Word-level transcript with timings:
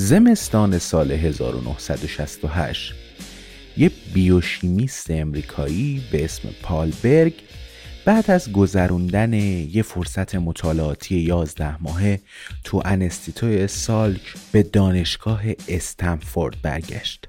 زمستان 0.00 0.78
سال 0.78 1.12
1968 1.12 2.94
یه 3.76 3.90
بیوشیمیست 4.14 5.10
امریکایی 5.10 6.02
به 6.12 6.24
اسم 6.24 6.48
پال 6.62 6.92
برگ 7.02 7.34
بعد 8.04 8.30
از 8.30 8.52
گذروندن 8.52 9.32
یه 9.32 9.82
فرصت 9.82 10.34
مطالعاتی 10.34 11.16
11 11.16 11.82
ماهه 11.82 12.20
تو 12.64 12.82
انستیتوی 12.84 13.66
سالک 13.66 14.34
به 14.52 14.62
دانشگاه 14.62 15.42
استنفورد 15.68 16.62
برگشت. 16.62 17.28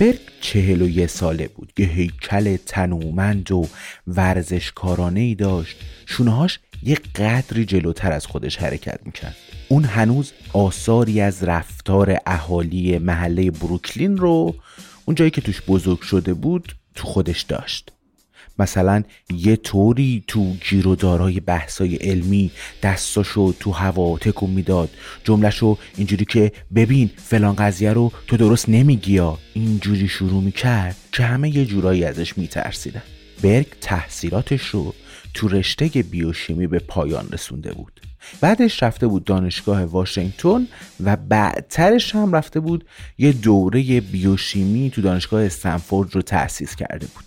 برگ 0.00 0.20
چهل 0.40 0.82
و 0.82 0.88
یه 0.88 1.06
ساله 1.06 1.48
بود. 1.48 1.72
یه 1.78 1.86
هیکل 1.86 2.56
تنومند 2.56 3.52
و 3.52 3.68
ورزشکارانه 4.06 5.20
ای 5.20 5.34
داشت. 5.34 5.76
شونهاش 6.06 6.58
یه 6.82 6.94
قدری 6.94 7.64
جلوتر 7.64 8.12
از 8.12 8.26
خودش 8.26 8.56
حرکت 8.56 9.00
می‌کرد. 9.04 9.36
اون 9.68 9.84
هنوز 9.84 10.32
آثاری 10.52 11.20
از 11.20 11.42
رفتار 11.42 12.16
اهالی 12.26 12.98
محله 12.98 13.50
بروکلین 13.50 14.16
رو 14.16 14.54
اون 15.04 15.14
جایی 15.14 15.30
که 15.30 15.40
توش 15.40 15.62
بزرگ 15.62 16.00
شده 16.00 16.34
بود 16.34 16.72
تو 16.94 17.06
خودش 17.06 17.42
داشت. 17.42 17.92
مثلا 18.58 19.02
یه 19.30 19.56
طوری 19.56 20.24
تو 20.26 20.54
گیرودارای 20.70 21.40
بحثای 21.40 21.96
علمی 21.96 22.50
دستاشو 22.82 23.52
تو 23.60 23.70
هوا 23.70 24.18
تکون 24.18 24.50
می‌داد. 24.50 24.90
جملهشو 25.24 25.78
اینجوری 25.96 26.24
که 26.24 26.52
ببین 26.74 27.10
فلان 27.16 27.54
قضیه 27.54 27.92
رو 27.92 28.12
تو 28.26 28.36
درست 28.36 28.68
نمیگی 28.68 29.20
اینجوری 29.54 30.08
شروع 30.08 30.42
می‌کرد 30.42 30.96
که 31.12 31.22
همه 31.22 31.56
یه 31.56 31.64
جورایی 31.64 32.04
ازش 32.04 32.38
میترسیدن. 32.38 33.02
برگ 33.42 33.66
تحصیلاتش 33.80 34.62
رو 34.62 34.94
تو 35.34 35.48
رشته 35.48 35.86
بیوشیمی 35.88 36.66
به 36.66 36.78
پایان 36.78 37.28
رسونده 37.32 37.72
بود. 37.72 38.00
بعدش 38.40 38.82
رفته 38.82 39.06
بود 39.06 39.24
دانشگاه 39.24 39.84
واشنگتن 39.84 40.66
و 41.04 41.16
بعدترش 41.16 42.14
هم 42.14 42.36
رفته 42.36 42.60
بود 42.60 42.84
یه 43.18 43.32
دوره 43.32 44.00
بیوشیمی 44.00 44.90
تو 44.90 45.02
دانشگاه 45.02 45.42
استنفورد 45.42 46.14
رو 46.14 46.22
تأسیس 46.22 46.76
کرده 46.76 47.06
بود. 47.06 47.24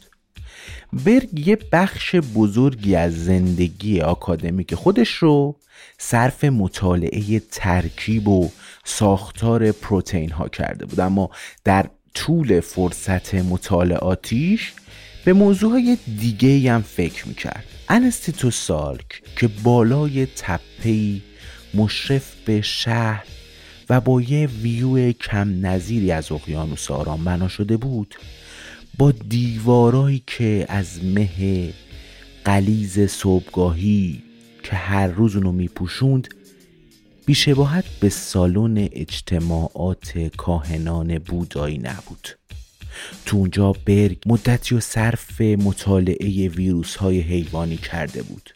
برگ 1.05 1.47
یه 1.47 1.57
بخش 1.71 2.15
بزرگی 2.15 2.95
از 2.95 3.25
زندگی 3.25 4.01
آکادمیک 4.01 4.75
خودش 4.75 5.15
رو 5.15 5.55
صرف 5.97 6.43
مطالعه 6.43 7.39
ترکیب 7.51 8.27
و 8.27 8.49
ساختار 8.83 9.71
پروتئین 9.71 10.31
ها 10.31 10.47
کرده 10.47 10.85
بود. 10.85 10.99
اما 10.99 11.29
در 11.63 11.89
طول 12.13 12.59
فرصت 12.59 13.35
مطالعاتیش 13.35 14.73
به 15.25 15.33
موضوع 15.33 15.95
دیگه 16.19 16.71
هم 16.71 16.81
فکر 16.81 17.27
می‌کرد. 17.27 17.65
انستیتو 17.89 18.51
سالک 18.51 19.23
که 19.35 19.47
بالای 19.47 20.25
تپهی 20.25 21.21
مشرف 21.73 22.35
به 22.45 22.61
شهر 22.61 23.25
و 23.89 24.01
با 24.01 24.21
یه 24.21 24.47
ویو 24.47 25.11
کم 25.11 25.65
نظیری 25.65 26.11
از 26.11 26.31
اقیانوس 26.31 26.91
آرام 26.91 27.23
بنا 27.23 27.47
شده 27.47 27.77
بود 27.77 28.15
با 28.97 29.11
دیوارایی 29.11 30.23
که 30.27 30.65
از 30.69 31.03
مه 31.03 31.73
قلیز 32.45 32.99
صبحگاهی 32.99 34.23
که 34.63 34.75
هر 34.75 35.07
روز 35.07 35.35
اونو 35.35 35.51
میپوشوند 35.51 36.27
بیشباهت 37.25 37.85
به 37.99 38.09
سالن 38.09 38.77
اجتماعات 38.91 40.17
کاهنان 40.37 41.19
بودایی 41.19 41.77
نبود. 41.77 42.44
تو 43.25 43.37
اونجا 43.37 43.71
برگ 43.85 44.17
مدتی 44.25 44.75
و 44.75 44.79
صرف 44.79 45.41
مطالعه 45.41 46.47
ویروس 46.47 46.95
های 46.95 47.19
حیوانی 47.19 47.77
کرده 47.77 48.23
بود 48.23 48.49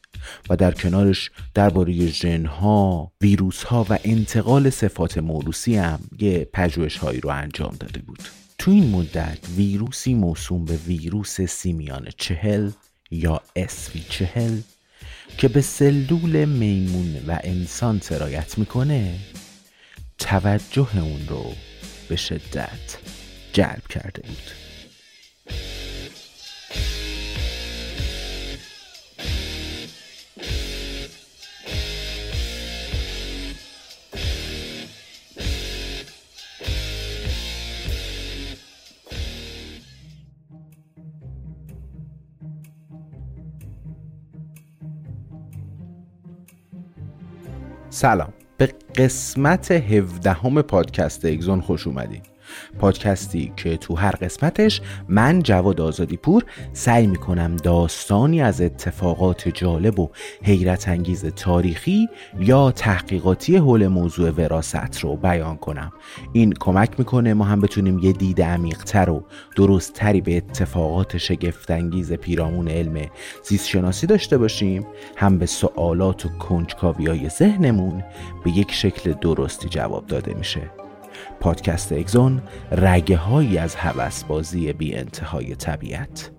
و 0.50 0.56
در 0.56 0.72
کنارش 0.72 1.32
درباره 1.54 2.08
ژنها، 2.08 3.12
ویروس 3.22 3.64
ها 3.64 3.86
و 3.90 3.98
انتقال 4.04 4.70
صفات 4.70 5.18
موروسی 5.18 5.76
هم 5.76 6.00
یه 6.20 6.50
پژوهش 6.54 6.98
هایی 6.98 7.20
رو 7.20 7.30
انجام 7.30 7.76
داده 7.80 8.00
بود. 8.00 8.20
تو 8.58 8.72
این 8.72 8.90
مدت 8.90 9.38
ویروسی 9.58 10.14
موسوم 10.14 10.66
به 10.66 10.76
ویروس 10.76 11.42
سیمیان 11.42 12.08
چهل 12.18 12.72
یا 13.12 13.42
اسوی 13.56 14.02
چهل 14.10 14.60
که 15.38 15.48
به 15.48 15.62
سلول 15.62 16.46
میمون 16.46 17.16
و 17.28 17.40
انسان 17.44 18.00
سرایت 18.00 18.58
می‌کنه 18.58 19.16
توجه 20.18 20.98
اون 20.98 21.28
رو 21.28 21.46
به 22.10 22.16
شدت 22.16 22.98
جلب 23.54 23.88
کرده 23.90 24.22
بود. 24.22 24.52
سلام. 47.90 48.34
به 48.58 48.74
قسمت 48.96 49.72
17 49.72 50.32
همه 50.32 50.62
پادکست 50.62 51.26
اگزون 51.26 51.62
خوش 51.62 51.88
اومدین. 51.88 52.22
پادکستی 52.80 53.54
که 53.58 53.78
تو 53.78 53.96
هر 53.96 54.12
قسمتش 54.12 54.82
من 55.10 55.44
جواد 55.44 55.82
آزادی 55.82 56.18
پور 56.18 56.46
سعی 56.74 57.08
می‌کنم 57.08 57.56
داستانی 57.56 58.42
از 58.42 58.62
اتفاقات 58.62 59.50
جالب 59.50 60.00
و 60.00 60.10
حیرت 60.44 60.88
انگیز 60.90 61.26
تاریخی 61.26 62.08
یا 62.40 62.72
تحقیقاتی 62.72 63.58
حول 63.58 63.88
موضوع 63.88 64.30
وراست 64.30 65.00
رو 65.00 65.16
بیان 65.16 65.58
کنم. 65.58 65.92
این 66.34 66.54
کمک 66.60 66.90
می‌کنه 66.98 67.34
ما 67.34 67.46
هم 67.46 67.62
بتونیم 67.62 68.00
یه 68.00 68.12
دید 68.12 68.42
عمیقتر 68.42 69.10
و 69.10 69.24
درستتری 69.56 70.22
به 70.22 70.38
اتفاقات 70.38 71.18
شگفتانگیز 71.18 72.14
پیرامون 72.14 72.68
علم 72.68 73.06
زیست 73.44 73.68
شناسی 73.68 74.08
داشته 74.08 74.38
باشیم. 74.38 74.88
هم 75.16 75.38
به 75.38 75.46
سوالات 75.46 76.26
و 76.26 76.30
کنجکاوی 76.30 77.08
های 77.08 77.30
ذهنمون 77.30 78.04
به 78.44 78.52
یک 78.52 78.72
شکل 78.72 79.14
درستی 79.14 79.70
جواب 79.70 80.08
داده 80.08 80.34
میشه. 80.34 80.62
پادکست 81.40 81.92
اگزون 81.92 82.42
رگه 82.72 83.18
هایی 83.18 83.58
از 83.58 83.76
بازی 84.28 84.74
بی 84.74 84.96
انتهای 84.96 85.56
طبیعت 85.56 86.32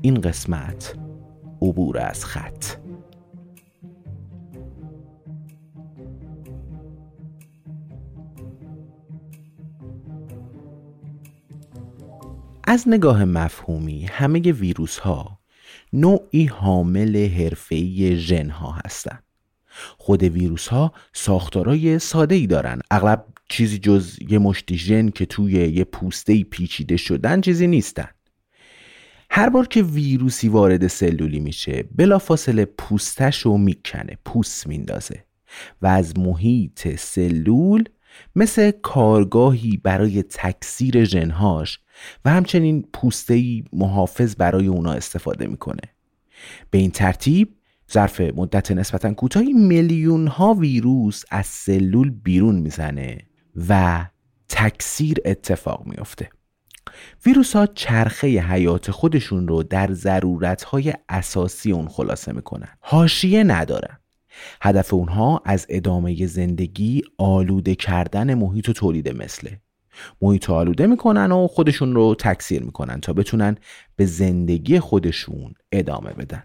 این 0.00 0.20
قسمت 0.20 0.94
عبور 1.62 1.98
از 1.98 2.24
خط 2.24 2.64
از 12.64 12.84
نگاه 12.88 13.24
مفهومی 13.24 14.04
همه 14.04 14.40
ویروس 14.40 14.98
ها 14.98 15.38
نوعی 15.92 16.44
حامل 16.44 17.28
حرفه‌ای 17.28 18.16
ژن 18.16 18.50
ها 18.50 18.72
هستند. 18.84 19.31
خود 19.98 20.22
ویروس 20.22 20.68
ها 20.68 20.92
ساختارای 21.12 21.98
ساده 21.98 22.34
ای 22.34 22.46
دارن. 22.46 22.80
اغلب 22.90 23.24
چیزی 23.48 23.78
جز 23.78 24.18
یه 24.28 24.38
مشتی 24.38 24.78
ژن 24.78 25.08
که 25.08 25.26
توی 25.26 25.52
یه 25.52 25.84
پوسته 25.84 26.44
پیچیده 26.44 26.96
شدن 26.96 27.40
چیزی 27.40 27.66
نیستن. 27.66 28.08
هر 29.30 29.48
بار 29.48 29.66
که 29.66 29.82
ویروسی 29.82 30.48
وارد 30.48 30.86
سلولی 30.86 31.40
میشه 31.40 31.84
بلافاصله 31.94 32.64
پوستش 32.64 33.38
رو 33.38 33.58
می‌کنه 33.58 34.18
پوست 34.24 34.66
میندازه. 34.66 35.24
و 35.82 35.86
از 35.86 36.18
محیط 36.18 36.96
سلول 36.96 37.84
مثل 38.36 38.70
کارگاهی 38.70 39.76
برای 39.76 40.22
تکثیر 40.22 41.04
ژنهاش 41.04 41.80
و 42.24 42.30
همچنین 42.30 42.88
پوستهی 42.92 43.64
محافظ 43.72 44.36
برای 44.36 44.66
اونا 44.66 44.92
استفاده 44.92 45.46
می‌کنه. 45.46 45.82
به 46.70 46.78
این 46.78 46.90
ترتیب 46.90 47.54
ظرف 47.92 48.20
مدت 48.20 48.72
نسبتا 48.72 49.14
کوتاهی 49.14 49.52
میلیون 49.52 50.26
ها 50.26 50.54
ویروس 50.54 51.22
از 51.30 51.46
سلول 51.46 52.10
بیرون 52.10 52.54
می‌زنه 52.54 53.18
و 53.68 54.04
تکثیر 54.48 55.16
اتفاق 55.24 55.86
میافته. 55.86 56.28
ویروس 57.26 57.56
ها 57.56 57.66
چرخه 57.66 58.26
حیات 58.26 58.90
خودشون 58.90 59.48
رو 59.48 59.62
در 59.62 59.92
ضرورت 59.92 60.62
های 60.62 60.92
اساسی 61.08 61.72
اون 61.72 61.88
خلاصه 61.88 62.32
می‌کنن. 62.32 62.68
هاشیه 62.82 63.44
ندارن 63.44 63.98
هدف 64.62 64.94
اونها 64.94 65.42
از 65.44 65.66
ادامه 65.68 66.26
زندگی 66.26 67.02
آلوده 67.18 67.74
کردن 67.74 68.34
محیط 68.34 68.68
و 68.68 68.72
تولید 68.72 69.22
مثله. 69.22 69.60
محیط 70.22 70.50
آلوده 70.50 70.86
می‌کنن 70.86 71.32
و 71.32 71.46
خودشون 71.46 71.94
رو 71.94 72.14
تکثیر 72.18 72.62
می‌کنن 72.62 73.00
تا 73.00 73.12
بتونن 73.12 73.56
به 73.96 74.06
زندگی 74.06 74.80
خودشون 74.80 75.54
ادامه 75.72 76.12
بدن. 76.12 76.42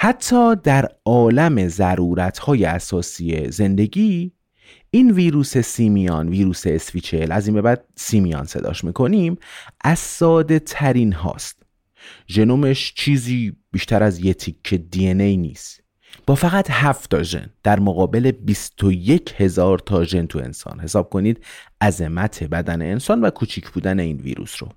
حتی 0.00 0.56
در 0.56 0.88
عالم 1.04 1.68
ضرورت 1.68 2.38
های 2.38 2.64
اساسی 2.64 3.50
زندگی 3.50 4.32
این 4.90 5.10
ویروس 5.10 5.58
سیمیان 5.58 6.28
ویروس 6.28 6.66
اسویچل 6.66 7.32
از 7.32 7.46
این 7.46 7.54
به 7.54 7.62
بعد 7.62 7.84
سیمیان 7.96 8.44
صداش 8.44 8.84
می‌کنیم 8.84 9.38
از 9.80 9.98
ساده 9.98 10.58
ترین 10.58 11.12
هاست. 11.12 11.62
ژنومش 12.28 12.94
چیزی 12.94 13.56
بیشتر 13.72 14.02
از 14.02 14.18
یه 14.18 14.34
تیکه 14.34 14.76
دی 14.76 15.08
ای 15.08 15.36
نیست. 15.36 15.80
با 16.26 16.34
فقط 16.34 16.70
7 16.70 17.10
تا 17.10 17.22
ژن 17.22 17.50
در 17.62 17.80
مقابل 17.80 18.30
21 18.30 19.34
هزار 19.36 19.78
تا 19.78 20.04
ژن 20.04 20.26
تو 20.26 20.38
انسان. 20.38 20.80
حساب 20.80 21.10
کنید 21.10 21.44
عظمت 21.80 22.44
بدن 22.44 22.82
انسان 22.82 23.20
و 23.20 23.30
کوچیک 23.30 23.70
بودن 23.70 24.00
این 24.00 24.16
ویروس 24.16 24.62
رو. 24.62 24.68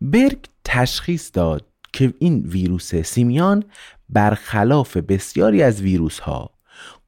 برگ 0.00 0.38
تشخیص 0.64 1.30
داد 1.34 1.71
که 1.92 2.14
این 2.18 2.46
ویروس 2.46 2.94
سیمیان 2.94 3.64
برخلاف 4.08 4.96
بسیاری 4.96 5.62
از 5.62 5.80
ویروس 5.80 6.18
ها 6.18 6.50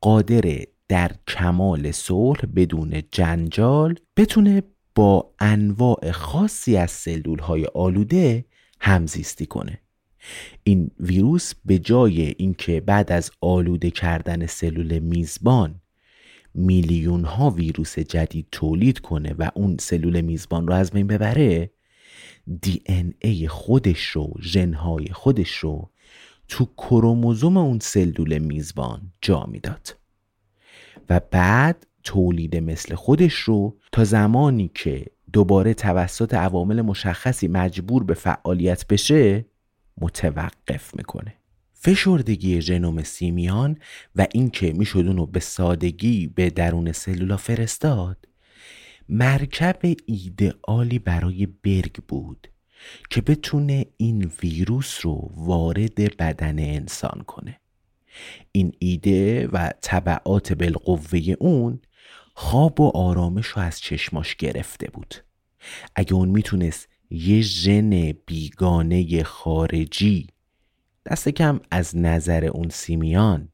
قادر 0.01 0.65
در 0.89 1.11
کمال 1.29 1.91
صلح 1.91 2.41
بدون 2.57 3.03
جنجال 3.13 3.99
بتونه 4.17 4.63
با 4.95 5.35
انواع 5.39 6.11
خاصی 6.11 6.77
از 6.77 6.91
سلول 6.91 7.39
های 7.39 7.67
آلوده 7.75 8.45
همزیستی 8.81 9.47
کنه. 9.47 9.81
این 10.65 10.91
ویروس 11.01 11.53
به 11.65 11.79
جای 11.79 12.35
اینکه 12.39 12.81
بعد 12.81 13.13
از 13.13 13.31
آلوده 13.41 13.91
کردن 13.91 14.47
سلول 14.47 14.99
میزبان 14.99 15.81
میلیون 16.55 17.25
ها 17.25 17.51
ویروس 17.51 17.99
جدید 17.99 18.47
تولید 18.53 18.99
کنه 18.99 19.35
و 19.39 19.51
اون 19.55 19.77
سلول 19.81 20.21
میزبان 20.21 20.67
رو 20.67 20.75
از 20.75 20.91
بین 20.91 21.07
ببره 21.07 21.71
دی 22.62 22.82
ان 22.87 23.14
ای 23.19 23.49
خودش 23.49 24.05
رو 24.05 24.35
ژنهای 24.41 25.08
خودش 25.12 25.56
رو 25.56 25.91
تو 26.49 26.64
کروموزوم 26.76 27.56
اون 27.56 27.79
سلول 27.79 28.38
میزبان 28.38 29.12
جا 29.23 29.44
می‌داد. 29.44 29.96
و 31.11 31.20
بعد 31.31 31.87
تولید 32.05 32.56
مثل 32.56 32.94
خودش 32.94 33.35
رو 33.35 33.76
تا 33.93 34.05
زمانی 34.05 34.70
که 34.75 35.06
دوباره 35.32 35.75
توسط 35.75 36.35
عوامل 36.35 36.82
مشخصی 36.82 37.49
مجبور 37.49 38.05
به 38.05 38.14
فعالیت 38.14 38.87
بشه 38.87 39.44
متوقف 40.00 40.94
می‌کنه. 40.97 41.35
فشردگی 41.73 42.61
ژنوم 42.61 43.02
سیمیان 43.02 43.79
و 44.17 44.26
اینکه 44.32 44.73
می‌شد 44.73 45.06
اونو 45.06 45.26
به 45.26 45.40
سادگی 45.40 46.26
به 46.26 46.50
درون 46.50 46.93
سلولا 46.93 47.37
فرستاد 47.37 48.29
مرکب 49.09 49.81
ایدئالی 50.06 50.99
برای 50.99 51.47
برگ 51.47 51.93
بود 52.09 52.49
که 53.11 53.21
بتونه 53.21 53.87
این 53.97 54.33
ویروس 54.43 54.99
رو 55.03 55.31
وارد 55.37 56.17
بدن 56.17 56.59
انسان 56.59 57.23
کنه. 57.27 57.61
این 58.53 58.73
ایده 58.79 59.47
و 59.47 59.71
طبعات 59.81 60.53
بالقوه 60.53 61.35
اون 61.39 61.81
خواب 62.35 62.81
و 62.81 62.97
آرامش 62.97 63.47
رو 63.47 63.62
از 63.62 63.81
چشماش 63.81 64.37
گرفته 64.37 64.87
بود. 64.91 65.15
اگه 65.97 66.15
اون 66.15 66.29
می‌تونست 66.29 66.89
یه 67.11 67.41
ژن 67.41 68.12
بیگانه 68.27 69.23
خارجی 69.23 70.27
دست 71.07 71.29
کم 71.29 71.61
از 71.71 71.97
نظر 71.97 72.45
اون 72.45 72.69
سیمیان 72.69 73.49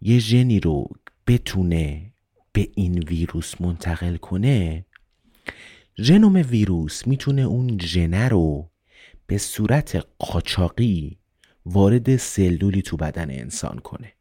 یه 0.00 0.18
ژنی 0.18 0.60
رو 0.60 0.88
بتونه 1.26 2.11
به 2.52 2.68
این 2.74 2.98
ویروس 2.98 3.60
منتقل 3.60 4.16
کنه 4.16 4.86
ژنوم 5.98 6.34
ویروس 6.34 7.06
می‌تونه 7.06 7.42
اون 7.42 7.78
ژنه 7.82 8.28
رو 8.28 8.70
به 9.26 9.38
صورت 9.38 10.06
قاچاقی 10.18 11.18
وارد 11.66 12.16
سلولی 12.16 12.82
تو 12.82 12.96
بدن 12.96 13.30
انسان 13.30 13.78
کنه 13.78 14.12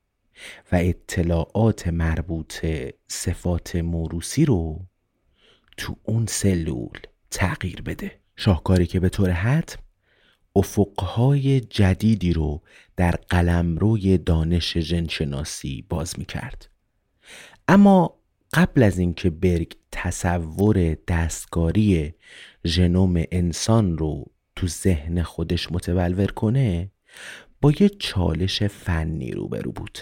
و 0.71 0.75
اطلاعات 0.75 1.87
مربوط 1.87 2.65
صفات 3.07 3.75
موروسی 3.75 4.45
رو 4.45 4.85
تو 5.77 5.95
اون 6.03 6.25
سلول 6.25 6.99
تغییر 7.31 7.81
بده. 7.81 8.19
شاهکاری 8.35 8.87
که 8.87 8.99
به 8.99 9.09
طور 9.09 9.31
حتم 9.31 9.79
افقهای 10.55 11.59
جدیدی 11.59 12.33
رو 12.33 12.61
در 12.95 13.11
قلمروی 13.11 14.17
دانش 14.17 14.77
ژنشناسی 14.77 15.85
باز 15.89 16.19
می‌کرد. 16.19 16.69
اما 17.67 18.20
قبل 18.53 18.83
از 18.83 18.99
اینکه 18.99 19.29
برگ 19.29 19.73
تصور 19.91 20.97
دستکاری 21.07 22.13
ژنوم 22.65 23.23
انسان 23.31 23.97
رو 23.97 24.25
تو 24.55 24.67
ذهن 24.67 25.23
خودش 25.23 25.71
متبلور 25.71 26.31
کنه 26.31 26.91
با 27.61 27.71
یه 27.79 27.89
چالش 27.89 28.63
فنی 28.63 29.31
روبرو 29.31 29.71
بود. 29.71 29.99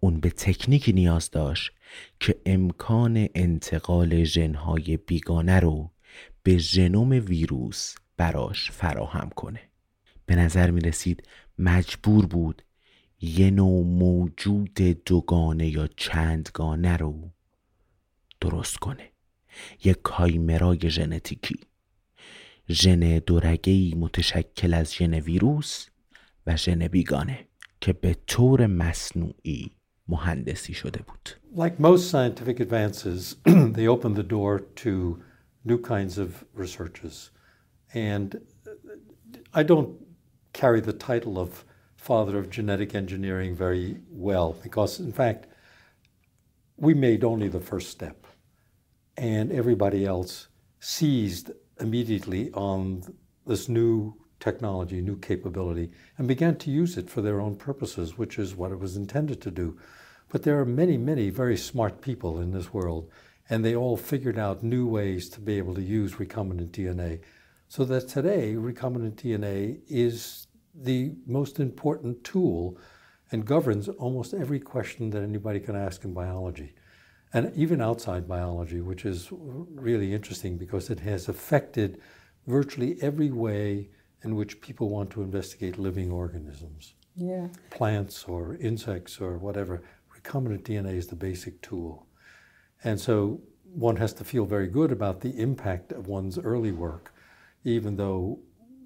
اون 0.00 0.20
به 0.20 0.30
تکنیکی 0.30 0.92
نیاز 0.92 1.30
داشت 1.30 1.72
که 2.20 2.40
امکان 2.46 3.28
انتقال 3.34 4.24
ژنهای 4.24 4.96
بیگانه 4.96 5.60
رو 5.60 5.90
به 6.42 6.58
ژنوم 6.58 7.10
ویروس 7.10 7.94
براش 8.16 8.70
فراهم 8.70 9.30
کنه. 9.30 9.60
به 10.26 10.36
نظر 10.36 10.70
می 10.70 10.80
رسید 10.80 11.28
مجبور 11.58 12.26
بود 12.26 12.62
یه 13.20 13.50
نوع 13.50 13.84
موجود 13.84 14.74
دوگانه 15.04 15.68
یا 15.68 15.88
چندگانه 15.96 16.96
رو 16.96 17.30
درست 18.40 18.76
کنه 18.76 19.10
یک 19.84 19.98
کایمرای 20.02 20.90
ژنتیکی 20.90 21.60
ژن 22.70 23.18
دورگهی 23.18 23.94
متشکل 23.94 24.74
از 24.74 24.94
ژن 24.94 25.14
ویروس 25.14 25.86
و 26.46 26.56
ژن 26.56 26.88
بیگانه 26.88 27.48
که 27.80 27.92
به 27.92 28.16
طور 28.26 28.66
مصنوعی 28.66 29.70
مهندسی 30.08 30.74
شده 30.74 31.02
بود 31.02 31.30
Like 31.56 31.80
most 31.80 32.10
scientific 32.10 32.60
advances, 32.60 33.36
they 33.76 33.86
open 33.88 34.14
the 34.14 34.22
door 34.22 34.60
to 34.84 35.22
new 35.64 35.78
kinds 35.78 36.18
of 36.18 36.44
researches. 36.54 37.30
And 37.94 38.40
I 39.54 39.62
don't 39.62 39.90
carry 40.52 40.80
the 40.80 40.92
title 40.92 41.38
of 41.38 41.64
father 41.96 42.38
of 42.38 42.50
genetic 42.50 42.94
engineering 42.94 43.56
very 43.56 43.96
well 44.10 44.54
because, 44.62 45.00
in 45.00 45.12
fact, 45.12 45.46
we 46.76 46.92
made 46.94 47.24
only 47.24 47.48
the 47.48 47.60
first 47.60 47.90
step. 47.90 48.25
And 49.16 49.50
everybody 49.50 50.04
else 50.04 50.48
seized 50.78 51.50
immediately 51.80 52.50
on 52.52 53.02
this 53.46 53.68
new 53.68 54.14
technology, 54.40 55.00
new 55.00 55.16
capability, 55.16 55.90
and 56.18 56.28
began 56.28 56.56
to 56.56 56.70
use 56.70 56.96
it 56.98 57.08
for 57.08 57.22
their 57.22 57.40
own 57.40 57.56
purposes, 57.56 58.18
which 58.18 58.38
is 58.38 58.54
what 58.54 58.72
it 58.72 58.78
was 58.78 58.96
intended 58.96 59.40
to 59.42 59.50
do. 59.50 59.78
But 60.28 60.42
there 60.42 60.58
are 60.60 60.66
many, 60.66 60.98
many 60.98 61.30
very 61.30 61.56
smart 61.56 62.00
people 62.00 62.40
in 62.40 62.52
this 62.52 62.72
world, 62.72 63.10
and 63.48 63.64
they 63.64 63.74
all 63.74 63.96
figured 63.96 64.38
out 64.38 64.62
new 64.62 64.86
ways 64.86 65.28
to 65.30 65.40
be 65.40 65.56
able 65.56 65.74
to 65.74 65.82
use 65.82 66.14
recombinant 66.14 66.70
DNA. 66.70 67.20
So 67.68 67.84
that 67.84 68.08
today, 68.08 68.54
recombinant 68.54 69.14
DNA 69.14 69.80
is 69.88 70.46
the 70.74 71.12
most 71.26 71.58
important 71.58 72.22
tool 72.22 72.78
and 73.32 73.44
governs 73.44 73.88
almost 73.88 74.34
every 74.34 74.60
question 74.60 75.10
that 75.10 75.22
anybody 75.22 75.58
can 75.58 75.74
ask 75.74 76.04
in 76.04 76.12
biology 76.12 76.74
And 77.33 77.51
even 77.55 77.81
outside 77.81 78.27
biology, 78.27 78.81
which 78.81 79.05
is 79.05 79.29
really 79.31 80.13
interesting 80.13 80.57
because 80.57 80.89
it 80.89 80.99
has 80.99 81.29
affected 81.29 82.01
virtually 82.45 82.97
every 83.01 83.31
way 83.31 83.89
in 84.23 84.35
which 84.35 84.61
people 84.61 84.89
want 84.89 85.09
to 85.11 85.21
investigate 85.21 85.77
living 85.77 86.11
organisms. 86.11 86.93
Yeah. 87.15 87.47
Plants 87.69 88.25
or 88.25 88.55
insects 88.55 89.19
or 89.21 89.37
whatever. 89.37 89.81
Recombinant 90.15 90.63
DNA 90.63 90.95
is 90.95 91.07
the 91.07 91.15
basic 91.15 91.61
tool. 91.61 92.05
And 92.83 92.99
so 92.99 93.41
one 93.73 93.95
has 93.95 94.13
to 94.13 94.23
feel 94.23 94.45
very 94.45 94.67
good 94.67 94.91
about 94.91 95.21
the 95.21 95.39
impact 95.39 95.91
of 95.93 96.07
one's 96.07 96.37
early 96.37 96.71
work, 96.71 97.13
even 97.63 97.95
though 97.95 98.39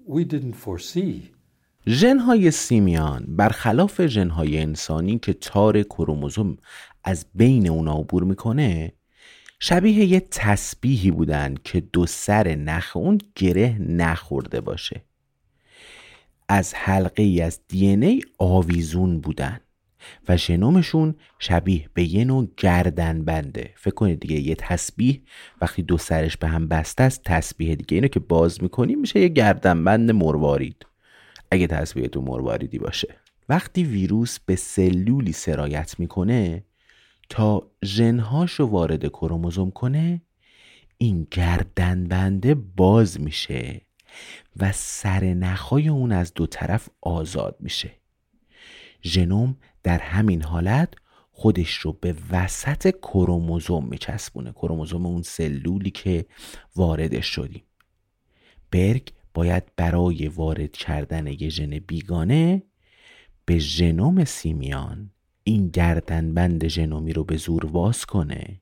we 0.06 0.24
didn't 0.24 0.54
foresee 0.54 1.32
ژنهای 1.88 2.50
سیمیان 2.50 3.24
برخلاف 3.28 4.06
ژنهای 4.06 4.58
انسانی 4.58 5.18
که 5.18 5.32
تار 5.32 5.82
کروموزوم 5.82 6.56
از 7.03 7.25
بین 7.35 7.69
اونا 7.69 7.93
عبور 7.93 8.23
می‌کنه 8.23 8.93
شبیه 9.59 10.05
یه 10.05 10.19
تسبیحی 10.19 11.11
بودن 11.11 11.55
که 11.63 11.81
دو 11.81 12.05
سر 12.05 12.55
نخ 12.55 12.97
اون 12.97 13.17
گره 13.35 13.77
نخورده 13.79 14.61
باشه. 14.61 15.01
از 16.49 16.73
حلقه 16.73 17.23
ای 17.23 17.41
از 17.41 17.59
دی 17.67 17.87
ای 17.87 18.21
آویزون 18.37 19.21
بودن 19.21 19.59
و 20.29 20.37
ژنومشون 20.37 21.15
شبیه 21.39 21.89
به 21.93 22.03
یه 22.03 22.25
نوع 22.25 22.47
گردن 22.57 23.25
بنده. 23.25 23.73
فکر 23.75 23.93
کنید 23.93 24.19
دیگه 24.19 24.39
یه 24.39 24.55
تسبیح 24.55 25.21
وقتی 25.61 25.81
دو 25.81 25.97
سرش 25.97 26.37
به 26.37 26.47
هم 26.47 26.67
بسته 26.67 27.03
است 27.03 27.23
تسبیح 27.23 27.75
دیگه 27.75 27.95
اینو 27.95 28.07
که 28.07 28.19
باز 28.19 28.63
می‌کنیم 28.63 28.99
میشه 28.99 29.19
یه 29.19 29.27
گردن 29.27 29.83
بند 29.83 30.11
مروارید. 30.11 30.85
اگه 31.51 31.67
تسبیح 31.67 32.07
تو 32.07 32.21
مرواریدی 32.21 32.79
باشه. 32.79 33.15
وقتی 33.49 33.83
ویروس 33.83 34.39
به 34.39 34.55
سلولی 34.55 35.31
سرایت 35.31 35.99
می‌کنه 35.99 36.63
تا 37.31 37.71
ژنهاش 37.85 38.51
رو 38.51 38.65
وارد 38.65 39.07
کروموزوم 39.07 39.71
کنه 39.71 40.21
این 40.97 41.27
گردن 41.31 42.07
بنده 42.07 42.55
باز 42.55 43.21
میشه 43.21 43.81
و 44.57 44.71
سر 44.71 45.23
نخای 45.23 45.87
اون 45.89 46.11
از 46.11 46.33
دو 46.33 46.47
طرف 46.47 46.89
آزاد 47.01 47.57
میشه. 47.59 47.91
ژنوم 49.03 49.57
در 49.83 49.99
همین 49.99 50.43
حالت 50.43 50.93
خودش 51.31 51.73
رو 51.73 51.93
به 51.93 52.15
وسط 52.31 52.95
کروموزوم 52.95 53.85
میچسبونه 53.85 54.51
کروموزوم 54.51 55.05
اون 55.05 55.21
سلولی 55.21 55.91
که 55.91 56.25
واردش 56.75 57.25
شدیم. 57.25 57.63
برگ 58.71 59.09
باید 59.33 59.63
برای 59.75 60.27
وارد 60.27 60.71
کردن 60.71 61.27
یه 61.27 61.49
ژن 61.49 61.79
بیگانه 61.79 62.63
به 63.45 63.59
ژنوم 63.59 64.25
سیمیان 64.25 65.11
این 65.43 65.67
گردنبند 65.67 66.67
ژنومی 66.67 67.13
رو 67.13 67.23
به 67.23 67.37
زور 67.37 67.65
واس 67.65 68.05
کنه 68.05 68.61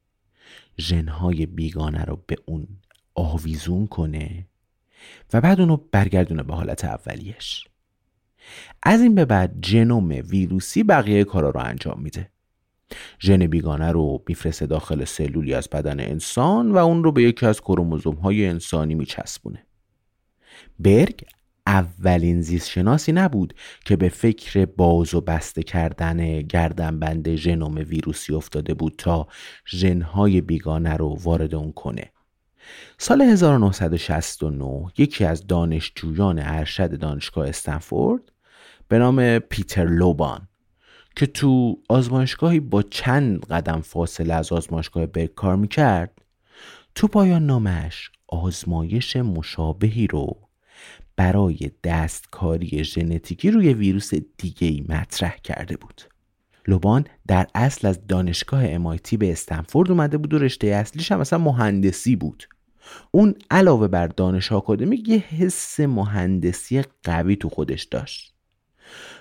ژنهای 0.80 1.46
بیگانه 1.46 2.04
رو 2.04 2.24
به 2.28 2.36
اون 2.46 2.68
آویزون 3.16 3.88
کنه 3.88 4.48
و 5.34 5.42
بعد 5.42 5.60
اونو 5.60 5.78
برگردونه 5.92 6.44
به 6.44 6.54
حالت 6.54 6.86
اولیش. 6.86 7.68
از 8.84 9.02
این 9.02 9.16
به 9.16 9.26
بعد 9.26 9.66
ژنوم 9.66 10.10
ویروسی 10.10 10.84
بقیه 10.84 11.24
کارا 11.24 11.50
رو 11.50 11.60
انجام 11.60 12.02
میده. 12.02 12.30
ژن 13.22 13.48
بیگانه 13.48 13.92
رو 13.92 14.24
میفرسته 14.28 14.66
داخل 14.66 15.06
سلولی 15.06 15.54
از 15.54 15.70
بدن 15.70 16.00
انسان 16.00 16.72
و 16.72 16.78
اون 16.78 17.04
رو 17.04 17.12
به 17.12 17.24
یکی 17.24 17.46
از 17.46 17.62
کروموزوم 17.62 18.16
های 18.16 18.46
انسانی 18.46 18.96
میچسبونه. 18.96 19.66
برگ 20.80 21.22
اولین 21.70 22.42
زیست 22.42 22.70
شناسی 22.70 23.12
نبود 23.12 23.54
که 23.86 23.96
به 23.96 24.10
فکر 24.10 24.66
باز 24.66 25.14
و 25.14 25.22
بسته 25.22 25.64
کردن 25.64 26.42
گردنبند 26.42 27.36
ژنوم 27.36 27.76
ویروسی 27.76 28.34
افتاده 28.34 28.74
بود 28.74 28.94
تا 28.98 29.28
ژنهای 29.68 30.42
بیگانه 30.42 30.94
رو 30.94 31.18
وارد 31.24 31.56
اون 31.56 31.72
کنه. 31.72 32.12
سال 32.98 33.22
1969 33.22 34.86
یکی 34.98 35.26
از 35.26 35.48
دانشجویان 35.48 36.40
ارشد 36.40 37.00
دانشگاه 37.00 37.50
استنفورد 37.50 38.32
به 38.88 39.00
نام 39.00 39.40
پیتر 39.40 39.86
لوبان 39.86 40.48
که 41.16 41.26
تو 41.26 41.80
آزمایشگاهی 41.90 42.60
با 42.60 42.82
چند 42.82 43.46
قدم 43.46 43.82
فاصله 43.82 44.34
از 44.34 44.52
آزمایشگاه 44.52 45.06
برگ 45.06 45.34
کار 45.34 45.56
می‌کرد 45.56 46.22
تو 46.96 47.08
پایان 47.08 47.46
نامش 47.46 48.12
آزمایش 48.28 49.16
مشابهی 49.16 50.08
رو 50.08 50.49
برای 51.20 51.72
دستکاری 51.84 52.84
ژنتیکی 52.84 53.52
روی 53.52 53.74
ویروس 53.74 54.14
دیگه 54.38 54.68
ای 54.68 54.86
مطرح 54.90 55.36
کرده 55.44 55.78
بود. 55.78 56.02
لوبان 56.68 57.06
در 57.28 57.48
اصل 57.56 57.88
از 57.88 58.08
دانشگاه 58.08 58.78
MIT 58.78 59.18
به 59.18 59.32
استنفورد 59.32 59.92
اومده 59.92 60.18
بود 60.18 60.34
و 60.34 60.40
رشته 60.40 60.68
اصلیش 60.68 61.12
هم 61.12 61.20
مثلا 61.20 61.40
مهندسی 61.40 62.16
بود. 62.16 62.48
اون 63.12 63.36
علاوه 63.52 63.88
بر 63.88 64.08
دانش 64.08 64.52
آکادمیک 64.52 65.10
یه 65.10 65.18
حس 65.18 65.80
مهندسی 65.80 66.82
قوی 67.04 67.36
تو 67.36 67.50
خودش 67.50 67.84
داشت. 67.84 68.36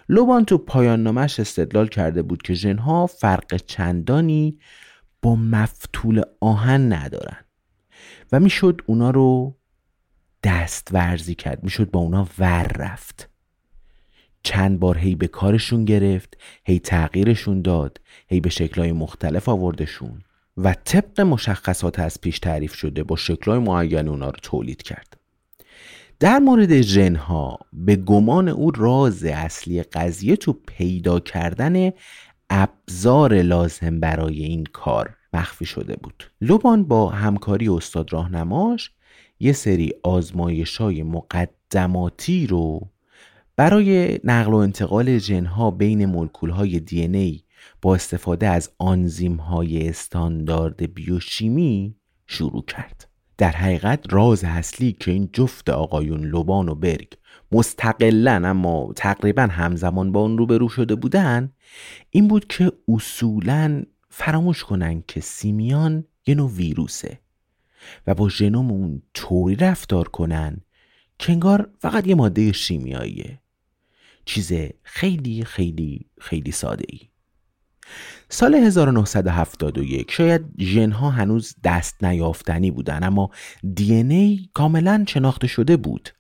لوبان 0.09 0.45
تو 0.45 0.59
پایان 0.59 1.03
نامش 1.03 1.41
استدلال 1.41 1.89
کرده 1.89 2.23
بود 2.23 2.43
که 2.43 2.55
ژنها 2.55 3.07
فرق 3.07 3.57
چندانی 3.57 4.59
با 5.23 5.37
مفتول 5.37 6.23
آهن 6.41 6.93
ندارن 6.93 7.45
و 8.33 8.41
می‌شد 8.41 8.83
اونا 8.87 9.11
رو 9.11 9.58
دست 10.43 10.89
ورزی 10.93 11.35
کرد. 11.35 11.65
می‌شد 11.65 11.91
با 11.91 12.01
اونا 12.01 12.29
ور 12.39 12.73
رفت. 12.77 13.29
چند 14.43 14.81
بار 14.81 14.99
هی 14.99 15.15
به 15.15 15.27
کارشون 15.27 15.85
گرفت 15.85 16.37
هی 16.65 16.79
تغییرشون 16.79 17.63
داد 17.63 18.01
هی 18.29 18.41
به 18.41 18.51
شکلهای 18.51 18.93
مختلف 18.93 19.49
آوردشون 19.49 20.23
و 20.57 20.75
طبق 20.85 21.21
مشخصات 21.21 21.99
از 21.99 22.21
پیش 22.21 22.39
تعریف 22.39 22.75
شده 22.75 23.03
با 23.03 23.17
شکلهای 23.17 23.59
معین 23.59 24.09
اونا 24.09 24.27
رو 24.27 24.37
تولید 24.43 24.83
کرد. 24.83 25.17
در 26.21 26.39
مورد 26.39 26.81
ژنها 26.81 27.59
به 27.73 27.97
گمان 27.97 28.49
او 28.49 28.71
راز 28.71 29.25
اصلی 29.25 29.83
قضیه 29.83 30.37
تو 30.37 30.53
پیدا 30.53 31.21
کردن 31.21 31.91
ابزار 32.51 33.43
لازم 33.43 34.01
برای 34.01 34.43
این 34.43 34.65
کار 34.65 35.17
مخفی 35.33 35.65
شده 35.65 35.97
بود. 35.97 36.31
لوبان 36.41 36.85
با 36.85 37.09
همکاری 37.09 37.69
استاد 37.69 38.13
راهنماش 38.13 38.91
یه 39.41 39.53
سری 39.53 39.93
آزمایش 40.03 40.77
های 40.77 41.03
مقدماتی 41.03 42.47
رو 42.47 42.89
برای 43.57 44.21
نقل 44.25 44.53
و 44.53 44.57
انتقال 44.57 45.19
ژنها 45.19 45.71
بین 45.71 46.07
مولکول 46.07 46.51
های 46.51 46.81
دی 46.81 47.03
ای 47.03 47.41
با 47.83 47.95
استفاده 47.95 48.49
از 48.49 48.71
آنزیم 48.79 49.37
های 49.37 49.89
استاندارد 49.89 50.95
بیوشیمی 50.95 51.95
شروع 52.27 52.65
کرد. 52.65 53.09
در 53.39 53.51
حقیقت 53.51 54.13
راز 54.13 54.45
اصلی 54.45 54.93
که 54.93 55.11
این 55.11 55.29
جفت 55.33 55.71
آقایون 55.71 56.25
لوبان 56.25 56.69
و 56.69 56.75
برگ 56.75 57.13
مستقلا 57.53 58.43
اما 58.45 58.93
تقریبا 58.97 59.43
همزمان 59.43 60.13
با 60.13 60.21
اون 60.21 60.39
روبرو 60.39 60.69
شده 60.69 60.95
بودن 60.95 61.53
این 62.11 62.29
بود 62.29 62.47
که 62.47 62.73
اصولا 62.89 63.83
فراموش 64.09 64.65
کنن 64.65 65.03
که 65.09 65.21
سیمیان 65.21 66.05
یه 66.27 66.35
نوع 66.35 66.51
ویروسه. 66.51 67.19
و 68.07 68.15
با 68.15 68.29
ژنوم 68.29 68.71
اون 68.71 69.03
طوری 69.15 69.57
رفتار 69.57 70.09
کنن 70.09 70.61
که 71.19 71.33
انگار 71.33 71.71
فقط 71.79 72.07
یه 72.07 72.15
ماده 72.15 72.53
شیمیاییه. 72.53 73.41
چیز 74.25 74.53
خیلی 74.83 75.45
خیلی 75.45 76.07
خیلی 76.21 76.51
ساده 76.51 76.85
ای 76.89 77.01
سال 78.29 78.55
1971 78.55 80.11
شاید 80.11 80.43
ژنها 80.61 81.11
هنوز 81.11 81.55
دست 81.65 82.05
نیافتنی 82.05 82.71
بودن 82.71 83.03
اما 83.03 83.31
دی 83.75 83.95
ای 83.95 84.49
کاملا 84.55 85.05
شناخته 85.09 85.47
شده 85.47 85.77
بود. 85.77 86.11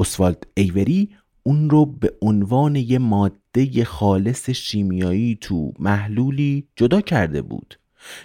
اسوالد 0.00 0.46
ایوری 0.56 1.10
اون 1.42 1.70
رو 1.70 1.86
به 1.86 2.14
عنوان 2.22 2.76
یه 2.76 2.98
ماده 2.98 3.84
خالص 3.84 4.50
شیمیایی 4.50 5.38
تو 5.40 5.72
محلولی 5.78 6.68
جدا 6.76 7.00
کرده 7.00 7.42
بود. 7.42 7.78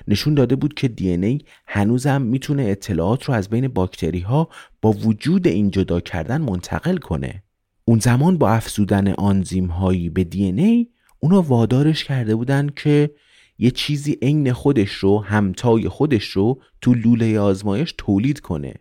نشون 0.08 0.34
داده 0.34 0.56
بود 0.56 0.74
که 0.74 0.88
دی 0.88 1.10
ای 1.10 1.42
هنوزم 1.68 2.22
می‌تونه 2.22 2.64
اطلاعات 2.64 3.24
رو 3.24 3.34
از 3.34 3.50
بین 3.50 3.68
باکتری 3.68 4.20
ها 4.20 4.50
با 4.82 4.92
وجود 4.92 5.48
این 5.48 5.72
جدا 5.72 6.00
کردن 6.00 6.42
منتقل 6.42 6.98
کنه. 6.98 7.44
اون 7.86 8.00
زمان 8.00 8.38
با 8.38 8.50
افزودن 8.50 9.08
آنزیم 9.08 9.66
هایی 9.66 10.10
به 10.10 10.24
دی 10.24 10.44
ای 10.44 10.88
اونا 11.20 11.42
وادارش 11.42 12.04
کرده 12.04 12.36
بودن 12.36 12.70
که 12.76 13.12
یه 13.58 13.72
چیزی 13.72 14.18
عین 14.22 14.54
خودش 14.54 14.92
رو 14.92 15.24
همتای 15.24 15.90
خودش 15.90 16.24
رو 16.24 16.62
تو 16.82 16.94
لوله 16.94 17.40
آزمایش 17.40 17.94
تولید 17.98 18.40
کنه. 18.40 18.74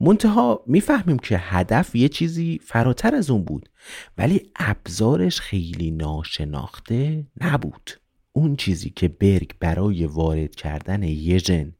منتها 0.00 0.64
می‌فهمیم 0.66 1.18
که 1.18 1.38
هدف 1.38 1.96
یه 1.96 2.08
چیزی 2.08 2.60
فراتر 2.64 3.14
از 3.14 3.30
اون 3.30 3.44
بود 3.44 3.68
ولی 4.18 4.50
ابزارش 4.56 5.40
خیلی 5.40 5.90
ناشناخته 5.90 7.26
نبود. 7.40 7.90
اون 8.36 8.56
چیزی 8.56 8.90
که 8.90 9.08
برگ 9.08 9.50
برای 9.60 10.06
وارد 10.06 10.54
کردن 10.54 11.02
یه 11.02 11.38
ژن 11.38 11.72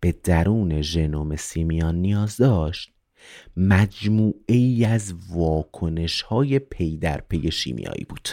به 0.00 0.12
درون 0.12 0.82
ژنوم 0.82 1.36
سیمیان 1.36 1.94
نیاز 1.94 2.36
داشت 2.36 2.92
مجموعه 3.56 4.54
ای 4.54 4.84
از 4.84 5.14
واکنش 5.28 6.22
های 6.22 6.58
پی 6.58 6.96
در 6.96 7.20
پی 7.20 7.50
شیمیایی 7.50 8.04
بود. 8.08 8.28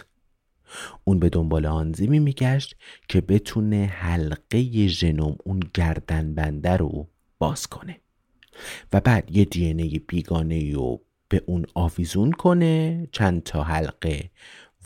اون 1.04 1.20
به 1.20 1.30
دنبال 1.30 1.66
آنزیمی 1.66 2.20
میگشت 2.20 2.76
که 3.08 3.22
بتونه 3.22 3.86
حلقه 3.86 4.88
ژنوم 4.88 5.36
اون 5.44 5.60
گردن 5.74 6.36
بنده 6.36 6.78
رو 6.78 7.08
باز 7.40 7.68
کنه 7.68 8.00
و 8.94 9.02
بعد 9.02 9.32
یه 9.38 9.46
دی 9.46 10.04
بیگانه 10.08 10.74
رو 10.74 11.02
به 11.30 11.44
اون 11.46 11.66
آویزون 11.74 12.32
کنه 12.32 13.08
چند 13.12 13.44
تا 13.44 13.64
حلقه 13.64 14.30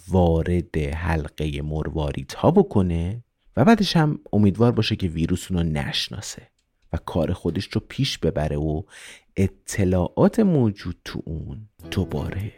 وارد 0.09 0.77
حلقه 0.77 1.61
مرواریت 1.61 2.33
ها 2.33 2.51
بکنه 2.51 3.23
و 3.57 3.65
بعدش 3.65 3.97
هم 3.97 4.19
امیدوار 4.33 4.71
باشه 4.71 4.95
که 4.95 5.07
ویروس 5.07 5.51
اونو 5.51 5.63
نشناسه 5.63 6.47
و 6.93 6.97
کار 6.97 7.33
خودش 7.33 7.65
رو 7.65 7.81
پیش 7.89 8.17
ببره 8.17 8.57
و 8.57 8.83
اطلاعات 9.37 10.39
موجود 10.39 10.95
تو 11.05 11.21
اون 11.25 11.69
دوباره 11.91 12.53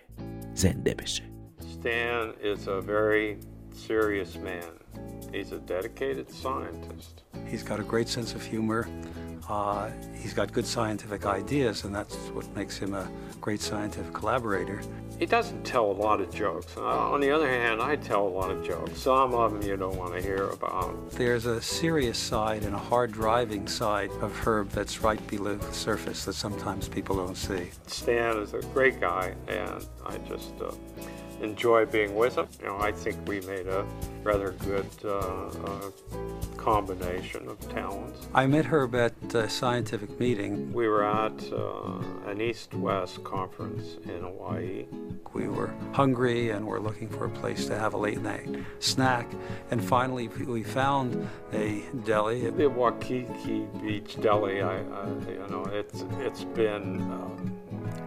زنده 0.54 0.94
بشه. 0.94 1.24
Stan 1.60 2.28
is 2.52 2.68
a 2.68 2.82
very 2.82 3.53
serious 3.74 4.36
man. 4.36 4.64
He's 5.32 5.52
a 5.52 5.60
dedicated 5.60 6.30
scientist. 6.30 7.24
He's 7.48 7.64
got 7.64 7.80
a 7.80 7.84
great 7.84 8.08
sense 8.08 8.34
of 8.34 8.46
humor. 8.46 8.88
Uh, 9.50 9.90
he's 10.16 10.34
got 10.34 10.54
good 10.54 10.66
scientific 10.66 11.26
ideas, 11.26 11.84
and 11.84 11.94
that's 11.94 12.16
what 12.30 12.48
makes 12.56 12.78
him 12.78 12.94
a 12.94 13.10
great 13.42 13.60
scientific 13.60 14.14
collaborator. 14.14 14.82
He 15.20 15.26
doesn't 15.26 15.64
tell 15.64 15.86
a 15.86 15.92
lot 15.92 16.22
of 16.22 16.34
jokes. 16.34 16.76
Uh, 16.78 16.82
on 16.82 17.20
the 17.20 17.30
other 17.30 17.48
hand, 17.48 17.82
I 17.82 17.96
tell 17.98 18.26
a 18.26 18.30
lot 18.30 18.52
of 18.52 18.64
jokes. 18.66 19.00
Some 19.02 19.34
of 19.34 19.52
them 19.52 19.62
you 19.62 19.76
don't 19.76 19.96
want 19.98 20.14
to 20.14 20.22
hear 20.22 20.50
about. 20.50 21.12
There's 21.12 21.46
a 21.46 21.62
serious 21.62 22.18
side 22.18 22.64
and 22.64 22.74
a 22.74 22.80
hard 22.80 23.12
driving 23.12 23.68
side 23.68 24.12
of 24.22 24.36
Herb 24.36 24.70
that's 24.70 25.02
right 25.02 25.26
below 25.28 25.56
the 25.56 25.74
surface 25.74 26.26
that 26.26 26.34
sometimes 26.34 26.88
people 26.88 27.18
don't 27.18 27.38
see. 27.38 27.70
Stan 27.88 28.38
is 28.38 28.54
a 28.54 28.62
great 28.74 29.00
guy, 29.00 29.36
and 29.48 29.86
I 30.06 30.18
just 30.20 30.54
uh, 30.62 30.72
enjoy 31.44 31.86
being 31.86 32.16
with 32.16 32.38
him. 32.38 32.48
You 32.62 32.68
know, 32.68 32.78
I 32.80 32.92
think 32.92 33.28
we 33.28 33.42
made 33.42 33.68
a 33.68 33.86
rather 34.24 34.52
good 34.52 34.88
uh, 35.04 35.10
uh, 35.10 35.92
combination 36.58 37.48
of 37.50 37.60
talents. 37.70 38.28
I 38.34 38.48
met 38.48 38.66
her 38.66 38.84
at 38.96 39.36
a 39.36 39.50
scientific 39.50 40.18
meeting. 40.20 40.72
We 40.72 40.88
were 40.88 41.04
at 41.04 41.52
uh, 41.52 42.00
an 42.28 42.42
East-West 42.42 43.24
conference 43.24 43.98
in 44.06 44.22
Hawaii. 44.22 44.86
We 45.34 45.48
were 45.48 45.74
hungry 45.92 46.52
and 46.52 46.66
were 46.66 46.80
looking 46.80 47.10
for 47.10 47.26
a 47.26 47.30
place 47.30 47.66
to 47.66 47.78
have 47.78 47.94
a 47.94 47.98
late 47.98 48.22
night 48.22 48.48
snack. 48.80 49.30
And 49.72 49.84
finally, 49.84 50.28
we 50.28 50.64
found 50.64 51.28
a 51.52 51.84
deli. 52.06 52.50
The 52.50 52.70
Waikiki 52.70 53.68
Beach 53.82 54.22
Deli, 54.22 54.62
I, 54.62 54.78
I 54.78 55.08
you 55.28 55.46
know, 55.50 55.66
it's 55.66 56.06
it's 56.20 56.44
been. 56.46 57.02
Uh, 57.12 57.63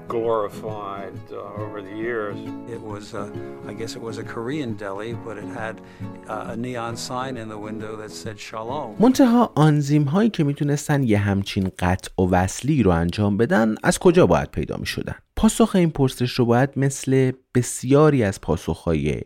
glorified 0.08 1.18
uh, 1.32 1.62
over 1.62 1.78
the 1.88 1.96
years. 2.06 2.36
It 2.75 2.80
was, 2.80 3.14
uh, 3.14 3.70
I 3.70 3.72
guess 3.72 3.96
it 3.98 4.02
was 4.08 4.18
a 4.18 4.25
Korean 4.34 4.75
deli, 4.82 5.12
but 5.26 5.36
it 5.38 5.48
had 5.62 5.80
uh, 6.28 6.54
a 6.54 6.56
neon 6.56 6.96
sign 6.96 7.36
in 7.36 7.48
the 7.48 7.58
window 7.68 7.96
that 7.96 8.10
said 8.10 8.38
Shalom. 8.38 8.96
منتها 9.00 9.52
آنزیم 9.54 10.02
هایی 10.02 10.30
که 10.30 10.44
می‌تونستن 10.44 11.02
یه 11.02 11.18
همچین 11.18 11.70
قطع 11.78 12.10
و 12.18 12.22
وصلی 12.30 12.82
رو 12.82 12.90
انجام 12.90 13.36
بدن 13.36 13.75
از 13.82 13.99
کجا 13.99 14.26
باید 14.26 14.50
پیدا 14.50 14.76
می 14.76 14.86
شدن؟ 14.86 15.14
پاسخ 15.36 15.73
این 15.75 15.90
پرسش 15.90 16.32
رو 16.32 16.45
باید 16.45 16.71
مثل 16.76 17.32
بسیاری 17.54 18.23
از 18.25 18.40
پاسخهای 18.40 19.21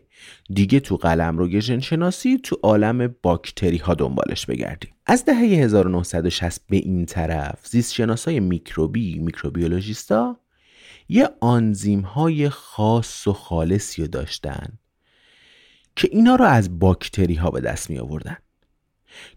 دیگه 0.53 0.79
تو 0.79 0.97
قلم 0.97 1.37
رو 1.37 1.61
شناسی 1.61 2.39
تو 2.43 2.57
عالم 2.63 3.15
باکتری 3.21 3.77
ها 3.77 3.93
دنبالش 3.93 4.45
بگردیم 4.45 4.91
از 5.05 5.25
دهه 5.25 5.37
1960 5.37 6.61
به 6.69 6.77
این 6.77 7.05
طرف 7.05 7.67
زیست 7.67 7.93
شناسای 7.93 8.39
میکروبی 8.39 9.19
میکروبیولوژیستا 9.19 10.39
یه 11.09 11.29
آنزیم 11.39 12.01
های 12.01 12.49
خاص 12.49 13.27
و 13.27 13.33
خالصی 13.33 14.01
رو 14.01 14.07
داشتن 14.07 14.77
که 15.95 16.09
اینا 16.11 16.35
رو 16.35 16.45
از 16.45 16.79
باکتری 16.79 17.35
ها 17.35 17.51
به 17.51 17.61
دست 17.61 17.89
می 17.89 17.99
آوردن 17.99 18.37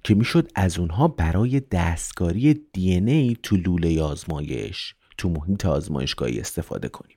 که 0.05 0.14
می‌شد 0.14 0.50
از 0.55 0.79
اونها 0.79 1.09
برای 1.09 1.61
دستکاری 1.61 2.55
دی 2.55 2.90
ای 2.90 3.37
تو 3.42 3.57
لوله 3.57 4.03
آزمایش 4.03 4.94
تو 5.18 5.29
محیط 5.29 5.66
آزمایشگاهی 5.66 6.40
استفاده 6.40 6.88
کنیم. 6.88 7.16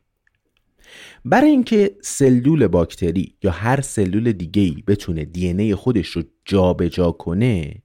برای 1.25 1.49
اینکه 1.49 1.97
سلول 2.01 2.67
باکتری 2.67 3.35
یا 3.43 3.51
هر 3.51 3.81
سلول 3.81 4.31
دیگه 4.31 4.61
ای 4.61 4.83
بتونه 4.87 5.25
دی 5.25 5.47
ای 5.47 5.75
خودش 5.75 6.07
رو 6.07 6.23
جابجا 6.45 6.87
جا 6.89 7.11
کنه 7.11 7.83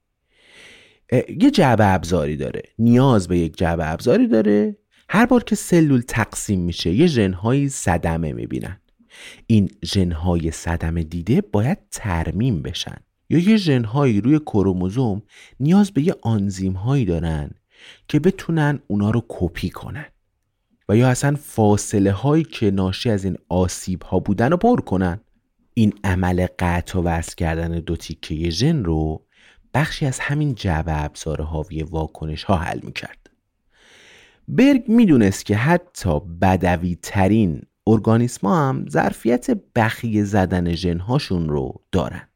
یه 1.41 1.51
جعبه 1.51 1.87
ابزاری 1.87 2.37
داره. 2.37 2.63
نیاز 2.79 3.29
به 3.29 3.39
یک 3.39 3.57
جعبه 3.57 3.93
ابزاری 3.93 4.29
داره 4.29 4.77
هر 5.15 5.27
بار 5.27 5.45
که 5.45 5.55
سلول 5.55 6.01
تقسیم 6.01 6.61
میشه 6.61 6.91
یه 6.91 7.07
ژنهایی 7.07 7.69
صدمه 7.69 8.33
می‌بینن. 8.33 8.81
این 9.47 9.71
ژنهای 9.85 10.51
صدمه 10.51 11.03
دیده 11.03 11.41
باید 11.41 11.79
ترمیم 11.91 12.63
بشن. 12.63 12.97
یا 13.31 13.39
یه 13.39 13.57
ژنهایی 13.57 14.21
روی 14.21 14.39
کروموزوم 14.39 15.23
نیاز 15.61 15.91
به 15.91 16.03
یه 16.03 16.15
آنزیم 16.23 16.73
هایی 16.73 17.05
دارن 17.05 17.51
که 18.09 18.21
بتونن 18.21 18.79
اونا 18.87 19.11
رو 19.11 19.25
کپی 19.29 19.71
کنن. 19.71 20.07
و 20.89 20.97
یا 20.97 21.09
اصلا 21.09 21.37
فاصله 21.37 22.13
هایی 22.13 22.45
که 22.45 22.71
ناشی 22.71 23.11
از 23.11 23.25
این 23.25 23.37
آسیب 23.49 24.03
ها 24.03 24.19
بودن 24.19 24.51
رو 24.51 24.57
پر 24.57 24.81
کنن. 24.81 25.21
این 25.75 25.93
عمل 26.05 26.47
قطع 26.59 26.99
و 26.99 27.03
وصل 27.03 27.35
کردن 27.35 27.81
دو 27.81 27.97
تیکه 27.97 28.51
ژن 28.51 28.85
رو 28.85 29.27
بخشی 29.75 30.07
از 30.07 30.21
همین 30.21 30.55
جعبه 30.55 31.05
ابزار 31.05 31.43
حاوی 31.43 31.83
واکنش 31.83 32.45
ها 32.45 32.57
حل 32.57 32.81
می‌کرد. 32.83 33.22
برگ 34.49 34.85
می‌دونست 34.89 35.47
که 35.47 35.57
حتی 35.57 36.21
بدوی 36.21 36.99
ترین 37.03 37.63
ارگانیسم 37.87 38.47
هم 38.47 38.87
ظرفیت 38.89 39.47
بخیه 39.77 40.25
زدن 40.25 40.75
ژنهاشون 40.75 41.49
رو 41.49 41.83
دارن. 41.93 42.29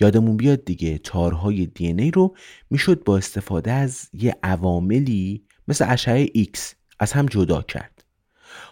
یادمون 0.00 0.36
بیاد 0.36 0.64
دیگه 0.64 0.98
تارهای 0.98 1.66
دی 1.66 1.86
ای 1.86 2.10
رو 2.10 2.36
می‌شد 2.70 3.04
با 3.04 3.16
استفاده 3.16 3.72
از 3.72 4.08
یه 4.12 4.36
عواملی 4.42 5.44
مثل 5.68 5.84
اشعه 5.88 6.26
X 6.26 6.58
از 6.98 7.12
هم 7.12 7.26
جدا 7.26 7.62
کرد. 7.62 8.04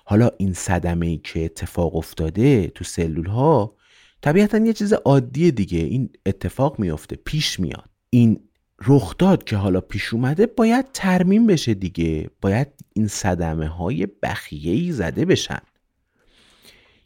حالا 0.05 0.31
این 0.39 0.53
صدمه 0.53 1.07
ای 1.07 1.17
که 1.25 1.45
اتفاق 1.45 1.97
افتاده 1.97 2.67
تو 2.67 2.85
سلول 2.85 3.27
ها 3.27 3.77
طبیعتا 4.23 4.59
یه 4.59 4.73
چیز 4.73 4.93
عادی 4.93 5.51
دیگه 5.51 5.79
این 5.79 6.11
اتفاق 6.27 6.79
میافته 6.79 7.17
پیش 7.17 7.61
میاد. 7.61 7.91
این 8.11 8.41
رخ 8.87 9.15
داد 9.19 9.45
که 9.45 9.57
حالا 9.57 9.81
پیش 9.81 10.15
اومده 10.15 10.47
باید 10.47 10.93
ترمیم 10.93 11.47
بشه 11.47 11.75
دیگه. 11.75 12.31
باید 12.41 12.69
این 12.93 13.09
صدمه 13.09 13.69
های 13.69 14.07
بخیه 14.23 14.93
زده 14.93 15.25
بشن. 15.25 15.61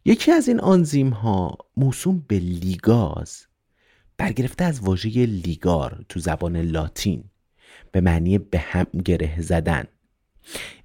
یکی 0.04 0.32
از 0.32 0.48
این 0.48 0.60
آنزیم 0.60 1.08
ها 1.08 1.58
موسوم 1.76 2.24
به 2.28 2.38
لیگاز 2.38 3.46
برگرفته 4.16 4.64
از 4.64 4.80
واژه 4.80 5.10
لیگار 5.26 6.04
تو 6.08 6.20
زبان 6.20 6.56
لاتین 6.56 7.24
به 7.92 8.00
معنی 8.00 8.38
به 8.38 8.58
هم 8.58 8.86
گره 9.04 9.40
زدن. 9.40 9.84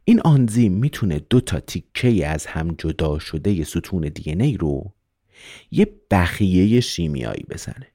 این 0.05 0.21
آنزیم 0.21 0.73
می‌تونه 0.73 1.19
دو 1.19 1.41
تا 1.41 1.59
تیکه 1.59 2.27
از 2.27 2.45
هم 2.45 2.75
جدا 2.77 3.19
شده 3.19 3.63
ستون 3.63 4.01
دی 4.01 4.57
رو 4.57 4.93
یه 5.71 5.87
بخیه 6.11 6.79
شیمیایی 6.79 7.45
بزنه 7.49 7.87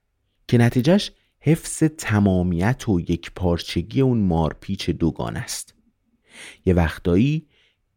که 0.49 0.59
نتیجهش 0.59 1.13
حفظ 1.49 1.83
تمامیت 1.83 2.89
و 2.89 3.01
یک 3.01 3.33
پارچگی 3.37 4.01
اون 4.01 4.19
مارپیچ 4.19 4.91
دوگان 4.91 5.37
است. 5.37 5.75
یه 6.67 6.75
وقتایی 6.75 7.47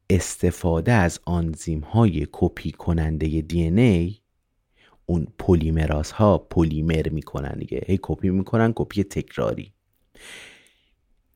استفاده 0.10 0.92
از 0.92 1.20
آنزیم 1.26 1.80
های 1.80 2.28
کپی 2.32 2.72
کننده 2.72 3.42
DNA 3.42 5.28
پلیمراز 5.40 6.12
ها 6.12 6.38
پلیمر 6.38 7.10
می‌کنن 7.10 7.58
دیگه 7.60 7.84
هی 7.88 8.00
کپی 8.02 8.30
می‌کنن 8.30 8.74
کپی 8.76 9.04
تکراری. 9.04 9.74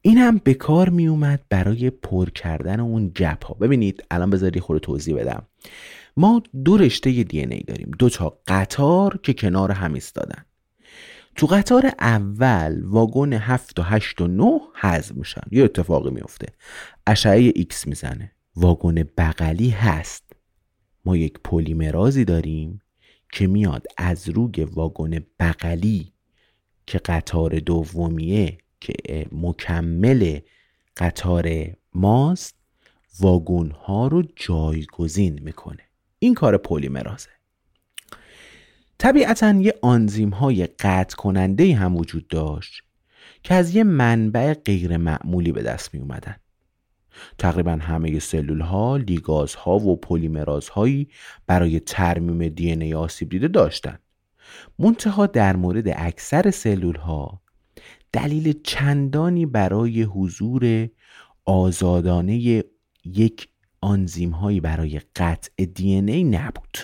این 0.01 0.17
هم 0.17 0.37
به 0.37 0.53
کار 0.53 0.89
می 0.89 1.07
اومد 1.07 1.45
برای 1.49 1.89
پر 1.89 2.29
کردن 2.29 2.79
اون 2.79 3.11
gap 3.15 3.45
ها 3.45 3.53
ببینید 3.53 4.03
الان 4.11 4.29
بذاری 4.29 4.59
خود 4.59 4.77
توضیح 4.77 5.15
بدم. 5.15 5.47
ما 6.17 6.43
دو 6.63 6.77
رشته 6.77 7.23
DNA 7.23 7.63
داریم. 7.63 7.91
دو 7.99 8.09
تا 8.09 8.39
قطار 8.47 9.19
که 9.23 9.33
کنار 9.33 9.71
هم 9.71 9.93
ایستادن. 9.93 10.45
تو 11.35 11.47
قطار 11.47 11.91
اول 11.99 12.81
واگن 12.85 13.33
7 13.33 13.79
و 13.79 13.81
8 13.81 14.21
و 14.21 14.27
9 14.27 14.59
حذف 14.75 15.11
میشن. 15.11 15.41
یه 15.51 15.63
اتفاقی 15.63 16.09
میفته 16.09 16.47
اشعه 17.07 17.51
ایکس 17.55 17.87
می‌زنه. 17.87 18.31
واگن 18.55 19.03
بغلی 19.17 19.69
هست. 19.69 20.23
ما 21.05 21.17
یک 21.17 21.39
پلیمرازی 21.43 22.25
داریم 22.25 22.81
که 23.31 23.47
میاد 23.47 23.85
از 23.97 24.29
روی 24.29 24.63
واگن 24.63 25.19
بغلی 25.39 26.13
که 26.87 26.97
قطار 26.97 27.59
دومیه 27.59 28.57
که 28.81 28.93
مکمل 29.31 30.39
قطار 30.97 31.49
ماست 31.93 32.55
واگن 33.19 33.71
ها 33.71 34.07
رو 34.07 34.23
جایگزین 34.35 35.39
می‌کنه. 35.43 35.83
این 36.19 36.33
کار 36.33 36.57
پلیمرازه. 36.57 37.29
طبیعتا 38.97 39.51
یه 39.51 39.73
آنزیم 39.81 40.29
های 40.29 40.67
قطع 40.67 41.15
کننده 41.15 41.75
هم 41.75 41.95
وجود 41.95 42.27
داشت 42.27 42.83
که 43.43 43.53
از 43.53 43.75
یه 43.75 43.83
منبع 43.83 44.53
غیر 44.53 44.97
معمولی 44.97 45.51
به 45.51 45.63
دست 45.63 45.93
می 45.93 45.99
اومدن. 45.99 46.35
تقریبا 47.37 47.71
همه 47.71 48.19
سلول 48.19 48.61
ها، 48.61 48.97
لیگاز 48.97 49.55
ها 49.55 49.79
و 49.79 49.95
پلیمراز 49.95 50.69
هایی 50.69 51.07
برای 51.47 51.79
ترمیم 51.79 52.49
دی 52.49 52.71
ای 52.71 52.93
آسیب 52.93 53.29
دیده 53.29 53.47
داشتن. 53.47 53.99
منتها 54.79 55.25
در 55.27 55.55
مورد 55.55 55.87
اکثر 55.87 56.51
سلول 56.51 56.95
ها 56.95 57.41
دلیل 58.11 58.59
چندانی 58.63 59.45
برای 59.45 60.03
حضور 60.03 60.89
آزادانه 61.45 62.63
یک 63.05 63.49
آنزیم 63.81 64.29
هایی 64.29 64.59
برای 64.59 65.01
قطع 65.15 65.65
دی 65.65 65.93
ای 65.93 66.23
نبود. 66.23 66.77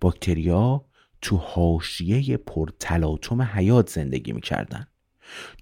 باکتریا 0.00 0.84
تو 1.22 1.36
حاشیه 1.36 2.36
پرتلاطم 2.36 3.42
حیات 3.42 3.90
زندگی 3.90 4.32
می‌کردن. 4.32 4.86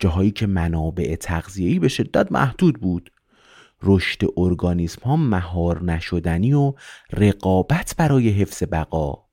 جاهایی 0.00 0.30
که 0.30 0.46
منابع 0.46 1.16
تغذیه‌ای 1.16 1.78
به 1.78 1.88
شدت 1.88 2.32
محدود 2.32 2.80
بود. 2.80 3.12
رشد 3.82 4.20
ارگانیسم 4.36 5.02
ها 5.02 5.16
مهار 5.16 5.84
نشدنی 5.84 6.52
و 6.52 6.72
رقابت 7.12 7.94
برای 7.98 8.28
حفظ 8.28 8.62
بقا 8.72 9.24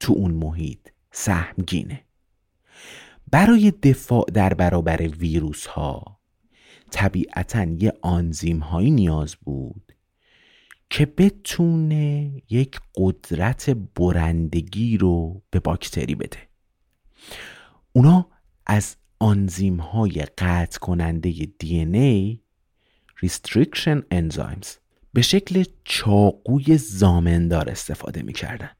تو 0.00 0.12
اون 0.12 0.30
محیط 0.30 0.88
سهمگینه. 1.12 2.04
برای 3.30 3.70
دفاع 3.70 4.24
در 4.34 4.54
برابر 4.54 5.02
ویروس 5.02 5.66
ها 5.66 6.20
طبیعتا 6.90 7.64
یه 7.64 7.92
آنزیم 8.02 8.58
هایی 8.58 8.90
نیاز 8.90 9.36
بود 9.36 9.91
که 10.92 11.06
بتونه 11.06 12.32
یک 12.50 12.80
قدرت 12.94 13.70
برندگی 13.70 14.96
رو 14.98 15.42
به 15.50 15.60
باکتری 15.60 16.14
بده. 16.14 16.38
اونا 17.92 18.30
از 18.66 18.96
آنزیم 19.18 19.80
های 19.80 20.26
قطع 20.38 20.78
کننده 20.78 21.30
دی 21.58 22.40
restriction 23.24 24.02
enzymes 24.14 24.66
به 25.12 25.22
شکل 25.22 25.64
چاقوی 25.84 26.78
زامندار 26.78 27.70
استفاده 27.70 28.22
می‌کردن 28.22 28.70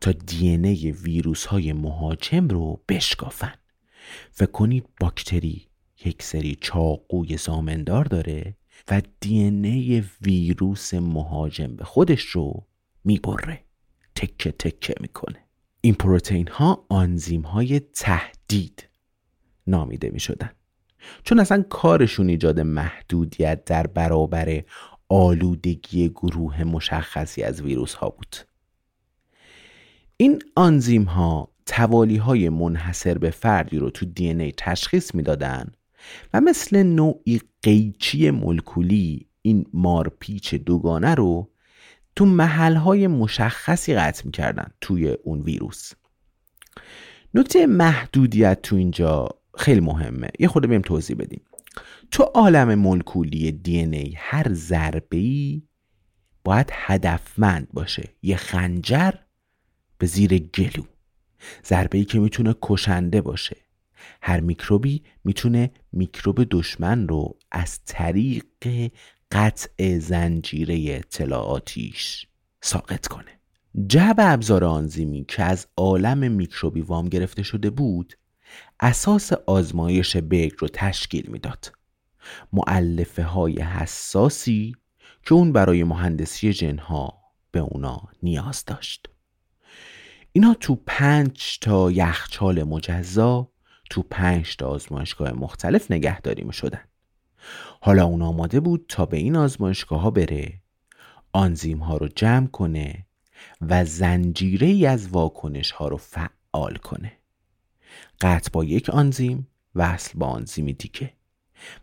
تا 0.00 0.12
دی 0.12 0.48
ای 0.48 0.92
ویروس 0.92 1.46
های 1.46 1.72
مهاجم 1.72 2.48
رو 2.48 2.82
بشکافن. 2.88 3.54
فکر 4.30 4.50
کنید 4.50 4.84
باکتری 5.00 5.68
یک 6.04 6.22
سری 6.22 6.58
چاقوی 6.60 7.36
زامندار 7.36 8.04
داره 8.04 8.56
و 8.90 9.02
دی 9.20 10.04
ویروس 10.22 10.94
مهاجم 10.94 11.76
به 11.76 11.84
خودش 11.84 12.22
رو 12.22 12.66
می‌بره. 13.04 13.64
تکه 14.14 14.52
تکه 14.52 14.94
می‌کنه. 15.00 15.38
این 15.80 15.94
پروتئین 15.94 16.48
ها 16.48 16.86
آنزیم 16.88 17.42
های 17.42 17.80
تهدید 17.80 18.88
نامیده 19.66 20.10
می 20.10 20.20
شدن. 20.20 20.50
چون 21.24 21.40
اصلا 21.40 21.62
کارشون 21.62 22.28
ایجاد 22.28 22.60
محدودیت 22.60 23.64
در 23.64 23.86
برابر 23.86 24.62
آلودگی 25.08 26.08
گروه 26.08 26.64
مشخصی 26.64 27.42
از 27.42 27.60
ویروس 27.60 27.94
ها 27.94 28.08
بود. 28.08 28.36
این 30.16 30.42
آنزیم 30.56 31.02
ها 31.02 31.52
توالی 31.66 32.16
های 32.16 32.48
منحصر 32.48 33.18
به 33.18 33.30
فردی 33.30 33.78
رو 33.78 33.90
تو 33.90 34.06
دی 34.06 34.28
ای 34.28 34.52
تشخیص 34.56 35.14
می‌دادن 35.14 35.72
و 36.34 36.40
مثل 36.40 36.82
نوعی 36.82 37.40
قیچی 37.62 38.30
ملکولی 38.30 39.26
این 39.42 39.66
مارپیچ 39.72 40.54
دوگانه 40.54 41.14
رو 41.14 41.50
تو 42.16 42.26
محلهای 42.26 43.06
مشخصی 43.06 43.94
قطع 43.94 44.22
می‌کردن 44.26 44.70
توی 44.80 45.08
اون 45.08 45.42
ویروس. 45.42 45.92
نکته 47.34 47.66
محدودیت 47.66 48.62
تو 48.62 48.76
اینجا 48.76 49.28
خیلی 49.58 49.80
مهمه. 49.80 50.28
یه 50.38 50.48
خود 50.48 50.66
بیم 50.66 50.82
توضیح 50.82 51.16
بدیم 51.16 51.42
تو 52.10 52.22
عالم 52.22 52.74
ملکولی 52.74 53.52
دی 53.52 53.78
ای 53.78 54.14
هر 54.16 54.52
ضربه 54.52 55.16
ای 55.16 55.62
باید 56.44 56.70
هدفمند 56.72 57.68
باشه. 57.72 58.08
یه 58.22 58.36
خنجر 58.36 59.12
به 59.98 60.06
زیر 60.06 60.38
گلو. 60.38 60.84
ضربه 61.64 61.98
ای 61.98 62.04
که 62.04 62.18
می‌تونه 62.18 62.54
کشنده 62.62 63.20
باشه. 63.20 63.56
هر 64.22 64.40
میکروبی 64.40 65.02
می‌تونه 65.24 65.70
میکروب 65.92 66.44
دشمن 66.50 67.08
رو 67.08 67.38
از 67.50 67.80
طریق 67.84 68.44
قطع 69.32 69.98
زنجیره 69.98 70.96
اطلاعاتیش 70.96 72.26
ساقط 72.60 73.06
کنه. 73.06 73.40
جعب 73.86 74.16
ابزار 74.18 74.64
آنزیمی 74.64 75.24
که 75.28 75.42
از 75.42 75.66
عالم 75.76 76.32
میکروبی 76.32 76.80
وام 76.80 77.08
گرفته 77.08 77.42
شده 77.42 77.70
بود 77.70 78.18
اساس 78.80 79.32
آزمایش 79.32 80.16
برگ 80.16 80.52
رو 80.58 80.68
تشکیل 80.72 81.26
می‌داد. 81.30 81.72
معلفه 82.52 83.22
های 83.22 83.60
حساسی 83.60 84.74
که 85.22 85.34
اون 85.34 85.52
برای 85.52 85.84
مهندسی 85.84 86.52
جنها 86.52 87.22
به 87.50 87.60
اونا 87.60 88.08
نیاز 88.22 88.64
داشت. 88.64 89.08
اینا 90.32 90.54
تو 90.54 90.82
پنج 90.86 91.58
تا 91.60 91.90
یخچال 91.90 92.62
مجزا 92.62 93.51
تو 93.92 94.02
پنج 94.02 94.56
تا 94.56 94.66
آزمایشگاه 94.66 95.32
مختلف 95.32 95.90
نگهداری 95.90 96.44
می 96.44 96.52
شدن. 96.52 96.80
حالا 97.80 98.04
اون 98.04 98.22
آماده 98.22 98.60
بود 98.60 98.84
تا 98.88 99.06
به 99.06 99.16
این 99.16 99.36
آزمایشگاه 99.36 100.00
ها 100.00 100.10
بره 100.10 100.60
آنزیم 101.32 101.78
ها 101.78 101.96
رو 101.96 102.08
جمع 102.08 102.46
کنه 102.46 103.06
و 103.60 103.84
زنجیره 103.84 104.66
ای 104.66 104.86
از 104.86 105.08
واکنش 105.08 105.70
ها 105.70 105.88
رو 105.88 105.96
فعال 105.96 106.76
کنه. 106.76 107.12
قطع 108.20 108.50
با 108.52 108.64
یک 108.64 108.90
آنزیم 108.90 109.48
وصل 109.74 110.18
با 110.18 110.26
آنزیم 110.26 110.66
دیگه. 110.66 111.12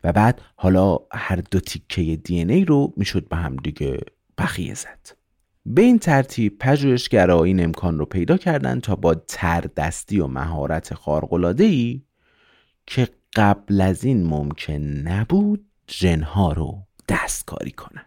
و 0.04 0.14
بعد 0.14 0.42
حالا 0.56 1.00
هر 1.12 1.36
دو 1.36 1.60
تیکه 1.60 2.16
دی 2.16 2.42
ای 2.42 2.66
رو 2.66 2.94
می‌شد 2.98 3.28
به 3.28 3.36
هم 3.36 3.56
دیگه 3.56 4.00
بخیه 4.38 4.74
زد. 4.74 5.19
به 5.72 5.82
این 5.82 6.00
ترتیب 6.00 6.58
پژوهشگرا 6.60 7.44
این 7.44 7.64
امکان 7.64 8.00
رو 8.00 8.06
پیدا 8.06 8.38
کردن 8.38 8.80
تا 8.80 8.96
با 8.96 9.16
تردستی 9.16 10.20
و 10.20 10.28
مهارت 10.28 10.94
ای 11.60 12.02
که 12.86 13.08
قبل 13.36 13.82
از 13.82 14.04
این 14.04 14.28
ممکن 14.28 14.82
نبود 14.82 15.66
ژنها 15.92 16.54
رو 16.54 16.78
دستکاری 17.10 17.72
کنن 17.72 18.06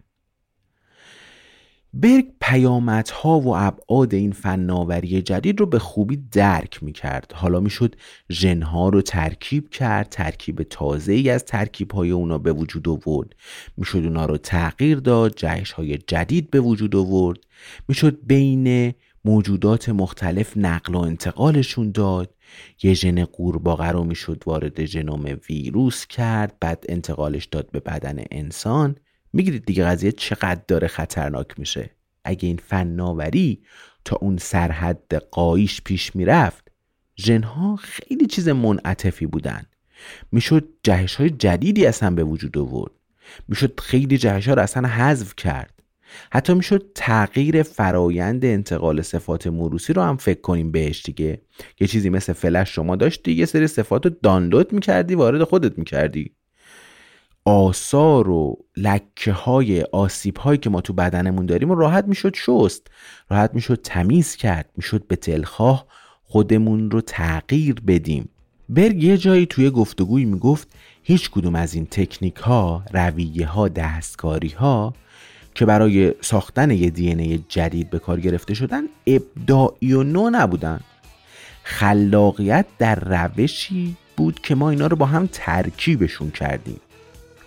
برگ 1.94 2.26
پیامدها 2.40 3.40
و 3.40 3.56
ابعاد 3.56 4.14
این 4.14 4.32
فناوری 4.32 5.22
جدید 5.22 5.60
رو 5.60 5.66
به 5.66 5.78
خوبی 5.78 6.16
درک 6.16 6.82
می 6.82 6.92
کرد 6.92 7.32
حالا 7.34 7.60
می 7.60 7.70
شد 7.70 7.94
ژنها 8.32 8.88
رو 8.88 9.02
ترکیب 9.02 9.70
کرد 9.70 10.08
ترکیب 10.08 10.62
تازه 10.62 11.12
ای 11.12 11.30
از 11.30 11.44
ترکیب 11.44 11.92
های 11.92 12.10
اونا 12.10 12.38
به 12.38 12.52
وجود 12.52 12.88
آورد. 12.88 13.34
می 13.76 13.84
شد 13.84 13.98
اونا 13.98 14.26
رو 14.26 14.36
تغییر 14.36 14.98
داد 14.98 15.34
جهش 15.34 15.72
های 15.72 15.98
جدید 15.98 16.50
به 16.50 16.60
وجود 16.60 16.96
آورد. 16.96 17.38
می 17.88 17.94
شد 17.94 18.18
بین 18.26 18.94
موجودات 19.24 19.88
مختلف 19.88 20.56
نقل 20.56 20.94
و 20.94 20.98
انتقالشون 20.98 21.90
داد. 21.90 22.34
یه 22.82 22.94
ژن 22.94 23.24
قورباغه 23.24 23.88
رو 23.88 24.04
می‌شد 24.04 24.42
وارد 24.46 24.84
ژنوم 24.84 25.24
ویروس 25.50 26.06
کرد 26.06 26.56
بعد 26.60 26.84
انتقالش 26.88 27.44
داد 27.44 27.70
به 27.70 27.80
بدن 27.80 28.24
انسان. 28.30 28.96
می‌گیرید 29.32 29.64
دیگه 29.64 29.84
قضیه 29.84 30.12
چقدر 30.12 30.60
داره 30.68 30.88
خطرناک 30.88 31.58
میشه. 31.58 31.90
اگه 32.24 32.46
این 32.46 32.60
فناوری 32.66 33.62
تا 34.04 34.16
اون 34.16 34.36
سرحد 34.36 35.14
قایش 35.30 35.82
پیش 35.82 36.16
می‌رفت 36.16 36.68
ژنها 37.16 37.76
خیلی 37.76 38.26
چیز 38.26 38.48
منعطفی 38.48 39.26
بودن. 39.26 39.62
می‌شد 40.32 40.68
جهش 40.82 41.14
های 41.14 41.30
جدیدی 41.30 41.86
اصلا 41.86 42.10
به 42.10 42.24
وجود 42.24 42.58
آورد. 42.58 42.92
می‌شد 43.48 43.80
خیلی 43.80 44.18
جهش 44.18 44.48
ها 44.48 44.54
رو 44.54 44.62
اصلا 44.62 44.88
حذف 44.88 45.36
کرد. 45.36 45.82
حتی 46.32 46.54
می‌شد 46.54 46.90
تغییر 46.94 47.62
فرایند 47.62 48.44
انتقال 48.44 49.02
صفات 49.02 49.46
موروسی 49.46 49.92
رو 49.92 50.02
هم 50.02 50.16
فکر 50.16 50.40
کنیم 50.40 50.72
بهش 50.72 51.02
دیگه. 51.02 51.42
یه 51.80 51.86
چیزی 51.86 52.10
مثل 52.10 52.32
فلش 52.32 52.74
شما 52.74 52.96
داشتی 52.96 53.32
یه 53.32 53.46
سری 53.46 53.66
صفات 53.66 54.06
رو 54.06 54.12
دانلود 54.22 54.72
می‌کردی 54.72 55.14
وارد 55.14 55.44
خودت 55.44 55.78
می‌کردی. 55.78 56.34
آثار 57.44 58.30
و 58.30 58.58
لکه 58.76 59.32
های 59.32 59.82
آسیب 59.82 60.36
هایی 60.36 60.58
که 60.58 60.70
ما 60.70 60.80
تو 60.80 60.92
بدنمون 60.92 61.46
داریم 61.46 61.70
و 61.70 61.74
راحت 61.74 62.04
می‌شد 62.04 62.34
شست 62.34 62.86
راحت 63.30 63.54
می‌شد 63.54 63.80
تمیز 63.82 64.36
کرد 64.36 64.70
می‌شد 64.76 65.06
به 65.06 65.16
تلخواه 65.16 65.86
خودمون 66.24 66.90
رو 66.90 67.00
تغییر 67.00 67.74
بدیم. 67.74 68.28
برگ 68.68 69.02
یه 69.02 69.18
جایی 69.18 69.46
توی 69.46 69.70
گفتگوی 69.70 70.24
می‌گفت 70.24 70.68
هیچ 71.02 71.30
کدوم 71.30 71.54
از 71.54 71.74
این 71.74 71.86
تکنیک 71.86 72.36
ها 72.36 72.82
رویه 72.92 73.46
ها 73.46 73.68
دستکاری 73.68 74.48
ها 74.48 74.94
که 75.54 75.66
برای 75.66 76.14
ساختن 76.20 76.70
یه 76.70 76.90
دی 76.90 77.44
جدید 77.48 77.90
به 77.90 77.98
کار 77.98 78.20
گرفته 78.20 78.54
شدن 78.54 78.82
ابداعی 79.06 79.92
و 79.92 80.02
نو 80.02 80.30
نبودن. 80.30 80.80
خلاقیت 81.62 82.66
در 82.78 82.94
روشی 82.94 83.96
بود 84.16 84.40
که 84.40 84.54
ما 84.54 84.70
اینا 84.70 84.86
رو 84.86 84.96
با 84.96 85.06
هم 85.06 85.28
ترکیبشون 85.32 86.30
کردیم. 86.30 86.80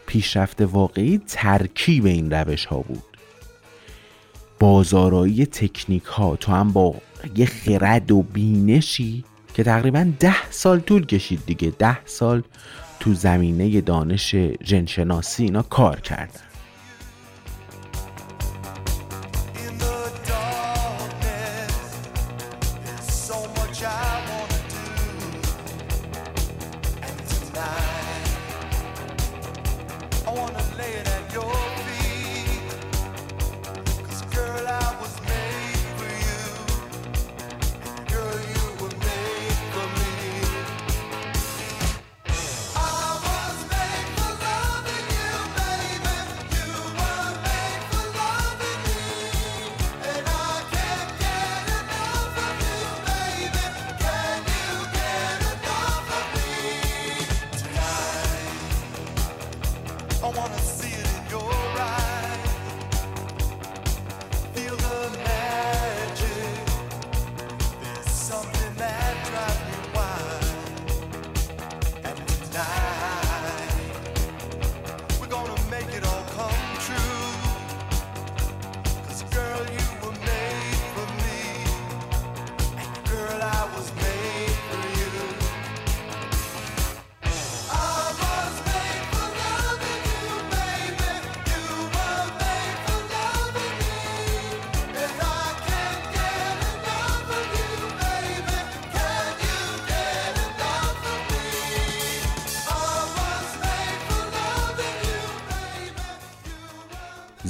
پیشرفت 0.08 0.62
واقعی 0.62 1.22
ترکیب 1.28 2.06
این 2.06 2.32
روش 2.32 2.66
ها 2.66 2.78
بود. 2.78 3.04
بازارایی 4.60 5.46
تکنیک 5.46 6.04
ها 6.04 6.36
تو 6.36 6.52
هم 6.52 6.72
با 6.72 6.96
یه 7.36 7.46
خرد 7.46 8.12
و 8.12 8.22
بینشی 8.22 9.24
که 9.54 9.64
تقریبا 9.64 10.12
ده 10.20 10.52
سال 10.52 10.80
طول 10.80 11.06
کشید 11.06 11.46
دیگه 11.46 11.74
ده 11.80 12.06
سال 12.06 12.44
تو 13.00 13.14
زمینه 13.14 13.82
دانش 13.82 14.36
جنشناسی 14.64 15.44
اینا 15.44 15.62
کار 15.62 16.00
کردن. 16.00 16.45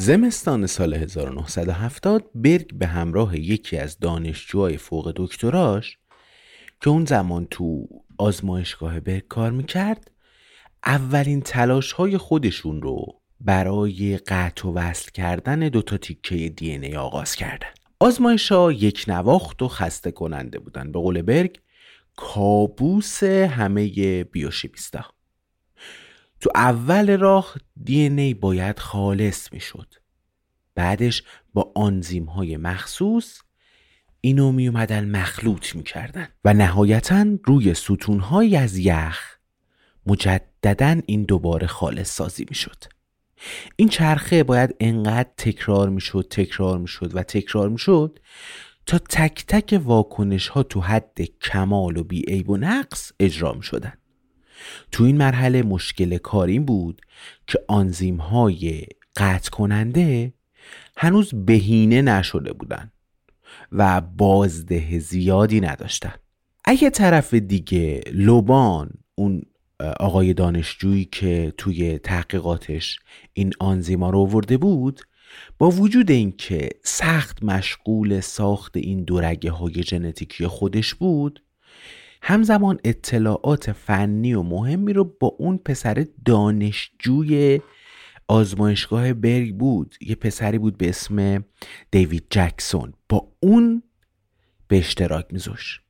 زمستان 0.05 0.67
سال 0.67 0.93
1970 0.93 2.23
برگ 2.35 2.73
به 2.73 2.87
همراه 2.87 3.39
یکی 3.39 3.77
از 3.77 3.99
دانشجوهای 3.99 4.77
فوق 4.77 5.13
دکتراش 5.15 5.97
که 6.81 6.89
اون 6.89 7.05
زمان 7.05 7.47
تو 7.51 7.87
آزمایشگاه 8.17 8.99
برگ 8.99 9.27
کار 9.27 9.51
می‌کرد 9.51 10.11
اولین 10.85 11.41
تلاش 11.41 11.91
های 11.91 12.17
خودشون 12.17 12.81
رو 12.81 13.05
برای 13.39 14.17
قطع 14.17 14.67
و 14.67 14.73
وصل 14.73 15.11
کردن 15.11 15.59
دوتا 15.59 15.97
تیکه 15.97 16.49
دی 16.49 16.71
ای 16.71 16.95
آغاز 16.95 17.35
کردن. 17.35 17.69
آزمایش 17.99 18.51
ها 18.51 18.71
یک 18.71 19.05
نواخت 19.07 19.61
و 19.61 19.67
خسته 19.67 20.11
کننده 20.11 20.59
بودن. 20.59 20.91
به 20.91 20.99
قول 20.99 21.21
برگ 21.21 21.59
کابوس 22.15 23.23
همه 23.23 24.23
بیوشیمیستا 24.23 25.14
تو 26.39 26.49
اول 26.55 27.17
راه 27.17 27.55
دی 27.83 27.99
ای 28.01 28.33
باید 28.33 28.79
خالص 28.79 29.53
می‌شد 29.53 29.93
بعدش 30.75 31.23
با 31.53 31.71
آنزیم 31.75 32.25
های 32.25 32.57
مخصوص 32.57 33.41
اینو 34.21 34.51
می 34.51 34.67
اومدن 34.67 35.09
مخلوط 35.09 35.75
می‌کردن 35.75 36.27
و 36.45 36.53
نهایتا 36.53 37.25
روی 37.43 37.73
ستون 37.73 38.19
های 38.19 38.55
از 38.55 38.77
یخ 38.77 39.35
مجددا 40.05 41.01
این 41.05 41.23
دوباره 41.23 41.67
خالص 41.67 42.15
سازی 42.15 42.45
می‌شد 42.49 42.83
این 43.75 43.89
چرخه 43.89 44.43
باید 44.43 44.75
انقدر 44.79 45.29
تکرار 45.37 45.89
می‌شد 45.89 46.27
تکرار 46.29 46.77
می‌شد 46.77 47.15
و 47.15 47.23
تکرار 47.23 47.69
می‌شد 47.69 48.19
تا 48.85 48.97
تک 48.97 49.45
تک 49.47 49.81
واکنش 49.83 50.47
ها 50.47 50.63
تو 50.63 50.81
حد 50.81 51.21
کمال 51.41 51.97
و 51.97 52.03
بیعیب 52.03 52.49
و 52.49 52.57
نقص 52.57 53.11
اجرا 53.19 53.61
شدن. 53.61 53.93
تو 54.91 55.03
این 55.03 55.17
مرحله 55.17 55.63
مشکل 55.63 56.17
کاریم 56.17 56.65
بود 56.65 57.01
که 57.47 57.59
آنزیم 57.67 58.17
های 58.17 58.85
قطع 59.15 59.49
کننده 59.49 60.33
هنوز 60.97 61.31
بهینه 61.45 62.01
نشده 62.01 62.53
بودن 62.53 62.91
و 63.71 64.01
بازده 64.01 64.99
زیادی 64.99 65.61
نداشتن. 65.61 66.13
اگه 66.65 66.89
طرف 66.89 67.33
دیگه 67.33 68.01
لوبان 68.11 68.89
اون 69.15 69.41
آقای 69.99 70.33
دانشجویی 70.33 71.05
که 71.05 71.53
توی 71.57 71.99
تحقیقاتش 71.99 72.99
این 73.33 73.53
آنزیما 73.59 74.09
رو 74.09 74.19
آورده 74.19 74.57
بود 74.57 75.01
با 75.57 75.69
وجود 75.69 76.11
اینکه 76.11 76.69
سخت 76.83 77.43
مشغول 77.43 78.19
ساخت 78.19 78.77
این 78.77 79.03
دورگه 79.03 79.51
های 79.51 79.83
ژنتیکی 79.83 80.47
خودش 80.47 80.95
بود 80.95 81.43
همزمان 82.27 82.79
اطلاعات 82.83 83.71
فنی 83.71 84.33
و 84.33 84.41
مهمی 84.41 84.93
رو 84.93 85.03
با 85.19 85.27
اون 85.27 85.57
پسر 85.57 86.05
دانشجوی 86.25 87.61
آزمایشگاه 88.27 89.13
برگ 89.13 89.55
بود. 89.57 89.95
یه 90.01 90.15
پسری 90.15 90.57
بود 90.57 90.77
به 90.77 90.89
اسم 90.89 91.43
دیوید 91.91 92.25
جکسون. 92.29 92.93
با 93.09 93.27
اون 93.39 93.83
به 94.67 94.77
اشتراک 94.77 95.25
میذاش. 95.31 95.81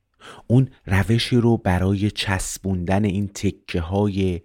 اون 0.46 0.68
روشی 0.86 1.36
رو 1.36 1.56
برای 1.56 2.10
چسبوندن 2.10 3.04
این 3.04 3.28
تکه 3.28 3.80
های 3.80 4.40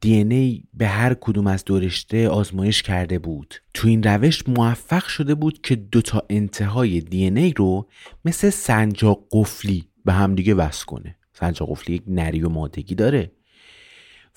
دی 0.00 0.14
ای 0.14 0.62
به 0.74 0.86
هر 0.86 1.14
کدوم 1.14 1.46
از 1.46 1.64
دورشته 1.64 2.28
آزمایش 2.28 2.82
کرده 2.82 3.18
بود. 3.18 3.54
تو 3.74 3.88
این 3.88 4.02
روش 4.02 4.48
موفق 4.48 5.06
شده 5.06 5.34
بود 5.34 5.60
که 5.62 5.76
دوتا 5.76 6.22
انتهای 6.30 7.00
دی 7.00 7.24
ای 7.28 7.52
رو 7.56 7.88
مثل 8.24 8.50
سنجاق 8.50 9.24
قفلی 9.32 9.84
به 10.04 10.12
همدیگه 10.12 10.54
وصل 10.54 10.84
کنه. 10.84 11.16
سنجاق 11.34 11.70
قفلی 11.70 11.94
یک 11.94 12.02
نری 12.06 12.42
و 12.42 12.48
مادگی 12.48 12.94
داره. 12.94 13.32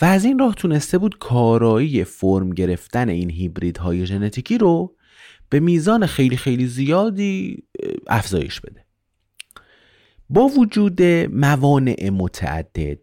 و 0.02 0.06
از 0.06 0.26
این 0.26 0.40
راه 0.40 0.56
تونسته 0.56 0.98
بود 0.98 1.18
کارایی 1.18 2.04
فرم 2.04 2.50
گرفتن 2.50 3.10
این 3.10 3.30
هیبریدهای 3.30 4.06
ژنتیکی 4.06 4.58
رو 4.58 4.96
به 5.50 5.60
میزان 5.60 6.06
خیلی 6.06 6.38
خیلی 6.38 6.68
زیادی 6.68 7.64
افزایش 8.08 8.62
بده. 8.62 8.86
با 10.30 10.48
وجود 10.48 11.02
موانع 11.32 12.10
متعدد 12.10 13.00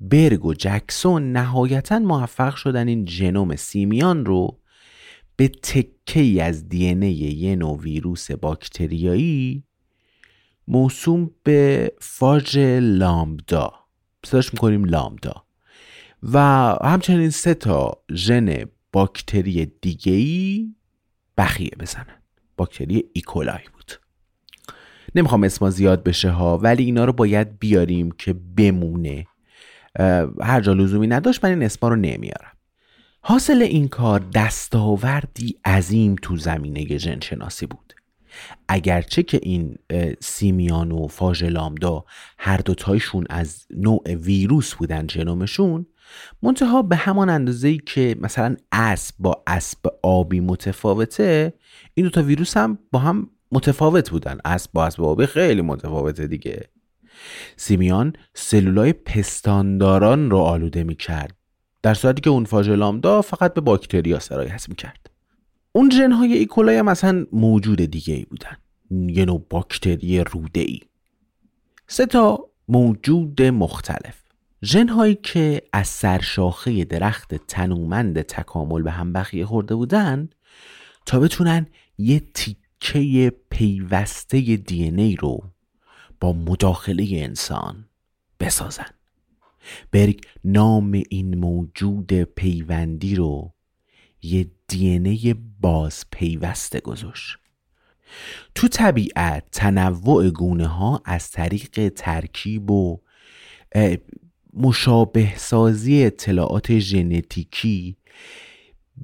برگ 0.00 0.44
و 0.44 0.54
جکسون 0.54 1.32
نهایتا 1.32 1.98
موفق 1.98 2.54
شدن 2.54 2.88
این 2.88 3.06
ژنوم 3.06 3.56
سیمیان 3.56 4.26
رو 4.26 4.60
به 5.36 5.48
تکه 5.48 6.42
از 6.42 6.68
دی 6.68 7.06
یه 7.06 7.56
نوع 7.56 7.78
ویروس 7.78 8.30
باکتریایی 8.30 9.65
موسوم 10.68 11.30
به 11.42 11.92
فاژ 12.00 12.58
لامدا. 12.80 13.72
صداش 14.24 14.52
می‌کنیم 14.52 14.84
لامدا. 14.84 15.44
و 16.22 16.38
همچنین 16.84 17.30
سه 17.30 17.54
تا 17.54 18.02
ژن 18.14 18.64
باکتری 18.92 19.66
دیگهی 19.66 20.74
بخیه 21.38 21.70
بزنن. 21.80 22.22
باکتری 22.56 23.04
ایکولای 23.12 23.62
بود. 23.72 23.92
نمی‌خوام 25.14 25.44
اسما 25.44 25.70
زیاد 25.70 26.04
بشه 26.04 26.30
ها 26.30 26.58
ولی 26.58 26.84
اینا 26.84 27.04
رو 27.04 27.12
باید 27.12 27.58
بیاریم 27.58 28.10
که 28.10 28.32
بمونه. 28.32 29.26
هر 30.42 30.60
جا 30.60 30.72
لزومی 30.72 31.06
نداشت 31.06 31.44
من 31.44 31.50
این 31.50 31.62
اسما 31.62 31.88
رو 31.88 31.96
نمیارم. 31.96 32.52
حاصل 33.20 33.62
این 33.62 33.88
کار 33.88 34.22
دستاوردی 34.34 35.58
عظیم 35.64 36.16
تو 36.22 36.36
زمینه 36.36 36.98
ژنشناسی 36.98 37.66
بود. 37.66 37.85
اگرچه 38.68 39.22
که 39.22 39.40
این 39.42 39.78
سیمیان 40.20 40.92
و 40.92 41.06
فاژلامدا 41.06 42.04
هر 42.38 42.56
دوتایشون 42.56 43.26
از 43.30 43.66
نوع 43.70 44.14
ویروس 44.14 44.74
بودن 44.74 45.06
ژنومشون 45.08 45.86
منتها 46.42 46.82
به 46.82 46.96
همان 46.96 47.28
اندازه 47.28 47.76
که 47.76 48.16
مثلا 48.20 48.56
اسب 48.72 49.14
با 49.18 49.42
اسب 49.46 49.78
آبی 50.02 50.40
متفاوته 50.40 51.52
این 51.94 52.06
دوتا 52.06 52.22
ویروس 52.22 52.56
هم 52.56 52.78
با 52.92 52.98
هم 52.98 53.30
متفاوت 53.52 54.10
بودن. 54.10 54.38
اسب 54.44 54.70
با 54.72 54.86
اسب 54.86 55.02
آبی 55.02 55.26
خیلی 55.26 55.62
متفاوته 55.62 56.26
دیگه. 56.26 56.68
سیمیان 57.56 58.12
سلولای 58.34 58.92
پستانداران 58.92 60.30
رو 60.30 60.38
آلوده 60.38 60.84
می 60.84 60.94
کرد 60.94 61.36
در 61.82 61.94
صورتی 61.94 62.20
که 62.20 62.30
اون 62.30 62.44
فاژلامدا 62.44 63.22
فقط 63.22 63.54
به 63.54 63.60
باکتریا 63.60 64.18
سرایت 64.18 64.68
می 64.68 64.74
کرد 64.74 65.10
اون 65.76 65.90
ژنهای 65.90 66.32
ایکولای 66.32 66.76
هم 66.76 66.88
اصلا 66.88 67.26
موجود 67.32 67.80
دیگه 67.80 68.14
ای 68.14 68.24
بودن. 68.24 68.56
یه 68.90 69.24
نوع 69.24 69.46
باکتری 69.50 70.20
روده 70.20 70.60
ای 70.60 70.80
سه 71.88 72.06
تا 72.06 72.50
موجود 72.68 73.42
مختلف. 73.42 74.22
ژنهایی 74.64 75.14
که 75.14 75.62
از 75.72 75.88
سرشاخه 75.88 76.84
درخت 76.84 77.34
تنومند 77.34 78.22
تکامل 78.22 78.82
به 78.82 78.90
هم 78.90 79.12
بخیه 79.12 79.46
خورده 79.46 79.74
بودن 79.74 80.28
تا 81.06 81.20
بتونن 81.20 81.66
یه 81.98 82.22
تیکه 82.34 83.32
پیوسته 83.50 84.56
دی 84.56 84.82
ای 84.84 85.16
رو 85.16 85.42
با 86.20 86.32
مداخله 86.32 87.08
انسان 87.12 87.84
بسازن. 88.40 88.90
برگ 89.92 90.20
نام 90.44 91.02
این 91.10 91.38
موجود 91.38 92.12
پیوندی 92.12 93.14
رو 93.14 93.55
یه 94.26 94.46
دی 94.68 95.34
باز 95.60 96.04
پیوسته 96.10 96.80
گذاشت. 96.80 97.36
تو 98.54 98.68
طبیعت 98.68 99.44
تنوع 99.52 100.30
گونه 100.30 100.66
ها 100.66 101.02
از 101.04 101.30
طریق 101.30 101.88
ترکیب 101.88 102.70
و 102.70 103.00
مشابه 104.54 105.36
سازی 105.36 106.04
اطلاعات 106.04 106.78
ژنتیکی 106.78 107.96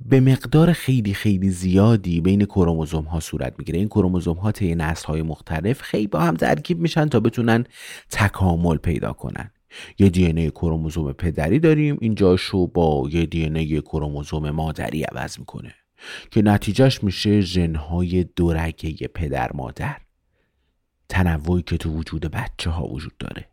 به 0.04 0.20
مقدار 0.20 0.72
خیلی 0.72 1.14
خیلی 1.14 1.50
زیادی 1.50 2.20
بین 2.20 2.44
کروموزوم 2.44 3.04
ها 3.04 3.20
صورت 3.20 3.54
می‌گیره. 3.58 3.78
این 3.78 3.88
کروموزوم 3.88 4.36
ها 4.36 4.52
طی 4.52 4.74
نسل 4.74 5.06
های 5.06 5.22
مختلف 5.22 5.82
خیلی 5.82 6.06
با 6.06 6.20
هم 6.20 6.34
ترکیب 6.34 6.78
میشن 6.78 7.08
تا 7.08 7.20
بتونن 7.20 7.64
تکامل 8.10 8.76
پیدا 8.76 9.12
کنن. 9.12 9.50
یه 9.98 10.08
دی 10.08 10.26
ای 10.26 10.50
کروموزوم 10.50 11.12
پدری 11.12 11.58
داریم. 11.58 11.98
اینجاشو 12.00 12.66
با 12.66 13.08
یه 13.12 13.26
دی 13.26 13.44
ای 13.44 13.80
کروموزوم 13.80 14.50
مادری 14.50 15.02
عوض 15.02 15.38
می‌کنه 15.38 15.74
که 16.30 16.42
نتیجهش 16.42 17.02
میشه 17.02 17.40
ژنهای 17.40 18.24
دورگه 18.24 19.08
پدر 19.08 19.50
مادر. 19.54 19.96
تنوعی 21.08 21.62
که 21.62 21.76
تو 21.76 21.90
وجود 21.90 22.22
بچه 22.26 22.70
ها 22.70 22.86
وجود 22.86 23.16
داره. 23.18 23.48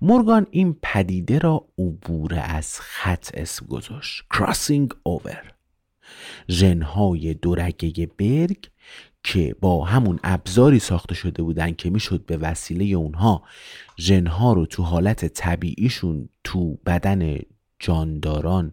مورگان 0.00 0.46
این 0.50 0.76
پدیده 0.82 1.38
را 1.38 1.68
عبور 1.78 2.42
از 2.44 2.80
خط 2.80 3.30
اسم 3.34 3.66
گذاشت. 3.66 4.22
Crossing 4.34 4.88
over. 5.08 5.52
ژنهای 6.50 7.34
دورگه 7.34 8.06
برگ 8.06 8.68
که 9.24 9.56
با 9.60 9.84
همون 9.84 10.20
ابزاری 10.24 10.78
ساخته 10.78 11.14
شده 11.14 11.42
بودن 11.42 11.72
که 11.72 11.90
می‌شد 11.90 12.26
به 12.26 12.36
وسیله 12.36 12.84
اونها 12.84 13.42
ژنها 14.00 14.52
رو 14.52 14.66
تو 14.66 14.82
حالت 14.82 15.24
طبیعیشون 15.24 16.28
تو 16.44 16.78
بدن 16.86 17.38
جانداران 17.78 18.72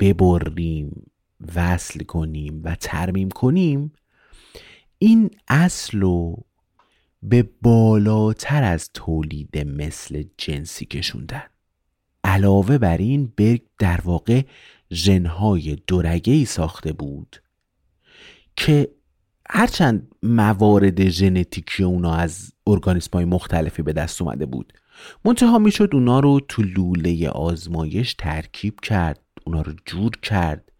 ببریم 0.00 1.10
وصل 1.54 2.04
کنیم 2.04 2.60
و 2.64 2.74
ترمیم 2.74 3.28
کنیم 3.28 3.92
این 4.98 5.30
اصل 5.48 6.00
رو 6.00 6.44
به 7.22 7.48
بالاتر 7.62 8.62
از 8.62 8.90
تولید 8.94 9.58
مثل 9.58 10.24
جنسی 10.38 10.86
کشوندن. 10.86 11.42
علاوه 12.24 12.78
بر 12.78 12.96
این 12.96 13.32
برگ 13.36 13.62
در 13.78 14.00
واقع 14.04 14.42
ژنهای 14.92 15.78
ای 16.24 16.44
ساخته 16.44 16.92
بود 16.92 17.42
که 18.56 18.88
هرچند 19.50 20.08
موارد 20.22 21.08
ژنتیکی 21.08 21.84
اونا 21.84 22.14
از 22.14 22.52
ارگانیسم 22.66 23.10
های 23.12 23.24
مختلفی 23.24 23.82
به 23.82 23.92
دست 23.92 24.22
اومده 24.22 24.46
بود 24.46 24.72
منتها 25.24 25.58
می‌شد 25.58 25.90
اونا 25.92 26.20
رو 26.20 26.40
تو 26.48 26.62
لوله 26.62 27.28
آزمایش 27.28 28.14
ترکیب 28.14 28.80
کرد 28.80 29.20
اونا 29.44 29.62
رو 29.62 29.72
جور 29.86 30.10
کرد 30.22 30.72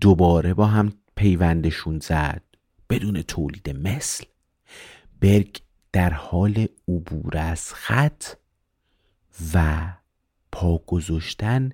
دوباره 0.00 0.54
با 0.54 0.66
هم 0.66 0.92
پیوندشون 1.16 1.98
زد. 1.98 2.42
بدون 2.90 3.22
تولید 3.22 3.70
مثل 3.70 4.24
برگ 5.20 5.56
در 5.92 6.10
حال 6.12 6.66
عبور 6.88 7.38
از 7.38 7.74
خط 7.74 8.24
و 9.54 9.86
پا 10.52 10.78
گذاشتن 10.78 11.70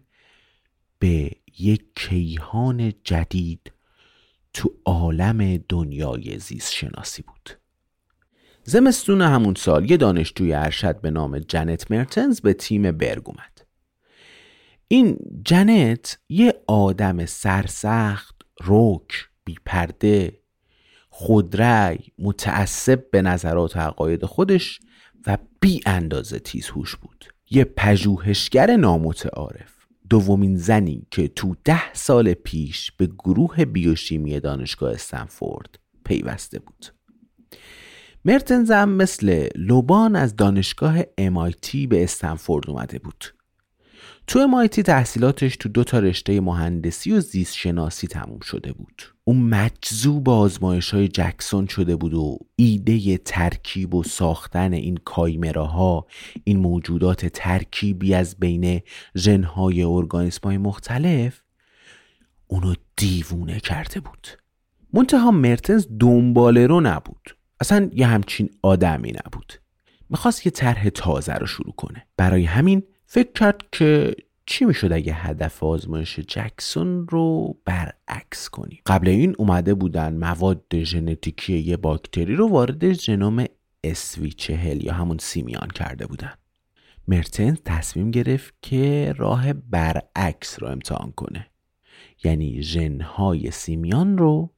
به 0.99 1.31
یک 1.59 1.85
کیهان 1.95 2.93
جدید 3.05 3.73
تو 4.57 4.75
عالم 4.85 5.57
دنیای 5.57 6.39
زیست 6.39 6.73
شناسی 6.73 7.23
بود. 7.23 7.51
زمستون 8.65 9.23
همون 9.23 9.55
سال 9.55 9.91
یه 9.91 9.97
دانشجوی 9.97 10.55
ارشد 10.55 11.01
به 11.01 11.11
نام 11.11 11.39
جنت 11.39 11.91
مرتنز 11.91 12.41
به 12.41 12.53
تیم 12.53 12.93
برگ 12.93 13.23
اومد. 13.25 13.67
این 14.89 15.19
جنت 15.45 16.19
یه 16.29 16.55
آدم 16.67 17.27
سرسخت 17.27 18.43
روک 18.61 19.29
بیپرده 19.45 20.41
خودرأی 21.09 21.99
متعصب 22.19 23.11
به 23.11 23.23
نظرات 23.23 23.77
و 23.77 23.81
عقاید 23.81 24.25
خودش 24.25 24.81
و 25.27 25.39
بی 25.61 25.81
اندازه 25.87 26.39
تیزهوش 26.39 26.97
بود. 26.97 27.25
یه 27.51 27.65
پژوهشگر 27.65 28.77
نامتعارف. 28.77 29.76
دومین 30.11 30.57
زنی 30.57 31.07
که 31.11 31.29
تو 31.29 31.57
ده 31.65 31.93
سال 31.93 32.35
پیش 32.35 32.93
به 32.93 33.07
گروه 33.07 33.65
بیوشیمی 33.65 34.41
دانشگاه 34.41 34.93
استنفورد 34.93 35.79
پیوسته 36.05 36.59
بود. 36.59 36.87
مرتنز 38.25 38.71
هم 38.71 38.89
مثل 38.89 39.49
لوبان 39.57 40.17
از 40.17 40.37
دانشگاه 40.37 41.03
MIT 41.03 41.87
به 41.89 42.05
استنفورد 42.05 42.71
اومده 42.71 42.99
بود. 42.99 43.25
تو 44.27 44.49
MIT 44.49 44.83
تحصیلاتش 44.83 45.57
تو 45.57 45.69
دو 45.69 45.85
تا 45.85 45.99
رشته 45.99 46.41
مهندسی 46.41 47.13
و 47.13 47.21
زیست 47.21 47.55
شناسی 47.55 48.07
تموم 48.07 48.41
شده 48.41 48.73
بود. 48.73 49.16
اون 49.29 49.37
مجذوب 49.37 50.29
آزمایش 50.29 50.95
های 50.95 51.09
جکسون 51.09 51.67
شده 51.67 51.97
بود 51.97 52.15
و 52.15 52.39
ایده 52.57 53.19
ترکیب 53.19 53.95
و 53.95 54.03
ساختن 54.03 54.73
این 54.73 54.99
کایمراها 55.05 56.07
این 56.45 56.59
موجودات 56.59 57.27
ترکیبی 57.27 58.15
از 58.15 58.37
بین 58.39 58.81
ژنهای 59.17 59.83
ارگانیسم 59.83 60.41
های 60.45 60.59
مختلف 60.59 61.43
اونو 62.47 62.75
دیوونه 62.97 63.61
کرده 63.61 64.01
بود. 64.01 64.29
منتها 64.93 65.31
مرتنز 65.31 65.87
دنباله 66.01 66.67
رو 66.67 66.81
نبود. 66.81 67.37
اصلا 67.61 67.91
یه 67.93 68.07
همچین 68.07 68.51
آدمی 68.63 69.13
نبود. 69.13 69.53
می‌خواست 70.11 70.47
یه 70.47 70.53
طرح 70.53 70.89
تازه 70.89 71.35
رو 71.35 71.47
شروع 71.47 71.75
کنه. 71.75 72.07
برای 72.17 72.45
همین 72.45 72.83
فکر 73.07 73.33
کرد 73.33 73.63
که 73.73 74.17
چی 74.47 74.65
می‌شد 74.65 74.93
اگه 74.93 75.13
هدف 75.15 75.63
آزمایش 75.63 76.21
جکسون 76.21 77.09
رو 77.09 77.57
برعکس 77.65 78.49
کنیم؟ 78.49 78.81
قبل 78.87 79.09
این 79.09 79.35
اومده 79.39 79.75
بودن 79.75 80.15
مواد 80.15 80.83
ژنتیکی 80.83 81.59
یه 81.59 81.77
باکتری 81.77 82.37
رو 82.37 82.49
وارد 82.49 82.93
ژنوم 82.93 83.45
اسوی 83.85 84.31
چهل 84.31 84.85
یا 84.85 84.93
همون 84.93 85.19
سیمیان 85.19 85.69
کرده 85.69 86.07
بودن. 86.07 86.35
مرتنز 87.09 87.59
تصمیم 87.65 88.11
گرفت 88.11 88.55
که 88.63 89.15
راه 89.17 89.53
برعکس 89.53 90.63
رو 90.63 90.69
امتحان 90.69 91.13
کنه. 91.13 91.47
یعنی 92.25 92.63
ژنهای 92.63 93.51
سیمیان 93.51 94.19
رو 94.19 94.51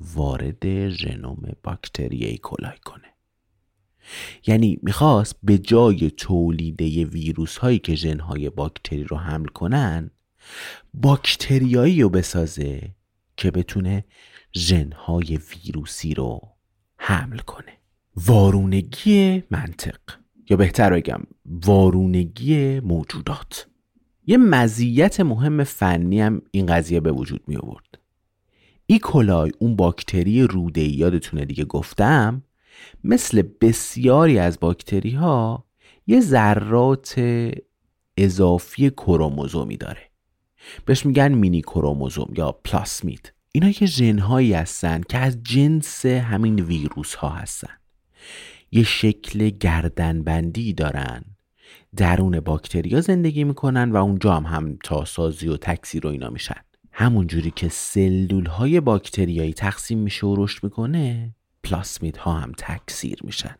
وارد 0.00 0.88
ژنوم 0.88 1.42
باکتری 1.62 2.24
ایکولای 2.24 2.78
کنه. 2.84 3.13
یعنی 4.46 4.78
می‌خواست 4.82 5.36
به 5.42 5.58
جای 5.58 6.10
تولیده 6.10 7.04
ویروس 7.04 7.56
هایی 7.56 7.78
که 7.78 7.94
ژنهای 7.94 8.50
باکتری 8.50 9.04
رو 9.04 9.16
حمل 9.16 9.46
کنن 9.46 10.10
باکتریایی 10.94 12.02
رو 12.02 12.08
بسازه 12.08 12.94
که 13.36 13.50
بتونه 13.50 14.04
ژنهای 14.56 15.36
ویروسی 15.36 16.14
رو 16.14 16.40
حمل 16.96 17.38
کنه. 17.38 17.72
وارونگی 18.16 19.42
منطق. 19.50 20.00
یا 20.50 20.56
بهتر 20.56 20.92
بگم 20.92 21.20
وارونگی 21.46 22.80
موجودات. 22.80 23.66
یه 24.26 24.36
مزیت 24.36 25.20
مهم 25.20 25.64
فنی 25.64 26.20
هم 26.20 26.42
این 26.50 26.66
قضیه 26.66 27.00
به 27.00 27.12
وجود 27.12 27.40
می 27.46 27.56
آورد 27.56 27.98
ایکولای 28.86 29.52
اون 29.58 29.76
باکتری 29.76 30.42
روده 30.42 30.80
یادتونه 30.80 31.44
دیگه 31.44 31.64
گفتم؟ 31.64 32.42
مثل 33.04 33.42
بسیاری 33.60 34.38
از 34.38 34.60
باکتری 34.60 35.10
ها 35.10 35.64
یه 36.06 36.20
ذرات 36.20 37.20
اضافی 38.16 38.90
کروموزومی 38.90 39.76
داره. 39.76 40.10
بهش 40.84 41.06
میگن 41.06 41.32
مینی 41.32 41.62
کروموزوم 41.62 42.32
یا 42.36 42.52
پلاسمید. 42.52 43.32
اینا 43.52 43.70
که 43.70 43.86
ژنهایی 43.86 44.52
هستن 44.52 45.00
که 45.00 45.18
از 45.18 45.42
جنس 45.42 46.06
همین 46.06 46.60
ویروس 46.60 47.14
ها 47.14 47.28
هستن. 47.28 47.72
یه 48.72 48.82
شکل 48.82 49.48
گردنبندی 49.48 50.72
دارن. 50.72 51.24
درون 51.96 52.40
باکتریا 52.40 53.00
زندگی 53.00 53.44
می‌کنن 53.44 53.92
و 53.92 53.96
اونجا 53.96 54.34
هم 54.34 54.46
هم 54.46 54.78
تاسازی 54.84 55.48
و 55.48 55.56
تکثیر 55.56 56.06
و 56.06 56.10
اینا 56.10 56.30
میشن. 56.30 56.60
همون 56.92 57.26
جوری 57.26 57.50
که 57.50 57.68
سلول 57.68 58.46
های 58.46 58.80
باکتریایی 58.80 59.52
تقسیم 59.52 59.98
میشه 59.98 60.26
و 60.26 60.44
رشد 60.44 60.64
می‌کنه 60.64 61.34
پلاسمید 61.64 62.16
ها 62.16 62.32
هم 62.32 62.52
تکثیر 62.58 63.18
میشن. 63.24 63.56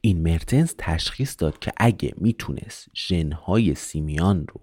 این 0.00 0.22
مرتنز 0.22 0.74
تشخیص 0.78 1.36
داد 1.38 1.58
که 1.58 1.72
اگه 1.76 2.14
می‌تونست 2.16 2.88
ژنهای 2.96 3.74
سیمیان 3.74 4.46
رو 4.46 4.60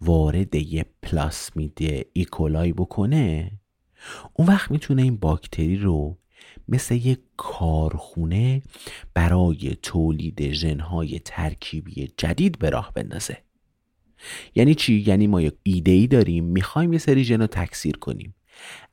وارد 0.00 0.54
یه 0.54 0.84
پلاسمید 1.02 2.06
ایکولای 2.12 2.72
بکنه 2.72 3.52
اون 4.32 4.48
وقت 4.48 4.70
می‌تونه 4.70 5.02
این 5.02 5.16
باکتری 5.16 5.76
رو 5.76 6.18
مثل 6.68 6.94
یک 6.94 7.18
کارخونه 7.36 8.62
برای 9.14 9.76
تولید 9.82 10.52
ژنهای 10.52 11.18
ترکیبی 11.18 12.12
جدید 12.16 12.58
به 12.58 12.70
راه 12.70 12.92
بندازه. 12.94 13.38
یعنی 14.54 14.74
چی؟ 14.74 15.04
یعنی 15.06 15.26
ما 15.26 15.40
یک 15.40 15.54
ایده 15.62 15.90
ای 15.90 16.06
داریم 16.06 16.44
می‌خوایم 16.44 16.92
یه 16.92 16.98
سری 16.98 17.24
ژن 17.24 17.40
رو 17.40 17.46
تکثیر 17.46 17.96
کنیم. 17.96 18.34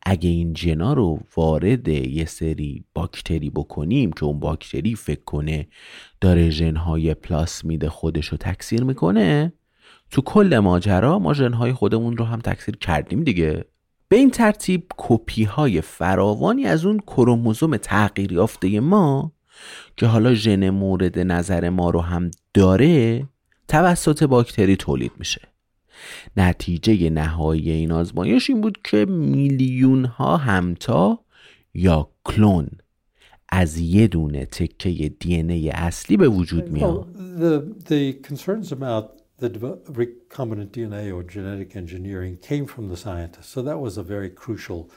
اگه 0.05 0.29
این 0.29 0.53
جنا 0.53 0.93
رو 0.93 1.19
وارد 1.35 1.87
یه 1.87 2.25
سری 2.25 2.85
باکتری 2.93 3.49
بکنیم 3.49 4.11
که 4.11 4.25
اون 4.25 4.39
باکتری 4.39 4.95
فکر 4.95 5.23
کنه 5.23 5.67
داره 6.21 6.49
ژنهای 6.49 7.13
پلاسمید 7.13 7.87
خودش 7.87 8.27
رو 8.27 8.37
تکثیر 8.37 8.83
می‌کنه 8.83 9.53
تو 10.11 10.21
کل 10.21 10.59
ماجرا 10.59 11.19
ما 11.19 11.33
ژنهای 11.33 11.73
خودمون 11.73 12.17
رو 12.17 12.25
هم 12.25 12.39
تکثیر 12.39 12.77
کردیم 12.77 13.23
دیگه. 13.23 13.65
به 14.07 14.15
این 14.15 14.31
ترتیب 14.31 14.83
کپی 14.97 15.43
های 15.43 15.81
فراوانی 15.81 16.65
از 16.65 16.85
اون 16.85 16.99
کروموزوم 16.99 17.77
تغییر 17.77 18.31
یافته 18.31 18.79
ما 18.79 19.31
که 19.97 20.05
حالا 20.05 20.33
ژن 20.33 20.69
مورد 20.69 21.19
نظر 21.19 21.69
ما 21.69 21.89
رو 21.89 22.01
هم 22.01 22.31
داره 22.53 23.23
توسط 23.67 24.23
باکتری 24.23 24.75
تولید 24.75 25.11
میشه. 25.17 25.41
نتیجه 26.37 27.09
نهایی 27.09 27.71
این 27.71 27.91
آزمایش 27.91 28.49
این 28.49 28.61
بود 28.61 28.77
که 28.83 29.05
میلیون 29.05 30.05
ها 30.05 30.37
همتا 30.37 31.19
یا 31.73 32.09
کلون 32.25 32.67
از 33.49 33.77
یه 33.77 34.07
دونه 34.07 34.45
تکه 34.45 35.09
دی 35.09 35.35
ای 35.35 35.69
اصلی 35.69 36.17
به 36.17 36.29
وجود 36.29 36.69
میاد 36.71 37.07
the 39.39 39.47
recombinant 39.47 40.71
DNA 40.71 41.15
or 41.15 41.23
genetic 41.23 41.75
engineering 41.75 42.37
came 42.37 42.65
from 42.67 42.89
the 42.89 42.97
scientists. 42.97 43.47
So 43.47 43.61
that 43.61 43.79
was 43.79 43.97
a 43.97 44.03
very 44.03 44.29
crucial 44.29 44.91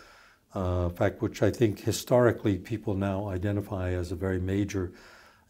uh, 0.55 0.88
fact, 0.90 1.22
which 1.22 1.42
I 1.42 1.50
think 1.50 1.80
historically 1.80 2.59
people 2.59 2.94
now 2.94 3.28
identify 3.28 3.92
as 3.92 4.12
a 4.12 4.16
very 4.16 4.40
major 4.40 4.92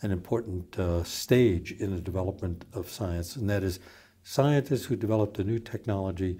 and 0.02 0.12
important 0.12 0.78
uh, 0.78 1.02
stage 1.04 1.72
in 1.72 1.94
the 1.94 2.00
development 2.00 2.64
of 2.72 2.90
science. 2.90 3.36
And 3.36 3.48
that 3.48 3.62
is 3.62 3.80
scientists 4.22 4.86
who 4.86 4.96
developed 4.96 5.38
a 5.38 5.44
new 5.44 5.58
technology 5.58 6.38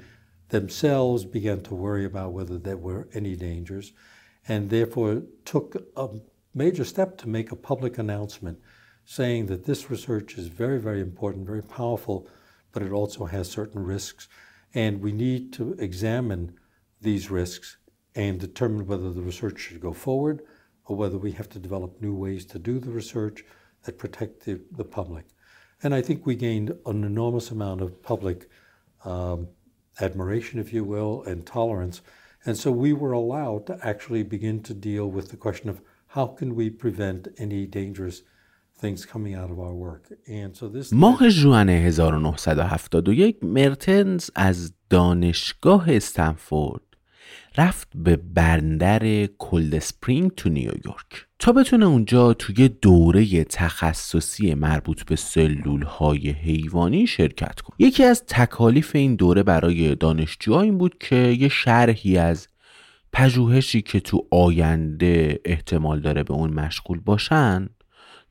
themselves 0.48 1.24
began 1.24 1.60
to 1.60 1.74
worry 1.74 2.04
about 2.04 2.32
whether 2.32 2.58
there 2.58 2.76
were 2.76 3.08
any 3.14 3.34
dangers 3.34 3.92
and 4.48 4.70
therefore 4.70 5.22
took 5.44 5.76
a 5.96 6.08
major 6.54 6.84
step 6.84 7.16
to 7.16 7.28
make 7.28 7.50
a 7.50 7.56
public 7.56 7.98
announcement 7.98 8.58
saying 9.04 9.46
that 9.46 9.64
this 9.64 9.90
research 9.90 10.36
is 10.36 10.46
very, 10.48 10.78
very 10.78 11.00
important, 11.00 11.46
very 11.46 11.62
powerful 11.62 12.28
but 12.72 12.82
it 12.82 12.90
also 12.90 13.26
has 13.26 13.48
certain 13.50 13.84
risks. 13.84 14.28
And 14.74 15.00
we 15.00 15.12
need 15.12 15.52
to 15.54 15.74
examine 15.74 16.58
these 17.00 17.30
risks 17.30 17.76
and 18.14 18.40
determine 18.40 18.86
whether 18.86 19.12
the 19.12 19.20
research 19.20 19.60
should 19.60 19.80
go 19.80 19.92
forward 19.92 20.42
or 20.86 20.96
whether 20.96 21.18
we 21.18 21.32
have 21.32 21.48
to 21.50 21.58
develop 21.58 22.00
new 22.00 22.14
ways 22.14 22.44
to 22.46 22.58
do 22.58 22.78
the 22.78 22.90
research 22.90 23.44
that 23.84 23.98
protect 23.98 24.44
the, 24.44 24.60
the 24.72 24.84
public. 24.84 25.26
And 25.83 25.93
I 25.93 26.01
think 26.01 26.25
we 26.25 26.35
gained 26.35 26.69
an 26.85 27.03
enormous 27.03 27.51
amount 27.51 27.81
of 27.81 28.01
public 28.01 28.49
um, 29.05 29.49
admiration, 29.99 30.59
if 30.59 30.73
you 30.73 30.83
will, 30.83 31.23
and 31.23 31.45
tolerance. 31.45 32.01
And 32.45 32.57
so 32.57 32.71
we 32.71 32.93
were 32.93 33.11
allowed 33.11 33.67
to 33.67 33.77
actually 33.81 34.23
begin 34.23 34.63
to 34.63 34.73
deal 34.73 35.07
with 35.09 35.29
the 35.29 35.37
question 35.37 35.69
of 35.69 35.81
how 36.07 36.27
can 36.27 36.55
we 36.55 36.69
prevent 36.69 37.27
any 37.37 37.65
dangerous 37.65 38.23
ماه 40.91 41.29
جوان 41.29 41.69
1971 41.69 43.43
مرتنز 43.43 44.29
از 44.35 44.73
دانشگاه 44.89 45.95
استنفورد 45.95 46.81
رفت 47.57 47.87
به 47.95 48.15
بندر 48.15 49.25
کلد 49.25 49.79
سپرینگ 49.79 50.31
تو 50.31 50.49
نیویورک 50.49 51.27
تا 51.42 51.52
بتونه 51.52 51.86
اونجا 51.86 52.34
توی 52.34 52.68
دوره 52.68 53.44
تخصصی 53.44 54.54
مربوط 54.54 55.04
به 55.04 55.16
سلول 55.16 55.82
های 55.82 56.30
حیوانی 56.30 57.06
شرکت 57.06 57.60
کنه. 57.60 57.76
یکی 57.78 58.04
از 58.04 58.24
تکالیف 58.26 58.96
این 58.96 59.16
دوره 59.16 59.42
برای 59.42 59.94
دانشجوها 59.94 60.60
این 60.60 60.78
بود 60.78 60.98
که 61.00 61.16
یه 61.16 61.48
شرحی 61.48 62.18
از 62.18 62.48
پژوهشی 63.12 63.82
که 63.82 64.00
تو 64.00 64.26
آینده 64.30 65.40
احتمال 65.44 66.00
داره 66.00 66.22
به 66.22 66.34
اون 66.34 66.52
مشغول 66.52 67.00
باشن 67.00 67.68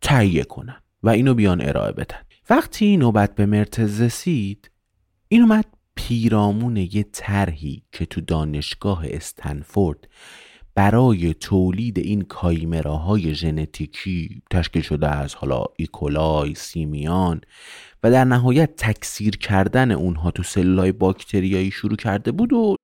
تهیه 0.02 0.44
کنن 0.44 0.82
و 1.04 1.10
اینو 1.10 1.34
بیان 1.34 1.62
ارائه 1.62 1.92
بدن. 1.92 2.22
وقتی 2.50 2.98
نوبت 2.98 3.36
به 3.36 3.46
مرتز 3.46 4.02
رسید 4.02 4.72
این 5.28 5.42
اومد 5.42 5.66
پیرامون 5.96 6.78
یه 6.78 7.06
طرحی 7.12 7.84
که 7.92 8.06
تو 8.06 8.22
دانشگاه 8.22 9.06
استنفورد 9.06 10.08
برای 10.76 11.34
تولید 11.34 12.00
این 12.00 12.22
کایمراهای 12.22 13.36
ژنتیکی 13.36 14.42
تشکیل 14.52 14.82
شده 14.82 15.08
از 15.08 15.36
حالا 15.36 15.64
ایکولای، 15.76 16.56
سیمیان 16.56 17.42
و 18.04 18.12
در 18.12 18.24
نهایت 18.24 18.76
تکثیر 18.76 19.38
کردن 19.38 19.92
اونها 19.92 20.32
تو 20.32 20.44
سلولای 20.44 20.92
باکتریایی 20.92 21.72
شروع 21.72 21.96
کرده 21.96 22.32
بود 22.32 22.54
و 22.54 22.76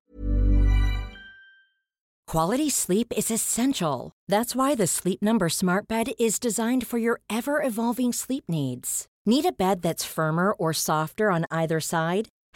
Quality 2.27 2.69
sleep 2.69 3.13
is 3.15 3.31
essential. 3.31 4.11
That's 4.27 4.53
why 4.53 4.75
the 4.75 4.85
Sleep 4.85 5.21
Number 5.21 5.47
Smart 5.47 5.87
Bed 5.87 6.07
is 6.19 6.39
designed 6.47 6.85
for 6.85 6.97
your 6.97 7.21
ever 7.29 7.63
evolving 7.63 8.11
sleep 8.11 8.43
needs. 8.49 9.07
Need 9.25 9.45
a 9.45 9.53
bed 9.53 9.81
that's 9.81 10.03
firmer 10.03 10.51
or 10.51 10.73
softer 10.73 11.31
on 11.31 11.45
either 11.49 11.79
side? 11.79 12.27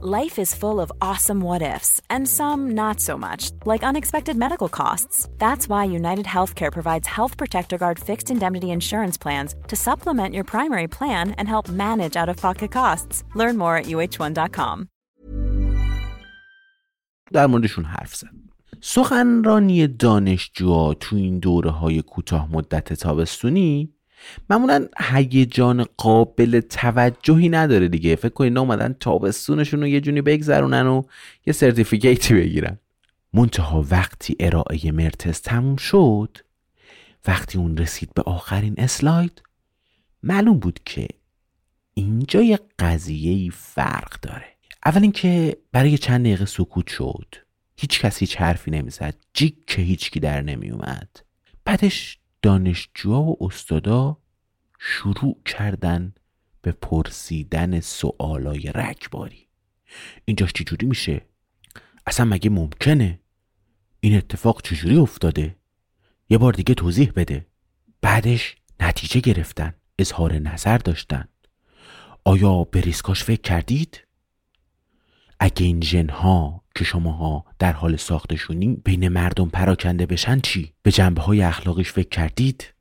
Life 0.00 0.38
is 0.38 0.54
full 0.54 0.80
of 0.80 0.92
awesome 1.00 1.40
what 1.40 1.60
ifs 1.60 2.00
and 2.08 2.28
some 2.28 2.70
not 2.70 3.00
so 3.00 3.18
much, 3.18 3.50
like 3.64 3.82
unexpected 3.82 4.36
medical 4.36 4.68
costs. 4.68 5.28
That's 5.38 5.68
why 5.68 5.84
United 5.86 6.26
Healthcare 6.26 6.70
provides 6.70 7.08
Health 7.08 7.36
Protector 7.36 7.78
Guard 7.78 7.98
fixed 7.98 8.30
indemnity 8.30 8.70
insurance 8.70 9.18
plans 9.18 9.56
to 9.66 9.74
supplement 9.74 10.34
your 10.34 10.44
primary 10.44 10.86
plan 10.86 11.32
and 11.32 11.48
help 11.48 11.68
manage 11.68 12.14
out-of-pocket 12.14 12.70
costs. 12.70 13.24
Learn 13.34 13.56
more 13.58 13.76
at 13.76 13.86
uh1.com. 13.86 14.88
در 17.32 17.46
موردشون 17.46 17.84
حرف 17.84 18.14
زد. 18.14 18.28
سخنرانی 18.80 19.86
دانشجوها 19.86 20.94
تو 20.94 21.16
این 21.16 21.38
دوره 21.38 21.70
های 21.70 22.02
کوتاه 22.02 22.48
مدت 22.52 22.92
تابستونی 22.92 23.92
معمولا 24.49 24.87
هیجان 24.99 25.85
قابل 25.97 26.59
توجهی 26.59 27.49
نداره 27.49 27.87
دیگه. 27.87 28.15
فکر 28.15 28.29
کنید 28.29 28.57
اومدن 28.57 28.95
تابستونشون 28.99 29.79
رو 29.79 29.87
یه 29.87 30.01
جونی 30.01 30.21
بگذرونن 30.21 30.87
و 30.87 31.01
یه 31.45 31.53
سرتیفیکیتی 31.53 32.33
بگیرن. 32.33 32.77
منتها 33.33 33.85
وقتی 33.91 34.35
ارائه 34.39 34.91
مرتز 34.91 35.41
تموم 35.41 35.75
شد 35.75 36.37
وقتی 37.27 37.57
اون 37.57 37.77
رسید 37.77 38.13
به 38.13 38.21
آخرین 38.21 38.75
اسلاید 38.77 39.41
معلوم 40.23 40.59
بود 40.59 40.79
که 40.85 41.07
اینجا 41.93 42.41
یه 42.41 42.59
قضیه 42.79 43.51
فرق 43.51 44.19
داره. 44.21 44.45
اول 44.85 45.01
اینکه 45.01 45.57
برای 45.71 45.97
چند 45.97 46.21
دقیقه 46.25 46.45
سکوت 46.45 46.87
شد. 46.87 47.35
هیچ 47.77 47.99
کسی 47.99 48.19
هیچ 48.25 48.37
حرفی 48.37 48.71
نمی‌زد. 48.71 49.15
جیک 49.33 49.55
که 49.67 49.81
هیچکی 49.81 50.19
در 50.19 50.41
نمیومد 50.41 51.09
بعدش 51.65 52.19
دانشجوها 52.43 53.21
و 53.21 53.37
استادا 53.41 54.17
شروع 54.79 55.41
کردن 55.45 56.13
به 56.61 56.71
پرسیدن 56.71 57.79
سوالای 57.79 58.61
رکباری 58.61 59.47
اینجاش 60.25 60.53
چجوری 60.53 60.87
میشه؟ 60.87 61.25
اصلا 62.07 62.25
مگه 62.25 62.49
ممکنه؟ 62.49 63.19
این 63.99 64.17
اتفاق 64.17 64.61
چجوری 64.61 64.97
افتاده؟ 64.97 65.55
یه 66.29 66.37
بار 66.37 66.53
دیگه 66.53 66.73
توضیح 66.73 67.11
بده. 67.15 67.47
بعدش 68.01 68.55
نتیجه 68.79 69.19
گرفتن 69.19 69.73
اظهار 69.99 70.33
نظر 70.33 70.77
داشتن. 70.77 71.27
آیا 72.25 72.63
به 72.63 72.81
ریسکاش 72.81 73.23
فکر 73.23 73.41
کردید؟ 73.41 74.02
اگه 75.43 75.65
این 75.65 75.81
ژنها 75.81 76.63
که 76.75 76.83
شماها 76.83 77.45
در 77.59 77.71
حال 77.71 77.95
ساختشونی 77.95 78.75
بین 78.85 79.07
مردم 79.07 79.49
پراکنده 79.49 80.05
بشن 80.05 80.39
چی؟ 80.39 80.73
به 80.83 80.91
جنبه 80.91 81.21
های 81.21 81.41
اخلاقیش 81.41 81.91
فکر 81.91 82.09
کردید؟ 82.09 82.73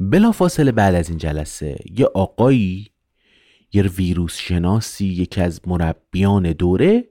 بلا 0.00 0.32
فاصله 0.32 0.72
بعد 0.72 0.94
از 0.94 1.08
این 1.08 1.18
جلسه 1.18 1.76
یه 1.96 2.06
آقایی 2.06 2.90
یه 3.72 3.82
ویروس 3.82 4.36
شناسی 4.38 5.06
یکی 5.06 5.40
از 5.40 5.60
مربیان 5.66 6.52
دوره 6.52 7.04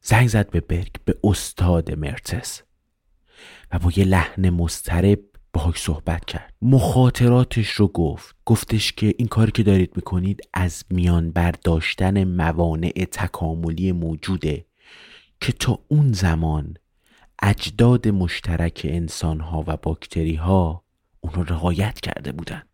زنگ 0.00 0.28
زد 0.28 0.50
به 0.50 0.60
برگ 0.60 0.92
به 1.04 1.14
استاد 1.24 1.92
مرتس 1.92 2.62
و 3.72 3.78
با 3.78 3.92
یه 3.96 4.04
لحن 4.04 4.50
مسترب 4.50 5.20
باهاش 5.56 5.78
صحبت 5.78 6.24
کرد. 6.24 6.54
مخاطراتش 6.62 7.70
رو 7.70 7.88
گفت. 7.88 8.36
گفتش 8.44 8.92
که 8.92 9.14
این 9.18 9.28
کاری 9.28 9.52
که 9.52 9.62
دارید 9.62 9.92
می‌کنید 9.96 10.40
از 10.54 10.84
میان 10.90 11.30
برداشتن 11.30 12.24
موانع 12.24 13.06
تکاملی 13.12 13.92
موجوده 13.92 14.66
که 15.40 15.52
تا 15.52 15.78
اون 15.88 16.12
زمان 16.12 16.74
اجداد 17.42 18.08
مشترک 18.08 18.86
انسان 18.90 19.40
ها 19.40 19.64
و 19.66 19.76
باکتری 19.76 20.34
ها 20.34 20.84
اون 21.20 21.32
رو 21.34 21.42
رعایت 21.42 22.00
کرده 22.00 22.32
بودند. 22.32 22.68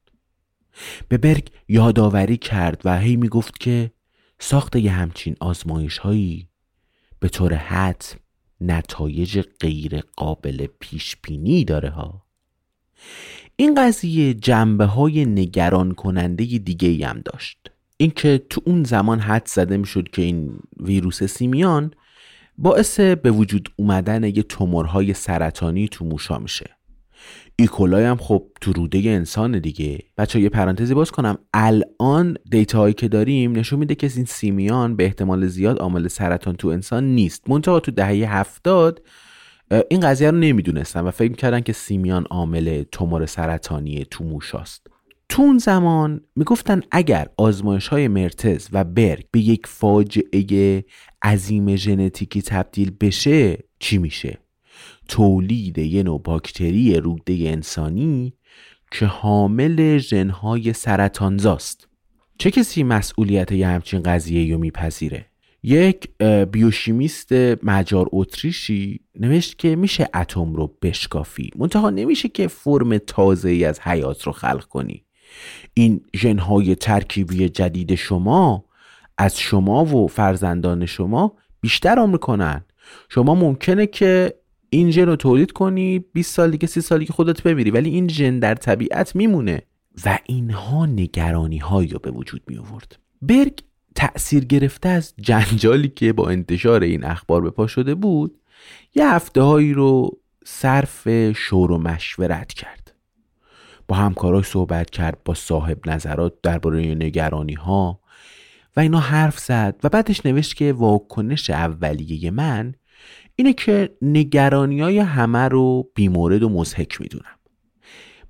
به 1.08 1.18
برگ 1.18 1.50
یادآوری 1.68 2.36
کرد 2.36 2.82
و 2.84 2.98
هی 2.98 3.16
می‌گفت 3.16 3.60
که 3.60 3.92
ساخت 4.38 4.76
یه 4.76 4.92
همچین 4.92 5.36
آزمایش 5.40 5.98
هایی 5.98 6.48
به 7.20 7.28
طور 7.28 7.54
حتم 7.54 8.18
نتایج 8.60 9.40
غیر 9.40 10.00
قابل 10.16 10.66
پیش 10.80 11.16
بینی 11.16 11.64
داره 11.64 11.90
ها. 11.90 12.31
این 13.56 13.74
قضیه 13.74 14.34
جنبه 14.34 14.84
های 14.84 15.24
نگران 15.24 15.92
کننده 15.92 16.44
دیگه 16.44 16.88
ای 16.88 17.02
هم 17.02 17.22
داشت. 17.24 17.70
اینکه 17.96 18.42
تو 18.50 18.60
اون 18.64 18.84
زمان 18.84 19.18
حد 19.20 19.46
زده 19.46 19.76
می‌شد 19.76 20.08
که 20.08 20.22
این 20.22 20.58
ویروس 20.80 21.22
سیمیان 21.24 21.90
باعث 22.58 23.00
به 23.00 23.30
وجود 23.30 23.68
اومدن 23.76 24.24
یه 24.24 24.42
تومورهای 24.42 25.14
سرطانی 25.14 25.88
تو 25.88 26.04
موشا 26.04 26.38
میشه. 26.38 26.70
ایکولای 27.56 28.04
هم 28.04 28.16
خب 28.16 28.46
تو 28.60 28.72
روده 28.72 28.98
انسان 28.98 29.58
دیگه. 29.58 29.98
بچه 30.18 30.40
یه 30.40 30.48
پرانتزی 30.48 30.94
باز 30.94 31.10
کنم. 31.10 31.38
الان 31.54 32.36
دیتا 32.50 32.78
هایی 32.78 32.94
که 32.94 33.08
داریم 33.08 33.52
نشون 33.58 33.78
میده 33.78 33.94
که 33.94 34.10
این 34.16 34.24
سیمیان 34.24 34.96
به 34.96 35.04
احتمال 35.04 35.46
زیاد 35.46 35.78
عامل 35.78 36.08
سرطان 36.08 36.56
تو 36.56 36.68
انسان 36.68 37.04
نیست. 37.04 37.50
منتها 37.50 37.80
تو 37.80 37.90
دهه 37.90 38.36
هفتاد 38.38 39.02
این 39.90 40.00
قضیه 40.00 40.30
رو 40.30 40.36
نمی‌دونستن 40.36 41.00
و 41.00 41.10
فکر 41.10 41.32
کردن 41.32 41.60
که 41.60 41.72
سیمیان 41.72 42.24
عامل 42.24 42.82
تومور 42.92 43.26
سرطانی 43.26 44.06
تو 44.10 44.24
موشاست 44.24 44.86
تو 45.28 45.42
اون 45.42 45.58
زمان 45.58 46.20
می‌گفتن 46.36 46.80
اگر 46.90 47.28
آزمایش 47.36 47.88
های 47.88 48.08
مرتز 48.08 48.68
و 48.72 48.84
برگ 48.84 49.24
به 49.30 49.40
یک 49.40 49.66
فاجعه 49.66 50.84
عظیم 51.22 51.76
ژنتیکی 51.76 52.42
تبدیل 52.42 52.90
بشه 53.00 53.58
چی 53.78 53.98
میشه؟ 53.98 54.38
تولید 55.08 55.78
یه 55.78 56.02
نوع 56.02 56.22
باکتری 56.22 56.96
روده 56.96 57.32
انسانی 57.32 58.34
که 58.90 59.06
حامل 59.06 59.98
ژنهای 59.98 60.72
سرطانزاست. 60.72 61.88
چه 62.38 62.50
کسی 62.50 62.82
مسئولیت 62.82 63.52
یه 63.52 63.68
همچین 63.68 64.02
قضیه 64.02 64.52
رو 64.52 64.58
میپذیره؟ 64.58 65.31
یک 65.62 66.08
بیوشیمیست 66.52 67.32
مجار 67.62 68.08
اتریشی 68.12 69.00
نوشت 69.20 69.58
که 69.58 69.76
میشه 69.76 70.08
اتم 70.14 70.54
رو 70.54 70.76
بشکافی. 70.82 71.50
منتها 71.56 71.90
نمیشه 71.90 72.28
که 72.28 72.48
فرم 72.48 72.98
تازه 72.98 73.48
ای 73.48 73.64
از 73.64 73.80
حیات 73.80 74.22
رو 74.22 74.32
خلق 74.32 74.64
کنی. 74.64 75.04
این 75.74 76.00
ژنهای 76.16 76.74
ترکیبی 76.74 77.48
جدید 77.48 77.94
شما 77.94 78.64
از 79.18 79.38
شما 79.38 79.84
و 79.84 80.08
فرزندان 80.08 80.86
شما 80.86 81.36
بیشتر 81.60 81.98
عمر 81.98 82.16
کنن. 82.16 82.64
شما 83.08 83.34
ممکنه 83.34 83.86
که 83.86 84.34
این 84.70 84.90
ژن 84.90 85.06
رو 85.06 85.16
تولید 85.16 85.52
کنی 85.52 85.98
20 85.98 86.34
سال 86.34 86.50
دیگه 86.50 86.66
30 86.66 86.80
سال 86.80 86.98
دیگه 86.98 87.12
خودت 87.12 87.42
بمیری 87.42 87.70
ولی 87.70 87.90
این 87.90 88.08
ژن 88.08 88.38
در 88.38 88.54
طبیعت 88.54 89.16
میمونه. 89.16 89.62
و 90.04 90.18
اینها 90.26 90.86
نگرانی 90.86 91.58
هایی 91.58 91.88
رو 91.88 91.98
به 91.98 92.10
وجود 92.10 92.42
می 92.46 92.58
آورد 92.58 92.96
برگ 93.22 93.58
تأثیر 93.94 94.44
گرفته 94.44 94.88
از 94.88 95.14
جنجالی 95.20 95.88
که 95.88 96.12
با 96.12 96.28
انتشار 96.28 96.82
این 96.82 97.04
اخبار 97.04 97.40
به 97.40 97.50
پا 97.50 97.66
شده 97.66 97.94
بود 97.94 98.40
یه 98.94 99.14
هفته 99.14 99.42
هایی 99.42 99.72
رو 99.72 100.18
صرف 100.44 101.08
شور 101.32 101.72
و 101.72 101.78
مشورت 101.78 102.52
کرد. 102.52 102.94
با 103.88 103.96
همکاراش 103.96 104.46
صحبت 104.46 104.90
کرد 104.90 105.18
با 105.24 105.34
صاحب 105.34 105.88
نظرات 105.88 106.34
درباره 106.42 106.94
نگرانی 106.94 107.54
ها 107.54 108.00
و 108.76 108.80
اینا 108.80 109.00
حرف 109.00 109.38
زد 109.38 109.80
و 109.84 109.88
بعدش 109.88 110.26
نوشت 110.26 110.56
که 110.56 110.72
واکنش 110.72 111.50
اولیه 111.50 112.30
من 112.30 112.74
اینه 113.36 113.52
که 113.52 113.96
نگرانی 114.02 114.80
های 114.80 114.98
همه 114.98 115.48
رو 115.48 115.90
بیمورد 115.94 116.42
و 116.42 116.48
مزهک 116.48 117.00
می‌دونم. 117.00 117.38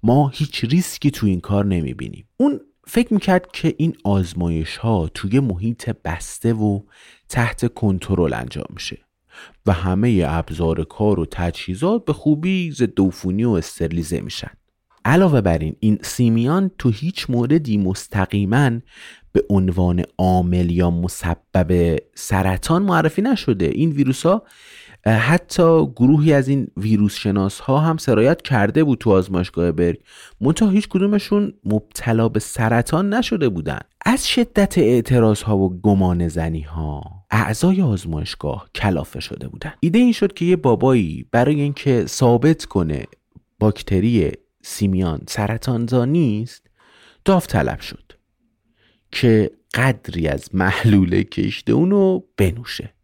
ما 0.02 0.28
هیچ 0.28 0.64
ریسکی 0.64 1.10
تو 1.10 1.26
این 1.26 1.40
کار 1.40 1.64
نمی‌بینیم. 1.64 2.28
اون 2.36 2.60
فکر 2.86 3.14
می‌کرد 3.14 3.52
که 3.52 3.74
این 3.78 3.96
آزمایش 4.04 4.76
ها 4.76 5.10
توی 5.14 5.40
محیط 5.40 5.90
بسته 6.04 6.52
و 6.52 6.80
تحت 7.28 7.74
کنترل 7.74 8.34
انجام 8.34 8.66
میشه 8.70 8.98
و 9.66 9.72
همه 9.72 10.24
ابزار 10.28 10.84
کار 10.84 11.20
و 11.20 11.26
تجهیزات 11.30 12.04
به 12.04 12.12
خوبی 12.12 12.70
ضد 12.70 13.00
عفونی 13.00 13.44
و 13.44 13.50
استرلیزه 13.50 14.20
میشن. 14.20 14.50
علاوه 15.04 15.40
بر 15.40 15.58
این 15.58 15.76
این 15.80 15.98
سیمیان 16.02 16.70
تو 16.78 16.90
هیچ 16.90 17.30
موردی 17.30 17.78
مستقیما 17.78 18.70
به 19.32 19.44
عنوان 19.50 20.04
عامل 20.18 20.70
یا 20.70 20.90
مسبب 20.90 21.98
سرطان 22.14 22.82
معرفی 22.82 23.22
نشده. 23.22 23.64
این 23.64 23.90
ویروس 23.90 24.26
ها 24.26 24.42
حتی 25.10 25.86
گروهی 25.86 26.32
از 26.32 26.48
این 26.48 26.66
ویروس 26.76 27.14
شناس 27.14 27.60
ها 27.60 27.78
هم 27.78 27.96
سرایت 27.96 28.42
کرده 28.42 28.84
بود 28.84 28.98
تو 28.98 29.10
آزمایشگاه 29.10 29.72
برگ. 29.72 30.00
منتها 30.40 30.68
هیچ 30.68 30.88
کدومشون 30.88 31.52
مبتلا 31.64 32.28
به 32.28 32.40
سرطان 32.40 33.14
نشده 33.14 33.48
بودن. 33.48 33.80
از 34.06 34.28
شدت 34.28 34.78
اعتراض 34.78 35.42
ها 35.42 35.58
و 35.58 35.80
گمان 35.80 36.28
زنی 36.28 36.60
ها 36.60 37.02
اعضای 37.30 37.82
آزمایشگاه 37.82 38.68
کلافه 38.74 39.20
شده 39.20 39.48
بودن. 39.48 39.72
ایده 39.80 39.98
این 39.98 40.12
شد 40.12 40.32
که 40.32 40.44
یه 40.44 40.56
بابایی 40.56 41.26
برای 41.30 41.60
اینکه 41.60 42.06
ثابت 42.06 42.64
کنه 42.64 43.04
باکتری 43.58 44.32
سیمیان 44.62 45.20
سرطانزا 45.28 46.04
نیست 46.04 46.66
داوطلب 47.24 47.80
شد 47.80 48.12
که 49.12 49.50
قدری 49.74 50.28
از 50.28 50.54
محلول 50.54 51.22
کشته 51.22 51.72
اونو 51.72 52.20
بنوشه. 52.36 52.94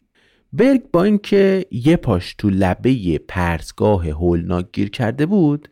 برگ 0.52 0.82
با 0.92 1.04
اینکه 1.04 1.66
یه 1.70 1.96
پاش 1.96 2.34
تو 2.34 2.50
لبه 2.50 3.18
پرسگاه 3.18 4.08
هولناک 4.08 4.66
گیر 4.72 4.90
کرده 4.90 5.26
بود 5.26 5.68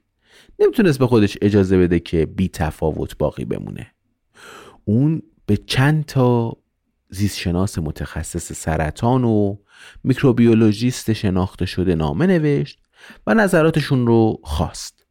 نمی‌تونست 0.58 0.98
به 0.98 1.06
خودش 1.06 1.38
اجازه 1.42 1.78
بده 1.78 2.00
که 2.00 2.26
بی 2.26 2.48
تفاوت 2.48 3.18
باقی 3.18 3.44
بمونه. 3.44 3.86
اون 4.84 5.22
به 5.46 5.56
چند 5.56 6.04
تا 6.04 6.56
زیستشناس 7.10 7.78
متخصص 7.78 8.52
سرطان 8.52 9.24
و 9.24 9.56
میکروبیولوژیست 10.04 11.12
شناخته 11.12 11.66
شده 11.66 11.94
نامه 11.94 12.26
نوشت 12.26 12.78
و 13.26 13.34
نظراتشون 13.34 14.06
رو 14.06 14.40
خواست. 14.42 15.06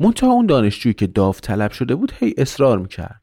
منتها 0.00 0.32
اون 0.32 0.46
دانشجویی 0.46 0.94
که 0.94 1.06
داوطلب 1.06 1.70
شده 1.70 1.94
بود 1.94 2.12
هی 2.18 2.34
اصرار 2.38 2.78
می‌کرد. 2.78 3.22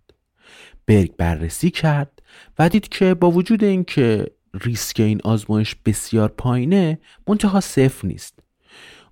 برگ 0.86 1.16
بررسی 1.16 1.72
کرد 1.72 2.22
و 2.60 2.70
دید 2.70 2.88
که 2.88 3.14
با 3.14 3.32
وجود 3.32 3.64
اینکه 3.64 4.37
ریسک 4.62 5.00
این 5.00 5.20
آزمایش 5.24 5.76
بسیار 5.86 6.30
پایینه 6.30 7.00
منتها 7.28 7.60
صفر 7.60 8.08
نیست. 8.08 8.40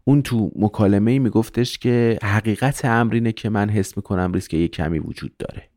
اون 0.03 0.21
تو 0.21 0.51
مکالمه 0.55 1.11
ای 1.11 1.19
میگفتش 1.19 1.77
که 1.77 2.19
حقیقت 2.23 2.85
امرینه 2.85 3.31
که 3.31 3.49
من 3.49 3.69
حس 3.69 3.97
می‌کنم 3.97 4.33
ریسک 4.33 4.53
یه 4.53 4.67
کمی 4.67 4.99
وجود 4.99 5.37
داره. 5.37 5.69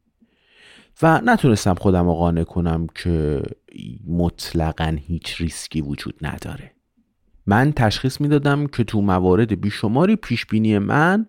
و 1.03 1.21
نتونستم 1.25 1.75
خودم 1.75 2.07
رو 2.07 2.15
قانع 2.15 2.45
کنم 2.45 2.87
که 2.95 3.43
مطلقا 4.07 4.97
هیچ 5.01 5.41
ریسکی 5.41 5.81
وجود 5.81 6.15
نداره. 6.23 6.73
من 7.47 7.73
تشخیص 7.73 8.21
می‌دادم 8.21 8.67
که 8.67 8.85
تو 8.85 9.01
موارد 9.01 9.61
بیشماری 9.61 10.17
پیش 10.17 10.47
بینی 10.47 10.79
من 10.79 11.27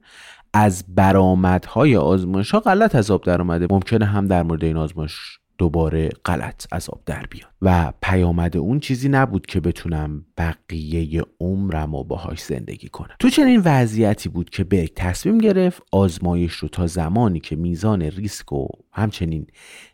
از 0.54 0.96
برآمدهای 0.96 1.96
آزمایش 1.96 2.52
ها 2.52 2.60
غلط 2.60 2.96
از 2.96 3.12
آب 3.12 3.24
در 3.24 3.42
اومده 3.42 3.68
ممکنه 3.72 4.06
هم 4.06 4.28
در 4.28 4.44
مورد 4.44 4.64
این 4.64 4.78
آزمایش 4.78 5.40
دوباره 5.60 6.10
غلط 6.26 6.66
از 6.72 6.90
آب 6.90 7.02
در 7.06 7.26
بیاد. 7.30 7.50
و 7.62 7.94
پیامد 8.02 8.58
اون 8.58 8.80
چیزی 8.80 9.10
نبود 9.10 9.46
که 9.46 9.60
بتونم 9.60 10.26
بقیه 10.38 11.24
عمرم 11.40 11.96
و 11.96 12.04
باهاش 12.04 12.44
زندگی 12.44 12.88
کنم. 12.88 13.16
تو 13.20 13.30
چنین 13.30 13.62
وضعیتی 13.66 14.30
بود 14.30 14.50
که 14.50 14.64
برگ 14.64 14.94
تصمیم 14.96 15.38
گرفت 15.38 15.84
آزمایش 15.92 16.54
رو 16.54 16.68
تا 16.68 16.88
زمانی 16.88 17.40
که 17.40 17.56
میزان 17.56 18.02
ریسک 18.02 18.54
و 18.54 18.68
همچنین 18.92 19.48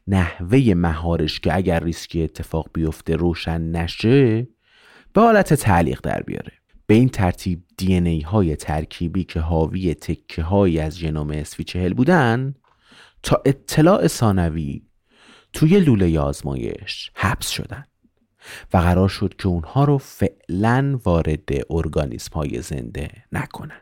نحوه 0.07 0.73
مهارش 0.75 1.39
که 1.39 1.55
اگر 1.55 1.79
ریسکی 1.79 2.23
اتفاق 2.23 2.69
بیفته 2.73 3.15
روشن 3.15 3.61
نشه 3.61 4.47
به 5.13 5.21
حالت 5.21 5.53
تعلیق 5.53 5.99
در 6.03 6.21
بیاره. 6.21 6.51
به 6.87 6.93
این 6.93 7.09
ترتیب 7.09 7.63
دی 7.77 7.95
ای 7.95 8.21
های 8.21 8.55
ترکیبی 8.55 9.23
که 9.23 9.39
حاوی 9.39 9.93
تکه 9.93 10.41
های 10.41 10.79
از 10.79 10.97
ژنوم 10.97 11.29
اسفی 11.29 11.63
چهل 11.63 11.93
بودن 11.93 12.55
تا 13.23 13.41
اطلاع 13.45 14.07
ثانوی 14.07 14.81
توی 15.55 15.79
لوله 15.79 16.19
آزمایش 16.19 17.11
حبس 17.15 17.49
شدن 17.49 17.85
و 18.73 18.77
قرار 18.77 19.09
شد 19.09 19.33
که 19.37 19.47
اونها 19.47 19.83
رو 19.83 19.97
فعلا 19.97 20.99
وارد 21.03 21.49
ارگانیسم 21.69 22.33
های 22.33 22.61
زنده 22.61 23.09
نکنن. 23.31 23.81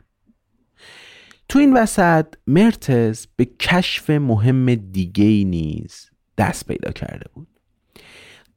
تو 1.48 1.58
این 1.58 1.76
وسط 1.76 2.26
مرتز 2.46 3.26
به 3.36 3.44
کشف 3.44 4.10
مهم 4.10 4.74
دیگه 4.74 5.44
نیز 5.44 6.10
دست 6.38 6.66
پیدا 6.66 6.90
کرده 6.90 7.30
بود. 7.34 7.48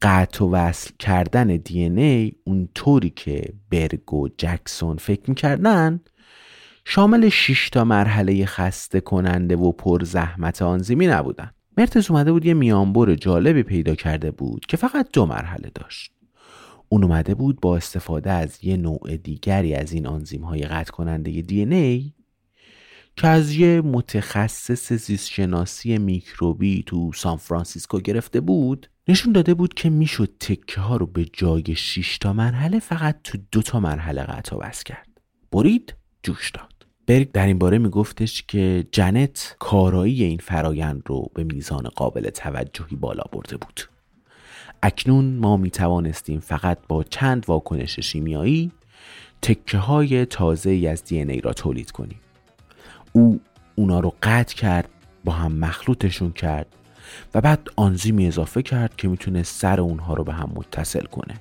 قطع 0.01 0.45
و 0.45 0.49
وصل 0.49 0.91
کردن 0.99 1.47
دی 1.47 1.83
ای 1.83 2.31
اونطوری 2.43 3.09
که 3.09 3.53
برگ 3.69 4.13
و 4.13 4.27
جکسون 4.37 4.97
فکر 4.97 5.29
می‌کردن 5.29 5.99
شامل 6.85 7.29
6 7.29 7.69
تا 7.69 7.83
مرحله 7.83 8.45
خسته 8.45 9.01
کننده 9.01 9.55
و 9.55 9.71
پر 9.71 10.03
زحمت 10.03 10.61
آنزیمی 10.61 11.07
نبودن. 11.07 11.51
مرتز 11.77 12.11
اومده 12.11 12.31
بود 12.31 12.45
یه 12.45 12.53
میانبر 12.53 13.15
جالبی 13.15 13.63
پیدا 13.63 13.95
کرده 13.95 14.31
بود 14.31 14.65
که 14.65 14.77
فقط 14.77 15.09
دو 15.13 15.25
مرحله 15.25 15.71
داشت. 15.75 16.11
اون 16.89 17.03
اومده 17.03 17.35
بود 17.35 17.61
با 17.61 17.77
استفاده 17.77 18.31
از 18.31 18.63
یه 18.63 18.77
نوع 18.77 19.17
دیگری 19.17 19.75
از 19.75 19.91
این 19.91 20.07
آنزیم 20.07 20.43
های 20.43 20.61
قطع 20.61 20.91
کننده 20.91 21.41
دی 21.41 21.63
ای 21.63 22.13
که 23.15 23.27
از 23.27 23.53
یه 23.53 23.81
متخصص 23.81 24.93
زیستشناسی 24.93 25.97
میکروبی 25.97 26.83
تو 26.85 27.11
سان 27.13 27.37
فرانسیسکو 27.37 27.99
گرفته 27.99 28.41
بود 28.41 28.89
نشون 29.07 29.33
داده 29.33 29.53
بود 29.53 29.73
که 29.73 29.89
می‌شد 29.89 30.29
تکه 30.39 30.81
ها 30.81 30.97
رو 30.97 31.05
به 31.05 31.25
جای 31.33 31.75
6 31.75 32.17
تا 32.17 32.33
مرحله 32.33 32.79
فقط 32.79 33.19
تو 33.23 33.37
دو 33.51 33.61
تا 33.61 33.79
مرحله 33.79 34.21
قطع 34.21 34.57
بس 34.57 34.83
کرد. 34.83 35.07
برید 35.51 35.95
جوش 36.23 36.51
داد. 36.51 36.76
برگ 37.07 37.31
در 37.31 37.45
این 37.45 37.57
باره 37.57 37.77
میگفتش 37.77 38.43
که 38.47 38.87
جنت 38.91 39.55
کارایی 39.59 40.23
این 40.23 40.37
فرایند 40.37 41.03
رو 41.05 41.31
به 41.33 41.43
میزان 41.43 41.83
قابل 41.95 42.29
توجهی 42.29 42.95
بالا 42.95 43.23
برده 43.31 43.57
بود. 43.57 43.81
اکنون 44.83 45.35
ما 45.35 45.57
می 45.57 45.69
توانستیم 45.69 46.39
فقط 46.39 46.77
با 46.87 47.03
چند 47.03 47.45
واکنش 47.47 47.99
شیمیایی 47.99 48.71
تکه 49.41 49.77
های 49.77 50.25
تازه 50.25 50.69
ای 50.69 50.87
از 50.87 51.03
دی 51.03 51.21
ای 51.21 51.41
را 51.41 51.53
تولید 51.53 51.91
کنیم. 51.91 52.19
او 53.11 53.39
اونا 53.75 53.99
رو 53.99 54.13
قطع 54.23 54.55
کرد 54.55 54.89
با 55.23 55.31
هم 55.31 55.51
مخلوطشون 55.51 56.31
کرد 56.31 56.67
و 57.33 57.41
بعد 57.41 57.69
آنزیمی 57.75 58.27
اضافه 58.27 58.61
کرد 58.61 58.95
که 58.95 59.07
می‌تونه 59.07 59.43
سر 59.43 59.81
اونها 59.81 60.13
رو 60.13 60.23
به 60.23 60.33
هم 60.33 60.51
متصل 60.55 61.05
کنه. 61.05 61.35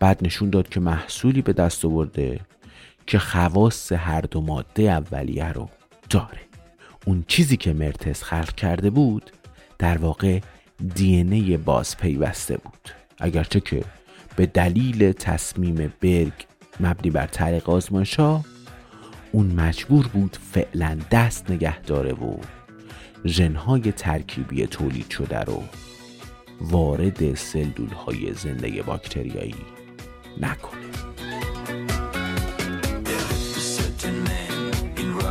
بعد 0.00 0.18
نشون 0.22 0.50
داد 0.50 0.68
که 0.68 0.80
محصولی 0.80 1.42
به 1.42 1.52
دست 1.52 1.84
آورده 1.84 2.40
که 3.06 3.18
خواص 3.18 3.92
هر 3.92 4.20
دو 4.20 4.40
ماده 4.40 4.82
اولیه 4.82 5.52
رو 5.52 5.68
داره. 6.10 6.40
اون 7.06 7.24
چیزی 7.28 7.56
که 7.56 7.72
مرتز 7.72 8.22
خلق 8.22 8.54
کرده 8.54 8.90
بود 8.90 9.30
در 9.78 9.98
واقع 9.98 10.40
دی 10.94 11.16
ای 11.16 11.56
باز 11.56 11.96
پیوسته 11.96 12.56
بود. 12.56 12.90
اگرچه 13.18 13.60
که 13.60 13.84
به 14.36 14.46
دلیل 14.46 15.12
تصمیم 15.12 15.92
برگ 16.00 16.32
مبنی 16.80 17.10
بر 17.10 17.26
طریق 17.26 17.70
آزمایش 17.70 18.20
ها 18.20 18.44
اون 19.32 19.46
مجبور 19.46 20.06
بود 20.06 20.36
فعلا 20.52 20.98
دست 21.10 21.50
نگه 21.50 21.80
داره 21.80 22.12
و 22.12 22.36
ژنهای 23.24 23.92
ترکیبی 23.92 24.66
تولید 24.66 25.10
شده 25.10 25.40
رو 25.40 25.62
وارد 26.60 27.34
سلول 27.34 27.92
های 28.06 28.32
زنده 28.32 28.82
باکتریایی 28.82 29.54
نکنه. 30.40 31.11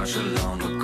such 0.05 0.15
a 0.15 0.23
long 0.41 0.59
ago. 0.63 0.80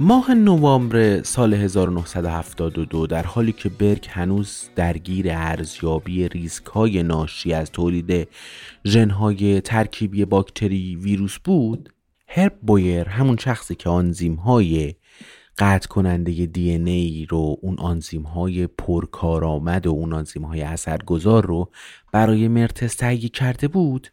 ماه 0.00 0.34
نوامبر 0.34 1.22
سال 1.22 1.54
1972 1.54 3.06
در 3.06 3.22
حالی 3.22 3.52
که 3.52 3.68
برگ 3.68 4.06
هنوز 4.10 4.70
درگیر 4.76 5.26
ارزیابی 5.30 6.28
ریسک 6.28 6.66
های 6.66 7.02
ناشی 7.02 7.52
از 7.52 7.70
تولید 7.70 8.28
ژنهای 8.86 9.60
ترکیبی 9.60 10.24
باکتری 10.24 10.96
ویروس 10.96 11.38
بود 11.38 11.92
هرب 12.28 12.58
بویر 12.62 13.08
همون 13.08 13.36
شخصی 13.36 13.74
که 13.74 13.88
آنزیم 13.88 14.34
های 14.34 14.94
قطع 15.58 15.88
کننده 15.88 16.46
دی 16.46 16.70
ای 16.70 17.26
رو 17.30 17.56
اون 17.62 17.78
آنزیم 17.78 18.22
های 18.22 18.66
پرکارآمد 18.66 19.86
و 19.86 19.90
اون 19.90 20.12
آنزیم 20.12 20.44
های 20.44 20.62
اثرگذار 20.62 21.46
رو 21.46 21.70
برای 22.12 22.48
مرتز 22.48 22.96
تهیه 22.96 23.28
کرده 23.28 23.68
بود 23.68 24.08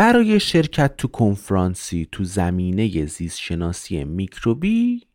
برای 0.00 0.40
شرکت 0.40 0.96
تو 0.96 1.08
کنفرانسی 1.08 2.08
تو 2.12 2.24
زمینه 2.24 3.06
زیست 3.06 3.38
شناسی 3.38 4.04
میکروبی 4.04 5.06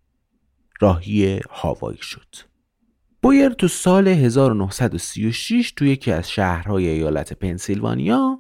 راهی 0.82 1.40
هاوایی 1.50 2.02
شد. 2.02 2.36
بویر 3.22 3.50
تو 3.50 3.68
سال 3.68 4.08
1936 4.08 5.74
تو 5.76 5.86
یکی 5.86 6.12
از 6.12 6.32
شهرهای 6.32 6.88
ایالت 6.88 7.34
پنسیلوانیا 7.34 8.40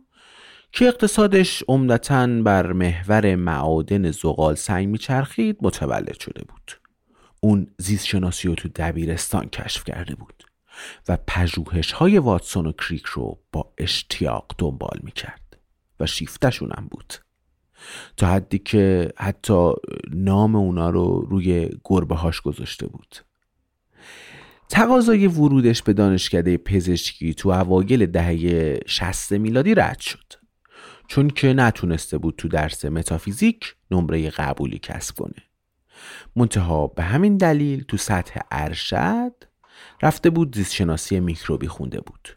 که 0.72 0.88
اقتصادش 0.88 1.64
عمدتا 1.68 2.28
بر 2.28 2.74
محور 2.74 3.36
معادن 3.36 4.12
زغال 4.12 4.56
سنگ 4.56 4.88
میچرخید 4.88 5.58
متولد 5.62 6.20
شده 6.20 6.43
بود. 6.43 6.72
اون 7.39 7.68
زیست 7.78 8.06
شناسی 8.06 8.48
رو 8.48 8.56
تو 8.56 8.70
دبیرستان 8.76 9.50
کشف 9.50 9.84
کرده 9.84 10.16
بود 10.16 10.43
و 11.10 11.18
پژوهش 11.28 11.91
های 11.91 12.18
واتسون 12.18 12.66
و 12.66 12.72
کریک 12.72 13.06
رو 13.06 13.39
با 13.52 13.74
اشتیاق 13.78 14.46
دنبال 14.58 15.00
می‌کرد. 15.04 15.45
و 16.00 16.06
شیفتشون 16.06 16.72
هم 16.78 16.88
بود. 16.91 17.14
تا 18.18 18.28
حدی 18.28 18.60
که 18.60 19.12
حتی 19.18 19.72
نام 20.14 20.56
اونا 20.56 20.89
رو 20.89 21.28
روی 21.30 21.70
گربه 21.84 22.16
هاش 22.16 22.41
گذاشته 22.41 22.88
بود. 22.88 23.16
تقاضای 24.70 25.28
ورودش 25.28 25.82
به 25.82 25.93
دانشکده 25.93 26.58
پزشکی 26.58 27.34
تو 27.34 27.50
اوایل 27.50 28.06
دهه 28.06 28.80
60 28.86 29.32
میلادی 29.32 29.76
رد 29.76 30.00
شد. 30.00 30.34
چون 31.08 31.30
که 31.30 31.54
نتونسته 31.54 32.18
بود 32.18 32.36
تو 32.38 32.48
درس 32.48 32.86
متافیزیک 32.86 33.76
نمره 33.91 34.30
قبولی 34.30 34.80
کسب 34.80 35.16
کنه. 35.16 35.43
منتها 36.36 36.88
به 36.88 37.04
همین 37.04 37.38
دلیل 37.38 37.84
تو 37.84 37.98
سطح 37.98 38.39
ارشد 38.52 39.34
رفته 40.02 40.30
بود 40.30 40.56
زیستشناسی 40.56 41.20
میکروبی 41.20 41.68
خونده 41.68 42.02
بود. 42.02 42.36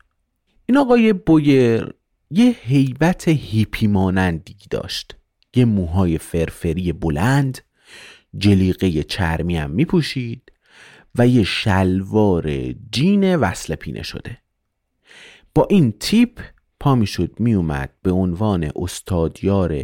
این 0.67 0.79
آقای 0.79 1.13
بویر 1.13 1.95
یه 2.31 2.57
هیبت 2.62 3.29
هیپی 3.29 3.87
مانندی 3.87 4.57
داشت. 4.70 5.16
یه 5.55 5.64
موهای 5.64 6.18
فرفری 6.18 6.93
بلند 6.93 7.59
جلیقه 8.39 9.03
چرمی 9.03 9.57
هم 9.57 9.70
می 9.70 9.85
پوشید 9.85 10.53
و 11.14 11.26
یه 11.29 11.45
شلوار 11.45 12.72
جین 12.72 13.37
وصل 13.37 13.74
پینه 13.74 14.03
شده. 14.03 14.39
با 15.55 15.66
این 15.70 15.93
تیپ 15.93 16.41
پا 16.81 16.95
می 16.95 17.07
شد 17.07 17.35
می 17.39 17.55
اومد 17.55 17.91
به 18.03 18.11
عنوان 18.11 18.70
استادیار 18.76 19.83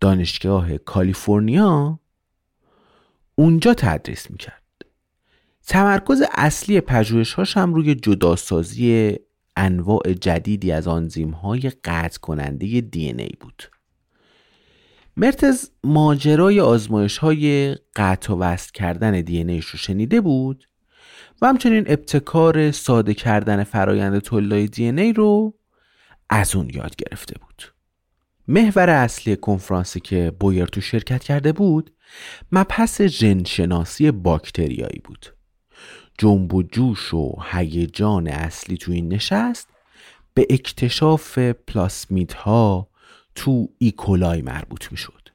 دانشگاه 0.00 0.78
کالیفرنیا. 0.78 2.00
اونجا 3.34 3.74
تدریس 3.74 4.30
می 4.30 4.36
کرد 4.36 4.62
تمرکز 5.66 6.22
اصلی 6.32 6.80
پژوهش‌هاش 6.80 7.56
هم 7.56 7.74
روی 7.74 7.94
جداسازی 7.94 9.16
انواع 9.56 10.12
جدیدی 10.20 10.72
از 10.72 10.88
آنزیم 10.88 11.30
های 11.30 11.72
قطع 11.84 12.18
کننده 12.20 12.80
دی 12.80 13.08
ای 13.18 13.30
بود. 13.40 13.62
مرتز 15.16 15.70
ماجرای 15.84 16.60
آزمایش 16.60 17.18
های 17.18 17.76
قطع 17.96 18.32
و 18.32 18.36
وصل 18.38 18.70
کردن 18.74 19.20
دی 19.20 19.38
ای 19.38 19.60
رو 19.60 19.78
شنیده 19.78 20.20
بود 20.20 20.68
و 21.42 21.46
همچنین 21.46 21.84
ابتکار 21.86 22.70
ساده 22.70 23.14
کردن 23.14 23.64
فرایند 23.64 24.18
تولید 24.18 24.70
دی 24.70 24.84
ای 24.90 25.12
رو 25.12 25.54
از 26.30 26.56
اون 26.56 26.70
یاد 26.74 26.96
گرفته 26.96 27.34
بود. 27.38 27.74
محور 28.48 28.90
اصلی 28.90 29.36
کنفرانسی 29.36 30.00
که 30.00 30.32
بویر 30.40 30.66
تو 30.66 30.80
شرکت 30.80 31.24
کرده 31.24 31.52
بود 31.52 31.92
مبحث 32.52 33.02
ژنشناسی 33.02 34.10
باکتریایی 34.10 35.00
بود. 35.04 35.33
جنب 36.18 36.54
و 36.54 36.62
جوش 36.62 37.14
و 37.14 37.36
هیجان 37.52 38.28
اصلی 38.28 38.76
تو 38.76 38.92
این 38.92 39.08
نشست 39.08 39.68
به 40.34 40.46
اکتشاف 40.50 41.38
پلاسمیدها 41.38 42.88
تو 43.34 43.68
ایکولای 43.78 44.42
مربوط 44.42 44.92
می 44.92 44.96
شد 44.96 45.28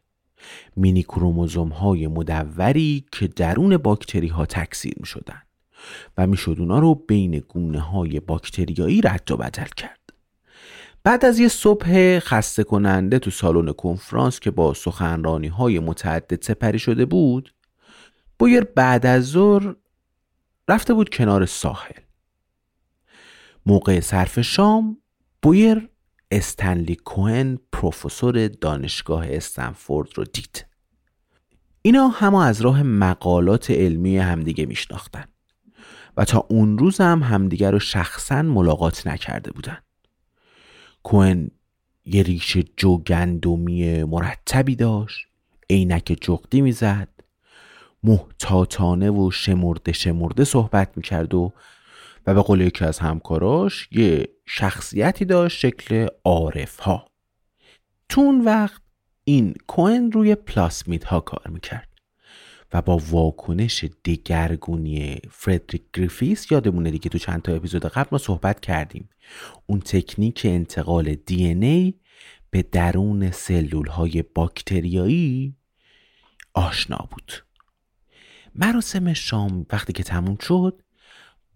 مینی 0.76 1.04
کروموزوم 1.04 1.70
های 1.70 2.08
مدوری 2.08 3.06
که 3.12 3.28
درون 3.28 3.78
باکتری 3.78 4.28
ها 4.28 4.46
تکثیر 4.46 4.94
می 5.00 5.06
شدن 5.06 5.42
و 6.18 6.28
می 6.28 6.38
شد 6.38 6.56
اونا 6.60 6.80
رو 6.80 6.96
بین 6.96 7.40
گونه 7.40 7.80
های 7.80 8.20
باکتریایی 8.20 9.02
رد 9.02 9.32
و 9.32 9.38
بدل 9.38 9.68
کرد. 9.78 10.00
بعد 11.04 11.26
از 11.26 11.40
یه 11.40 11.48
صبح 11.48 12.20
خسته 12.20 12.64
کننده 12.64 13.20
تو 13.20 13.32
سالن 13.32 13.72
کنفرانس 13.72 14.40
که 14.40 14.52
با 14.52 14.74
سخنرانی 14.74 15.48
های 15.48 15.80
متعدد 15.80 16.44
سپری 16.44 16.80
شده 16.80 17.06
بود 17.06 17.54
بویر 18.40 18.64
بعد 18.64 19.06
از 19.06 19.26
ظهر 19.26 19.76
رفته 20.70 20.94
بود 20.94 21.10
کنار 21.10 21.46
ساحل. 21.46 22.02
موقع 23.66 24.00
صرف 24.00 24.42
شام 24.42 24.98
بویر 25.42 25.90
استنلی 26.32 26.96
کوهن 26.96 27.58
پروفسور 27.72 28.48
دانشگاه 28.48 29.26
استنفورد 29.30 30.10
رو 30.16 30.24
دید. 30.24 30.66
اینا 31.82 32.08
همه 32.08 32.46
از 32.46 32.62
راه 32.62 32.84
مقالات 32.84 33.72
علمی 33.72 34.18
همدیگه 34.18 34.66
میشناختن 34.66 35.26
و 36.18 36.26
تا 36.26 36.46
اون 36.50 36.78
روز 36.78 37.02
هم 37.02 37.24
همدیگه 37.24 37.72
رو 37.72 37.80
شخصا 37.80 38.42
ملاقات 38.42 39.08
نکرده 39.08 39.52
بودن. 39.52 39.78
کوهن 41.04 41.52
یه 42.06 42.24
ریش 42.24 42.58
جو 42.78 42.98
گندمی 42.98 44.04
مرتبی 44.04 44.76
داشت 44.76 45.28
عینک 45.70 46.18
جغدی 46.22 46.62
می‌زد. 46.62 47.19
محتاطانه 48.04 49.12
و 49.12 49.32
شمرده 49.32 49.91
شمرده 49.91 50.43
صحبت 50.43 50.97
می‌کرد 50.97 51.34
و 51.34 51.54
و 52.28 52.34
به 52.34 52.41
قول 52.41 52.62
یکی 52.62 52.86
از 52.86 53.00
همکاراش 53.00 53.89
یه 53.91 54.30
شخصیتی 54.45 55.26
داشت 55.26 55.60
شکل 55.60 56.08
عارف 56.24 56.80
ها 56.80 57.06
تو 58.10 58.22
اون 58.22 58.45
وقت 58.45 58.82
این 59.24 59.54
کوین 59.68 60.12
روی 60.12 60.36
پلاسمید 60.36 61.04
ها 61.04 61.20
کار 61.20 61.47
می‌کرد 61.47 61.89
و 62.74 62.82
با 62.82 62.97
واکنش 62.97 63.86
دگرگونی 64.06 65.20
فردریک 65.32 65.82
گریفیس 65.93 66.52
یادمونه 66.52 66.91
دیگه 66.91 67.10
تو 67.10 67.18
چند 67.18 67.41
تا 67.41 67.54
اپیزود 67.54 67.86
قبل 67.86 68.08
ما 68.12 68.18
صحبت 68.18 68.60
کردیم. 68.60 69.10
اون 69.66 69.80
تکنیک 69.80 70.41
انتقال 70.45 71.16
دی 71.16 71.45
ای 71.45 71.93
به 72.50 72.62
درون 72.62 73.32
سلول 73.32 73.88
های 73.88 74.22
باکتریایی 74.22 75.56
آشنا 76.54 77.08
بود. 77.12 77.32
مراسم 78.62 79.14
شام 79.14 79.66
وقتی 79.72 79.93
که 79.93 80.03
تموم 80.03 80.38
شد 80.38 80.82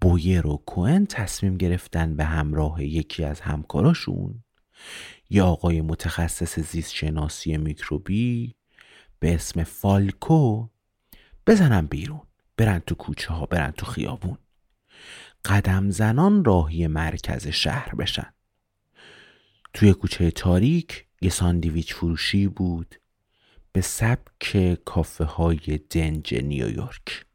بویر 0.01 0.47
و 0.47 0.63
کوئن 0.65 1.05
تصمیم 1.05 1.57
گرفتن 1.57 2.15
به 2.15 2.25
همراه 2.25 2.83
یکی 2.83 3.23
از 3.23 3.41
همکاراشون 3.41 4.43
یا 5.29 5.45
آقای 5.45 5.81
متخصص 5.81 6.59
زیست 6.59 6.93
شناسی 6.93 7.57
میکروبی 7.57 8.55
به 9.19 9.35
اسم 9.35 9.63
فالکو 9.63 10.67
بزنن 11.47 11.85
بیرون 11.85 12.21
برن 12.57 12.79
تو 12.79 12.95
کوچه 12.95 13.33
ها 13.33 13.45
برن 13.45 13.71
تو 13.71 13.85
خیابون. 13.85 14.37
قدم 15.45 15.89
زنان 15.89 16.45
راهی 16.45 16.87
مرکز 16.87 17.47
شهر 17.47 17.95
بشن. 17.95 18.33
توی 19.73 19.93
کوچه 19.93 20.31
تاریک 20.31 21.05
یه 21.21 21.29
ساندیویچ 21.29 21.93
فروشی 21.93 22.47
بود. 22.47 22.95
به 23.73 23.81
سبک 23.81 24.77
کافه 24.85 25.23
های 25.23 25.79
دنج 25.89 26.35
نیویورک. 26.35 27.25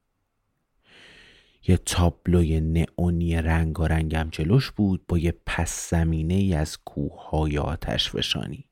یه 1.69 1.77
تابلوی 1.77 2.61
نئونی 2.61 3.37
رنگارنگم 3.37 4.29
جلوش 4.33 4.71
بود 4.71 5.07
با 5.07 5.19
یه 5.19 5.35
پس 5.47 5.91
زمینه 5.91 6.35
ای 6.35 6.55
از 6.55 6.79
کوه 6.85 7.29
های 7.29 7.59
آتش 7.59 8.11
فشانی 8.11 8.65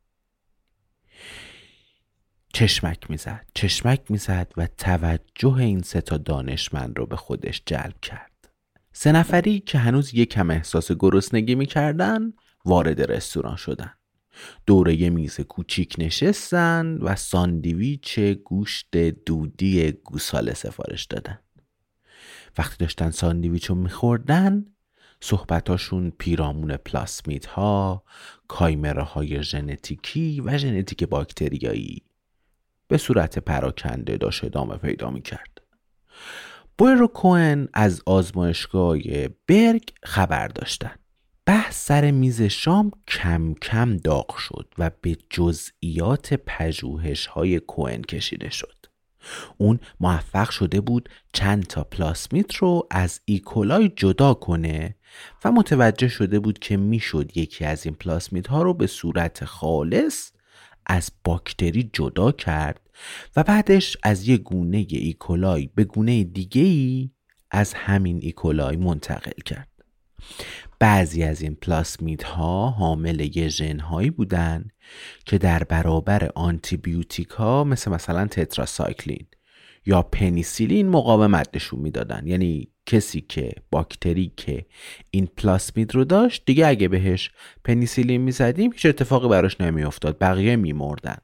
چشمک 2.53 3.11
می‌زد 3.11 3.47
چشمک 3.55 4.11
می‌زد 4.11 4.53
و 4.57 4.67
توجه 4.67 5.55
این 5.55 5.83
سه 5.83 6.01
تا 6.01 6.17
دانشمند 6.17 6.99
رو 6.99 7.07
به 7.07 7.17
خودش 7.17 7.62
جلب 7.67 8.01
کرد. 8.03 8.55
سه 8.93 9.12
نفری 9.12 9.61
که 9.61 9.79
هنوز 9.79 10.14
یکم 10.14 10.51
احساس 10.51 10.93
گرسنگی 10.93 11.55
می‌کردن 11.55 12.33
وارد 12.64 13.12
رستوران 13.12 13.57
شدن. 13.57 13.95
دوره 14.66 14.95
یه 14.95 15.11
میز 15.11 15.41
کوچیک 15.41 15.95
نشستن 15.99 16.99
و 17.01 17.16
ساندویچ 17.16 18.18
گوشت 18.18 18.97
دودی 18.97 19.93
گوساله 19.93 20.55
سفارش 20.55 21.05
دادن. 21.05 21.39
وقتی 22.59 22.76
داشتن 22.78 23.11
ساندویچ 23.11 23.66
رو 23.66 23.74
میخوردن 23.74 24.66
صحبتاشون 25.20 26.11
پیرامون 26.11 26.76
پلاسمید 26.76 27.45
ها 27.45 28.05
کایمره 28.49 29.03
های 29.03 29.43
ژنتیکی 29.43 30.41
و 30.41 30.59
ژنتیک 30.59 31.05
باکتریایی 31.05 32.03
به 32.89 32.99
صورت 32.99 33.39
پراکنده 33.39 34.16
داشت 34.16 34.45
ادامه 34.45 34.76
پیدا 34.76 35.11
می‌کرد. 35.11 35.59
و 36.80 37.07
کوهن 37.07 37.68
از 37.74 38.03
آزمایشگاه 38.07 38.99
برگ 39.47 39.82
خبر 40.03 40.49
داشتن. 40.49 40.95
بحث 41.47 41.86
سر 41.86 42.11
میز 42.11 42.42
شام 42.42 42.90
کم 43.09 43.55
کم 43.55 43.97
داغ 43.97 44.36
شد 44.36 44.74
و 44.78 44.90
به 45.01 45.16
جزئیات 45.30 46.34
پژوهش 46.34 47.26
های 47.26 47.61
کوهن 47.61 48.03
کشیده 48.03 48.51
شد. 48.51 48.86
اون 49.59 49.80
موفق 50.01 50.51
شده 50.51 50.80
بود 50.80 51.09
چند 51.32 51.66
تا 51.66 51.84
پلاسمیت 51.84 52.55
رو 52.55 52.86
از 52.90 53.20
ایکولای 53.24 53.88
جدا 53.97 54.34
کنه 54.34 54.97
و 55.44 55.53
متوجه 55.53 56.09
شده 56.09 56.40
بود 56.40 56.59
که 56.59 56.76
می‌شد 56.76 57.36
یکی 57.36 57.64
از 57.64 57.86
این 57.86 57.94
پلاسمیت 57.94 58.47
ها 58.47 58.62
رو 58.62 58.74
به 58.74 58.86
صورت 58.86 59.44
خالص 59.44 60.30
از 60.86 61.11
باکتری 61.24 61.90
جدا 61.92 62.32
کرد 62.32 62.80
و 63.36 63.42
بعدش 63.42 63.97
از 64.03 64.28
یک 64.28 64.42
گونه 64.42 64.86
ایکولای 64.88 65.70
به 65.74 65.84
گونه 65.84 66.24
دیگه 66.24 66.62
ای 66.62 67.11
از 67.51 67.74
همین 67.74 68.18
ایکولای 68.22 68.76
منتقل 68.76 69.40
کرد. 69.44 69.68
بعضی 70.79 71.22
از 71.22 71.43
این 71.43 71.55
پلاسمید 71.55 72.22
ها 72.22 72.70
حامل 72.70 73.37
یه 73.37 73.49
ژن 73.49 73.79
هایی 73.79 74.11
بودن 74.11 74.68
که 75.27 75.39
در 75.39 75.64
برابر 75.64 76.31
آنتیبیوتیک 76.35 77.29
ها 77.29 77.64
مثل 77.64 77.91
مثلا 77.91 78.27
تتراسایکلین 78.27 79.27
یا 79.87 80.03
پنیسیلین 80.03 80.89
مقاومت 80.89 81.49
نشون 81.55 81.81
می‌دادن. 81.81 82.27
یعنی 82.27 82.68
کسی 82.87 83.20
که 83.20 83.53
باکتری 83.70 84.33
که 84.37 84.66
این 85.11 85.27
پلاسمید 85.37 85.95
رو 85.95 86.05
داشت 86.05 86.43
دیگه 86.47 86.66
اگه 86.66 86.89
بهش 86.89 87.31
پنیسیلین 87.64 88.20
می‌زدیم 88.20 88.72
هیچ 88.72 88.87
اتفاقی 88.87 89.29
براش 89.29 89.61
نمیافتاد 89.61 90.18
بقیه 90.20 90.57
میمردن. 90.57 91.16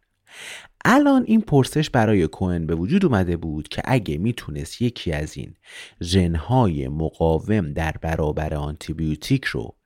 الان 0.85 1.25
این 1.27 1.41
پرسش 1.41 1.91
برای 1.91 2.27
کوهن 2.27 2.67
به 2.67 2.75
وجود 2.75 3.05
اومده 3.05 3.37
بود 3.37 3.69
که 3.69 3.83
اگه 3.85 4.19
می‌تونست 4.19 4.83
یکی 4.83 5.13
از 5.13 5.37
این 5.37 5.55
ژنهای 6.03 6.89
مقاوم 6.89 7.73
در 7.73 7.95
برابر 8.03 8.55
آنتیبیوتیک 8.55 9.45
رو 9.45 9.77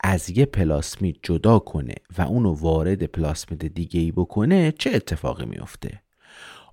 از 0.00 0.30
یه 0.30 0.44
پلاسمید 0.44 1.18
جدا 1.22 1.58
کنه 1.58 1.94
و 2.18 2.22
اونو 2.22 2.52
وارد 2.52 3.02
پلاسمید 3.04 3.74
دیگه 3.74 4.00
ای 4.00 4.12
بکنه 4.12 4.72
چه 4.78 4.90
اتفاقی 4.94 5.44
میافته؟ 5.44 6.02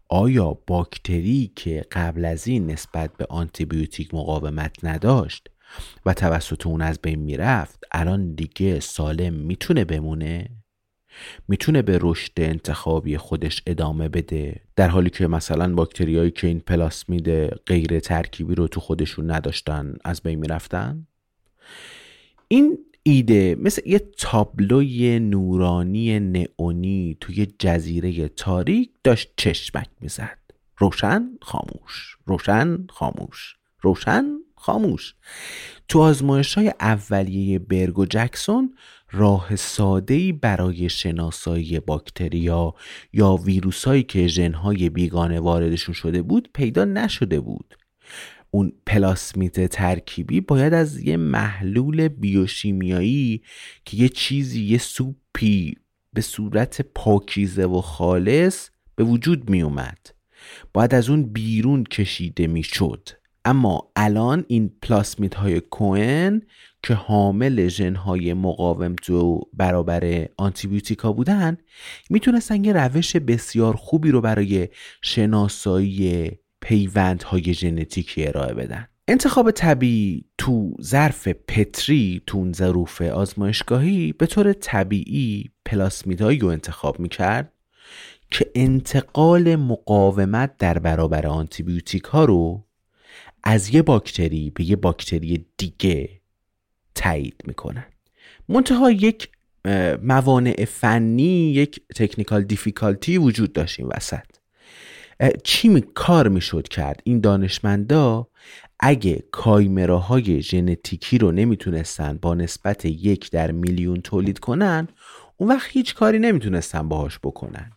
آیا 0.10 0.58
باکتری 0.68 1.52
که 1.56 1.86
قبل 1.92 2.26
از 2.26 2.48
این 2.48 2.72
نسبت 2.72 3.18
به 3.18 3.26
آنتیبیوتیک 3.30 4.14
مقاومت 4.14 4.76
نداشت 4.84 5.50
و 6.06 6.14
توسط 6.14 6.68
اون 6.68 6.82
از 6.82 7.00
بین 7.02 7.20
می‌رفت 7.20 7.84
الان 7.92 8.36
دیگه 8.36 8.80
سالم 8.80 9.34
می‌تونه 9.34 9.86
بمونه؟ 9.86 10.63
می‌تونه 11.48 11.82
به 11.82 12.00
رشد 12.02 12.32
انتخابی 12.38 13.18
خودش 13.18 13.62
ادامه 13.68 14.10
بده. 14.10 14.62
در 14.76 14.88
حالی 14.88 15.10
که 15.10 15.28
مثلا 15.28 15.74
باکتریایی 15.74 16.32
که 16.32 16.48
این 16.48 16.60
پلاسمید 16.60 17.30
غیر 17.46 18.00
ترکیبی 18.00 18.56
رو 18.56 18.68
تو 18.68 18.80
خودشون 18.80 19.32
نداشتن 19.32 19.96
از 20.06 20.22
بین 20.22 20.40
می‌رفتن؟ 20.40 21.08
این 22.48 22.78
ایده 23.04 23.56
مثل 23.60 23.82
یه 23.86 24.00
تابلوی 24.00 25.20
نورانی 25.20 26.20
نئونی 26.20 27.18
توی 27.20 27.48
جزیره 27.60 28.28
تاریک 28.28 28.90
داشت 29.04 29.34
چشمک 29.38 29.88
می‌زد. 30.02 30.38
روشن 30.78 31.30
خاموش. 31.42 32.18
روشن 32.26 32.88
خاموش. 32.90 33.56
روشن 33.82 34.26
خاموش. 34.56 35.16
تو 35.88 36.00
آزمایش 36.00 36.54
های 36.54 36.74
اولیه 36.80 37.60
برگ 37.60 38.00
و 38.00 38.06
جکسون 38.06 38.76
راه 39.14 39.56
ساده‌ای 39.56 40.32
برای 40.32 40.90
شناسایی 40.90 41.80
باکتریا 41.80 42.74
یا 43.14 43.36
ویروسهایی 43.36 44.04
که 44.04 44.28
ژنهای 44.28 44.90
بیگانه 44.90 45.40
واردشون 45.40 45.96
شده 45.96 46.22
بود 46.22 46.50
پیدا 46.54 46.86
نشده 46.86 47.40
بود. 47.40 47.78
اون 48.52 48.72
پلاسمیت 48.86 49.66
ترکیبی 49.66 50.42
باید 50.42 50.74
از 50.74 51.00
یه 51.00 51.18
محلول 51.18 52.08
بیوشیمیایی 52.08 53.42
که 53.86 53.98
یه 53.98 54.10
چیزی 54.10 54.64
یه 54.64 54.78
سوپی 54.78 55.78
به 56.14 56.22
صورت 56.22 56.82
پاکیزه 56.82 57.66
و 57.66 57.82
خالص 57.82 58.70
به 58.96 59.04
وجود 59.04 59.50
می 59.50 59.62
اومد 59.62 59.98
باید 60.74 60.96
از 60.96 61.10
اون 61.10 61.24
بیرون 61.24 61.84
کشیده 61.84 62.48
می 62.48 62.64
اما 63.46 63.92
الان 63.96 64.46
این 64.48 64.72
پلاسمیت 64.82 65.36
های 65.36 65.60
کوئن 65.60 66.42
که 66.84 66.94
حامل 66.94 67.68
ژن 67.68 67.96
های 67.96 68.34
مقاوم 68.34 68.96
تو 68.96 69.42
برابر 69.54 70.28
آنتیبیوتیکا 70.38 71.14
بودن 71.14 71.58
می‌تونستن 72.10 72.64
یه 72.64 72.74
روش 72.74 73.16
بسیار 73.16 73.76
خوبی 73.76 74.12
رو 74.12 74.22
برای 74.22 74.68
شناسایی 75.02 76.32
پیوندهای 76.62 77.54
ژنتیکی 77.54 78.28
ارائه 78.28 78.54
بدن. 78.54 78.88
انتخاب 79.08 79.52
طبیعی 79.52 80.26
تو 80.38 80.74
ظرف 80.82 81.28
پتری 81.28 82.22
تو 82.28 82.54
ظروف 82.54 83.02
آزمایشگاهی 83.02 84.14
به 84.14 84.26
طور 84.26 84.54
طبیعی 84.54 85.52
پلاسمیدهایی 85.66 86.40
رو 86.40 86.48
انتخاب 86.48 87.00
می‌کرد 87.00 87.54
که 88.32 88.52
انتقال 88.56 89.56
مقاومت 89.56 90.58
در 90.58 90.80
برابر 90.80 91.28
آنتیبیوتیک 91.28 92.04
ها 92.04 92.26
رو 92.26 92.66
از 93.44 93.74
یه 93.74 93.82
باکتری 93.82 94.50
به 94.50 94.64
یه 94.64 94.76
باکتری 94.76 95.46
دیگه 95.58 96.23
تایید 96.96 97.42
می‌کنن 97.46 97.86
منتها 98.50 98.92
یک 98.92 99.30
موانع 100.02 100.66
فنی 100.66 101.52
یک 101.52 101.82
تکنیکال 101.96 102.44
دیفیکالتی 102.44 103.18
وجود 103.18 103.54
داشت 103.54 103.80
این 103.80 103.90
وسط. 103.96 104.24
چی 105.44 105.68
می 105.68 105.82
کار 105.82 106.28
می‌شد 106.28 106.68
کرد 106.68 107.02
این 107.04 107.20
دانشمندا؟ 107.20 108.28
اگه 108.80 109.24
کایمراهای 109.32 110.42
ژنتیکی 110.42 111.18
رو 111.18 111.32
نمی‌تونستن 111.32 112.20
با 112.22 112.36
نسبت 112.36 112.86
یک 112.86 113.32
در 113.32 113.52
میلیون 113.52 114.02
تولید 114.02 114.40
کنن 114.40 114.88
اون 115.38 115.50
وقت 115.50 115.68
هیچ 115.72 115.96
کاری 115.96 116.20
نمی‌تونستن 116.20 116.90
باهاش 116.90 117.20
بکنن. 117.20 117.72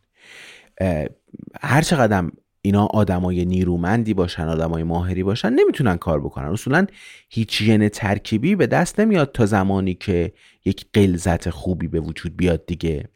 هر 1.60 1.82
چقدر 1.82 2.30
اینا 2.66 2.86
آدمای 2.86 3.44
نیرومندی 3.44 4.14
باشن 4.14 4.48
آدمای 4.48 4.82
ماهری 4.82 5.22
باشن 5.22 5.52
نمی‌تونن 5.52 5.96
کار 5.96 6.20
بکنن. 6.20 6.48
اصولا 6.48 6.86
هیچ 7.28 7.62
ژن 7.62 7.88
ترکیبی 7.88 8.54
به 8.54 8.66
دست 8.66 9.00
نمیاد 9.00 9.32
تا 9.32 9.46
زمانی 9.46 9.94
که 9.94 10.32
یک 10.64 10.86
قلزت 10.92 11.50
خوبی 11.50 11.88
به 11.88 12.00
وجود 12.00 12.36
بیاد 12.36 12.66
دیگه. 12.66 13.08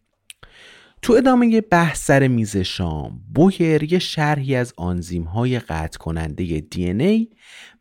تو 1.02 1.12
ادامه 1.12 1.60
بحث 1.60 2.04
سر 2.06 2.28
میز 2.28 2.56
شام. 2.56 3.20
بویر 3.34 3.92
یه 3.92 3.98
شرحی 3.98 4.54
از 4.54 4.74
آنزیم 4.76 5.22
های 5.22 5.58
قطع 5.58 5.98
کننده 5.98 6.60
دی 6.60 6.84
ای 6.84 7.28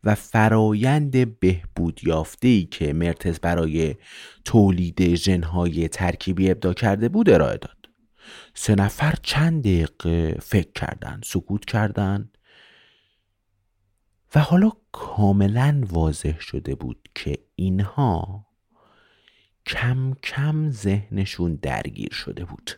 و 0.04 0.14
فرایند 0.14 1.40
بهبود 1.40 2.00
یافته 2.02 2.62
که 2.62 2.92
مرتز 2.92 3.38
برای 3.38 3.94
تولید 4.44 5.14
ژنهای 5.14 5.88
ترکیبی 5.88 6.50
ابدا 6.50 6.74
کرده 6.74 7.08
بود 7.08 7.30
ارائه 7.30 7.56
داد. 7.56 7.79
سه 8.54 8.74
نفر 8.74 9.14
چند 9.22 9.62
دقیقه 9.62 10.38
فکر 10.42 10.72
کردن 10.72 11.20
سکوت 11.24 11.64
کردن 11.64 12.30
و 14.34 14.40
حالا 14.40 14.72
کاملا 14.92 15.82
واضح 15.86 16.40
شده 16.40 16.74
بود 16.74 17.08
که 17.14 17.38
اینها 17.56 18.46
کم 19.66 20.14
کم 20.22 20.70
ذهنشون 20.70 21.54
درگیر 21.54 22.12
شده 22.12 22.44
بود. 22.44 22.70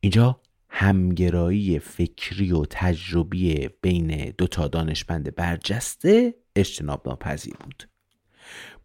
اینجا 0.00 0.40
همگرایی 0.68 1.78
فکری 1.78 2.52
و 2.52 2.64
تجربی 2.70 3.68
بین 3.82 4.34
دوتا 4.38 4.68
دانشمند 4.68 5.34
برجسته 5.34 6.34
اجتناب 6.56 7.08
ناپذیر 7.08 7.56
بود. 7.56 7.88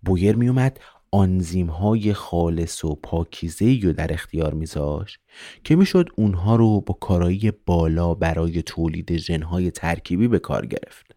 بویر 0.02 0.36
می 0.36 0.48
اومد 0.48 0.80
آنزیم 1.12 1.68
های 1.68 2.14
خالص 2.14 2.86
و 2.86 2.96
پاکیزه 2.96 3.80
رو 3.84 3.94
در 3.94 4.14
اختیار 4.14 4.54
میذاش 4.54 5.20
که 5.64 5.76
می‌شد 5.76 6.10
اونها 6.16 6.56
رو 6.56 6.82
با 6.82 6.94
کارایی 6.94 7.52
بالا 7.52 8.14
برای 8.14 8.62
تولید 8.62 9.18
ژنهای 9.18 9.72
ترکیبی 9.72 10.28
به 10.28 10.40
کار 10.40 10.66
گرفت. 10.66 11.16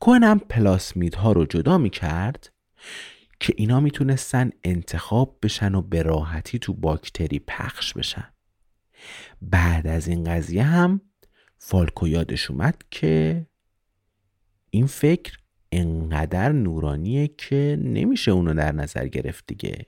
کوهن 0.00 0.24
هم 0.24 0.38
پلاسمیدها 0.38 1.32
رو 1.32 1.44
جدا 1.44 1.78
می‌کرد 1.78 2.52
که 3.40 3.54
اینا 3.56 3.80
می‌تونستن 3.80 4.50
انتخاب 4.64 5.38
بشن 5.42 5.74
و 5.74 5.82
به 5.82 6.02
راحتی 6.02 6.58
تو 6.58 6.72
باکتری 6.72 7.38
پخش 7.38 7.92
بشن. 7.92 8.28
بعد 9.42 9.86
از 9.86 10.08
این 10.08 10.24
قضیه 10.24 10.62
هم 10.62 11.00
فالکو 11.58 12.08
یادش 12.08 12.50
اومد 12.50 12.82
که 12.90 13.46
این 14.70 14.86
فکر 14.86 15.38
انقدر 15.72 16.52
نورانیه 16.52 17.28
که 17.28 17.78
نمیشه 17.82 18.30
اونو 18.30 18.54
در 18.54 18.72
نظر 18.72 19.06
گرفت 19.06 19.46
دیگه. 19.46 19.86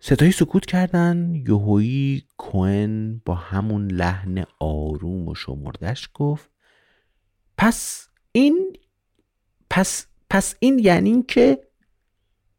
ستایی 0.00 0.32
سکوت 0.32 0.66
کردن 0.66 1.42
یوهویی 1.48 2.24
کوئن 2.36 3.22
با 3.24 3.34
همون 3.34 3.90
لحن 3.90 4.44
آروم 4.58 5.28
و 5.28 5.34
شمردش 5.34 6.08
گفت 6.14 6.50
پس 7.58 8.08
این 8.32 8.76
پس 9.70 10.06
پس 10.30 10.54
این 10.58 10.78
یعنی 10.78 11.22
که 11.28 11.58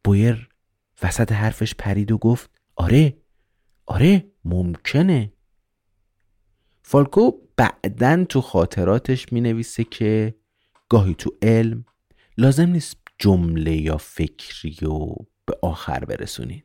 بویر 0.04 0.48
وسط 1.02 1.32
حرفش 1.32 1.74
پرید 1.74 2.12
و 2.12 2.18
گفت 2.18 2.50
آره 2.76 3.16
آره 3.86 4.24
ممکنه. 4.44 5.32
فالکو 6.82 7.30
بعدا 7.56 8.24
تو 8.24 8.40
خاطراتش 8.40 9.32
می 9.32 9.40
نویسه 9.40 9.84
که 9.84 10.34
گاهی 10.88 11.14
تو 11.14 11.30
علم 11.42 11.84
لازم 12.38 12.68
نیست 12.68 12.96
جمله 13.18 13.76
یا 13.76 13.96
فکری 13.96 14.76
رو 14.80 15.26
به 15.46 15.58
آخر 15.62 16.04
برسونید 16.04 16.64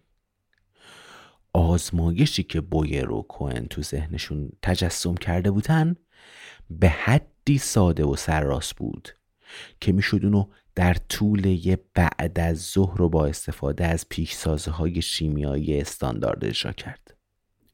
آزمایشی 1.54 2.44
که 2.44 2.62
بویر 2.62 3.12
و 3.12 3.22
کوهن 3.22 3.66
تو 3.66 3.82
ذهنشون 3.82 4.50
تجسم 4.62 5.16
کرده 5.16 5.52
بودن 5.52 5.96
به 6.70 6.90
حدی 6.90 7.58
ساده 7.58 8.04
و 8.04 8.16
سرراست 8.16 8.76
بود 8.76 9.10
که 9.82 9.92
می‌شد 9.92 10.20
اونو 10.24 10.46
در 10.76 10.94
طول 10.94 11.46
یه 11.46 11.78
بعد 11.94 12.40
از 12.40 12.62
ظهر 12.62 12.98
رو 12.98 13.10
با 13.10 13.26
استفاده 13.26 13.86
از 13.86 14.10
پیشسازه 14.10 14.72
های 14.72 15.02
شیمیایی 15.02 15.82
استاندارد 15.82 16.46
اجرا 16.46 16.72
کرد 16.72 17.18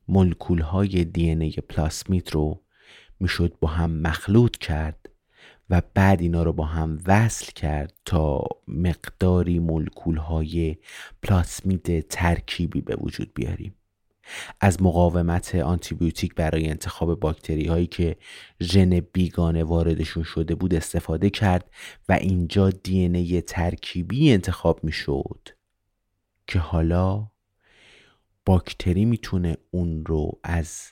ملکول 0.07 0.61
های 0.61 1.05
دی 1.05 1.51
پلاسمیت 1.51 2.31
رو 2.31 2.63
می‌شد 3.19 3.57
با 3.59 3.67
هم 3.67 3.91
مخلوط 3.91 4.57
کرد 4.57 5.09
و 5.69 5.81
بعد 5.93 6.21
اینا 6.21 6.43
رو 6.43 6.53
با 6.53 6.65
هم 6.65 6.99
وصل 7.07 7.51
کرد 7.51 7.93
تا 8.05 8.43
مقداری 8.67 9.59
ملکول 9.59 10.17
های 10.17 10.75
پلاسمید 11.23 12.07
ترکیبی 12.07 12.81
به 12.81 12.95
وجود 12.95 13.33
بیاریم. 13.33 13.75
از 14.61 14.81
مقاومت 14.81 15.55
آنتیبیوتیک 15.55 16.35
برای 16.35 16.69
انتخاب 16.69 17.19
باکتری 17.19 17.67
هایی 17.67 17.87
که 17.87 18.15
ژن 18.61 18.99
بیگانه 18.99 19.63
واردشون 19.63 20.23
شده 20.23 20.55
بود 20.55 20.73
استفاده 20.73 21.29
کرد 21.29 21.71
و 22.09 22.13
اینجا 22.13 22.69
دی 22.69 22.99
ای 22.99 23.41
ترکیبی 23.41 24.33
انتخاب 24.33 24.83
می 24.83 24.91
شد 24.91 25.49
که 26.47 26.59
حالا 26.59 27.27
باکتری 28.45 29.05
می‌تونه 29.05 29.57
اون 29.71 30.05
رو 30.05 30.39
از 30.43 30.91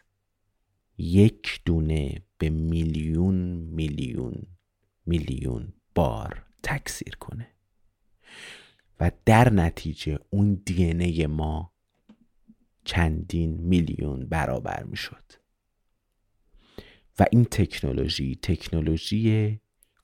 یک 0.97 1.61
دونه 1.65 2.21
به 2.37 2.49
میلیون 2.49 3.35
میلیون 3.71 4.33
میلیون 5.05 5.73
بار 5.95 6.45
تکثیر 6.63 7.15
کنه. 7.15 7.47
و 8.99 9.11
در 9.25 9.53
نتیجه 9.53 10.19
اون 10.29 10.53
دی 10.53 11.25
ما 11.25 11.73
چندین 12.85 13.53
میلیون 13.53 14.25
برابر 14.25 14.83
می‌شد. 14.83 15.23
و 17.19 17.25
این 17.31 17.45
تکنولوژی 17.45 18.35
تکنولوژی 18.35 19.59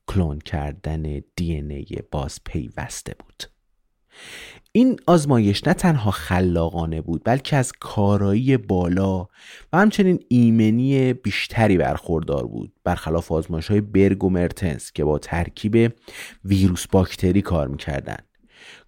کلون 0.06 0.38
کردن 0.38 1.22
دی 1.36 2.02
باز 2.10 2.40
پیوسته 2.44 3.14
بود. 3.14 3.59
این 4.72 5.00
آزمایش 5.06 5.66
نه 5.66 5.74
تنها 5.74 6.10
خلاقانه 6.10 7.00
بود 7.00 7.22
بلکه 7.24 7.56
از 7.56 7.72
کارایی 7.80 8.56
بالا 8.56 9.20
و 9.72 9.78
همچنین 9.78 10.20
ایمنی 10.28 11.12
بیشتری 11.12 11.78
برخوردار 11.78 12.46
بود 12.46 12.72
برخلاف 12.84 13.32
آزمایش 13.32 13.68
های 13.68 13.80
برگ 13.80 14.24
و 14.24 14.30
مرتنس 14.30 14.92
که 14.92 15.04
با 15.04 15.18
ترکیب 15.18 15.92
ویروس 16.44 16.86
باکتری 16.86 17.42
کار 17.42 17.68
می‌کردن 17.68 18.18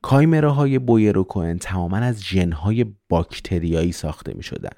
کایمره 0.03 0.49
های 0.49 0.78
بویر 0.78 1.18
و 1.18 1.24
کوهن 1.24 1.59
تماما 1.59 1.97
از 1.97 2.22
ژنهای 2.22 2.87
باکتریایی 3.09 3.93
ساخته 3.93 4.35
می 4.35 4.43
شدن 4.43 4.76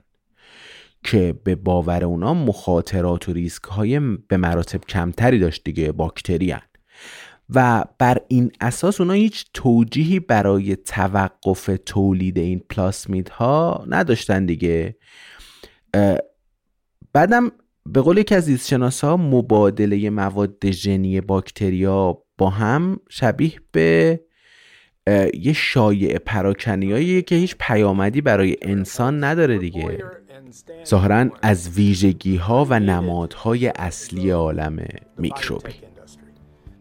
که 1.04 1.34
به 1.44 1.54
باور 1.54 2.04
اونا 2.04 2.34
مخاطرات 2.34 3.28
و 3.28 3.32
ریسک 3.32 3.64
های 3.64 4.00
به 4.00 4.36
مراتب 4.36 4.80
کمتری 4.80 5.38
داشت 5.38 5.64
دیگه 5.64 5.92
باکتری 5.92 6.50
هن. 6.50 6.60
و 7.50 7.84
بر 7.98 8.18
این 8.28 8.52
اساس 8.60 9.00
اونا 9.00 9.12
هیچ 9.12 9.46
توجیهی 9.54 10.20
برای 10.20 10.76
توقف 10.76 11.70
تولید 11.86 12.38
این 12.38 12.62
پلاسمید 12.70 13.28
ها 13.28 13.84
نداشتن 13.88 14.46
دیگه. 14.46 14.96
بعدم 17.12 17.52
به 17.86 18.00
قول 18.00 18.18
یکی 18.18 18.34
از 18.34 19.04
مبادله 19.04 20.10
مواد 20.10 20.70
ژنی 20.70 21.20
باکتریا 21.20 22.22
با 22.38 22.50
هم 22.50 23.00
شبیه 23.08 23.52
به 23.72 24.20
یه 25.34 25.52
شایع 25.52 26.18
پراکنیایی 26.18 27.22
که 27.22 27.34
هیچ 27.34 27.56
پیامدی 27.60 28.20
برای 28.20 28.56
انسان 28.62 29.24
نداره 29.24 29.58
دیگه. 29.58 29.98
ظاهرا 30.86 31.30
از 31.42 31.70
ویژگی 31.70 32.36
ها 32.36 32.66
و 32.70 32.80
نمادهای 32.80 33.68
اصلی 33.68 34.30
عالم 34.30 34.86
میکروبی. 35.18 35.93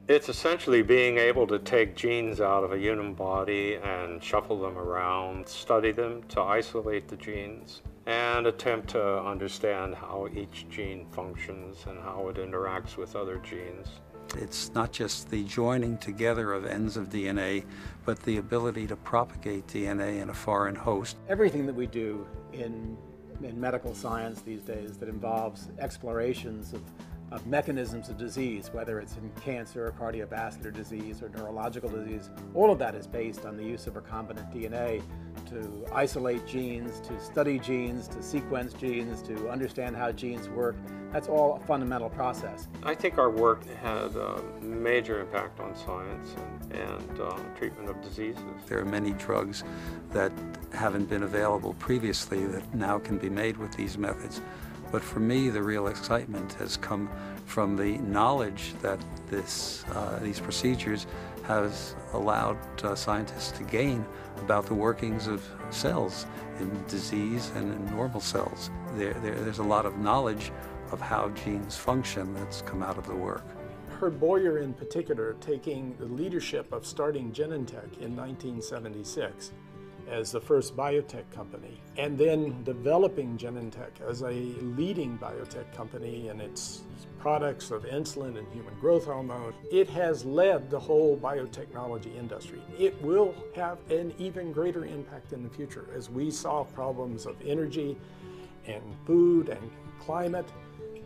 It's 0.09 0.27
essentially 0.27 0.81
being 0.81 1.17
able 1.17 1.47
to 1.47 1.59
take 1.59 1.95
genes 1.95 2.41
out 2.41 2.65
of 2.65 2.73
a 2.73 2.77
human 2.77 3.13
body 3.13 3.75
and 3.75 4.21
shuffle 4.21 4.59
them 4.59 4.77
around, 4.77 5.47
study 5.47 5.93
them 5.93 6.23
to 6.23 6.41
isolate 6.41 7.07
the 7.07 7.15
genes, 7.15 7.81
and 8.05 8.45
attempt 8.45 8.89
to 8.89 9.21
understand 9.21 9.95
how 9.95 10.27
each 10.35 10.65
gene 10.69 11.05
functions 11.11 11.85
and 11.87 11.97
how 11.99 12.27
it 12.27 12.35
interacts 12.35 12.97
with 12.97 13.15
other 13.15 13.37
genes. 13.37 14.01
It's 14.35 14.73
not 14.73 14.91
just 14.91 15.29
the 15.29 15.45
joining 15.45 15.97
together 15.99 16.51
of 16.51 16.65
ends 16.65 16.97
of 16.97 17.07
DNA, 17.09 17.63
but 18.03 18.19
the 18.23 18.39
ability 18.39 18.87
to 18.87 18.97
propagate 18.97 19.67
DNA 19.67 20.21
in 20.21 20.29
a 20.29 20.33
foreign 20.33 20.75
host. 20.75 21.15
Everything 21.29 21.65
that 21.65 21.75
we 21.75 21.87
do 21.87 22.27
in, 22.51 22.97
in 23.41 23.57
medical 23.57 23.95
science 23.95 24.41
these 24.41 24.63
days 24.63 24.97
that 24.97 25.07
involves 25.07 25.69
explorations 25.79 26.73
of 26.73 26.81
of 27.31 27.47
mechanisms 27.47 28.09
of 28.09 28.17
disease, 28.17 28.69
whether 28.71 28.99
it's 28.99 29.17
in 29.17 29.29
cancer, 29.41 29.87
or 29.87 29.91
cardiovascular 29.91 30.73
disease, 30.73 31.21
or 31.21 31.29
neurological 31.29 31.89
disease. 31.89 32.29
All 32.53 32.71
of 32.71 32.79
that 32.79 32.95
is 32.95 33.07
based 33.07 33.45
on 33.45 33.57
the 33.57 33.63
use 33.63 33.87
of 33.87 33.95
recombinant 33.95 34.53
DNA 34.53 35.01
to 35.47 35.85
isolate 35.93 36.45
genes, 36.47 36.99
to 37.01 37.19
study 37.19 37.59
genes, 37.59 38.07
to 38.09 38.21
sequence 38.21 38.73
genes, 38.73 39.21
to 39.23 39.49
understand 39.49 39.95
how 39.95 40.11
genes 40.11 40.47
work. 40.49 40.75
That's 41.11 41.27
all 41.27 41.55
a 41.55 41.59
fundamental 41.65 42.09
process. 42.09 42.67
I 42.83 42.95
think 42.95 43.17
our 43.17 43.29
work 43.29 43.65
had 43.81 44.15
a 44.15 44.41
major 44.61 45.21
impact 45.21 45.59
on 45.59 45.75
science 45.75 46.35
and, 46.71 46.81
and 46.81 47.19
uh, 47.19 47.37
treatment 47.55 47.89
of 47.89 48.01
diseases. 48.01 48.43
There 48.67 48.79
are 48.79 48.85
many 48.85 49.11
drugs 49.13 49.63
that 50.11 50.31
haven't 50.71 51.09
been 51.09 51.23
available 51.23 51.73
previously 51.75 52.45
that 52.47 52.73
now 52.73 52.99
can 52.99 53.17
be 53.17 53.29
made 53.29 53.57
with 53.57 53.73
these 53.73 53.97
methods. 53.97 54.41
But 54.93 55.01
for 55.01 55.19
me, 55.19 55.49
the 55.49 55.63
real 55.63 55.87
excitement 55.87 56.53
has 56.59 56.77
come 56.77 57.09
from 57.47 57.75
the 57.75 57.97
knowledge 57.97 58.75
that 58.83 58.99
this, 59.27 59.83
uh, 59.91 60.19
these 60.21 60.39
procedures 60.39 61.07
has 61.45 61.95
allowed 62.13 62.59
uh, 62.83 62.93
scientists 62.93 63.57
to 63.57 63.63
gain 63.63 64.05
about 64.37 64.67
the 64.67 64.75
workings 64.75 65.25
of 65.25 65.43
cells 65.71 66.27
in 66.59 66.69
disease 66.87 67.51
and 67.55 67.73
in 67.73 67.85
normal 67.87 68.21
cells. 68.21 68.69
There, 68.93 69.13
there, 69.13 69.33
there's 69.33 69.57
a 69.57 69.63
lot 69.63 69.87
of 69.87 69.97
knowledge 69.97 70.51
of 70.91 71.01
how 71.01 71.29
genes 71.29 71.75
function 71.75 72.31
that's 72.35 72.61
come 72.61 72.83
out 72.83 72.99
of 72.99 73.07
the 73.07 73.15
work. 73.15 73.47
Heard 73.99 74.19
Boyer 74.19 74.59
in 74.59 74.75
particular 74.75 75.35
taking 75.41 75.95
the 75.97 76.05
leadership 76.05 76.71
of 76.71 76.85
starting 76.85 77.31
Genentech 77.31 77.97
in 77.99 78.15
1976 78.15 79.53
as 80.09 80.31
the 80.31 80.39
first 80.41 80.75
biotech 80.75 81.29
company, 81.31 81.79
and 81.97 82.17
then 82.17 82.63
developing 82.63 83.37
Genentech 83.37 84.01
as 84.07 84.21
a 84.21 84.31
leading 84.31 85.17
biotech 85.17 85.73
company 85.75 86.27
in 86.27 86.41
its 86.41 86.83
products 87.19 87.71
of 87.71 87.83
insulin 87.85 88.37
and 88.37 88.47
human 88.51 88.73
growth 88.81 89.05
hormone. 89.05 89.53
It 89.71 89.89
has 89.91 90.25
led 90.25 90.69
the 90.69 90.79
whole 90.79 91.17
biotechnology 91.17 92.17
industry. 92.17 92.61
It 92.77 93.01
will 93.01 93.33
have 93.55 93.77
an 93.89 94.13
even 94.17 94.51
greater 94.51 94.85
impact 94.85 95.31
in 95.31 95.41
the 95.41 95.49
future 95.49 95.87
as 95.95 96.09
we 96.09 96.29
solve 96.29 96.73
problems 96.73 97.25
of 97.25 97.37
energy 97.45 97.97
and 98.67 98.83
food 99.05 99.49
and 99.49 99.71
climate. 99.99 100.51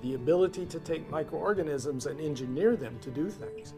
The 0.02 0.16
ability 0.16 0.66
to 0.68 0.80
take 0.80 1.10
microorganisms 1.10 2.08
and 2.08 2.20
engineer 2.20 2.76
them 2.76 2.98
to 3.02 3.12
do 3.12 3.30
things 3.30 3.74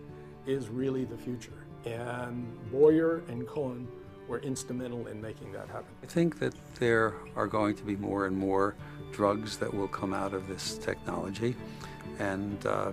is 0.45 0.69
really 0.69 1.03
the 1.03 1.17
future. 1.17 1.65
And 1.85 2.47
Boyer 2.71 3.23
and 3.27 3.47
Cohen 3.47 3.87
were 4.28 4.40
instrumental 4.40 5.06
in 5.06 5.20
making 5.20 5.52
that 5.52 5.68
happen. 5.68 5.92
I 6.02 6.06
think 6.06 6.38
that 6.38 6.54
there 6.76 7.14
are 7.36 7.46
going 7.46 7.74
to 7.76 7.84
be 7.84 7.96
more 7.96 8.26
and 8.26 8.36
more 8.36 8.74
drugs 9.12 9.56
that 9.58 9.72
will 9.72 9.88
come 9.88 10.12
out 10.12 10.32
of 10.34 10.48
this 10.48 10.78
technology, 10.78 11.54
and 12.18 12.64
uh, 12.66 12.92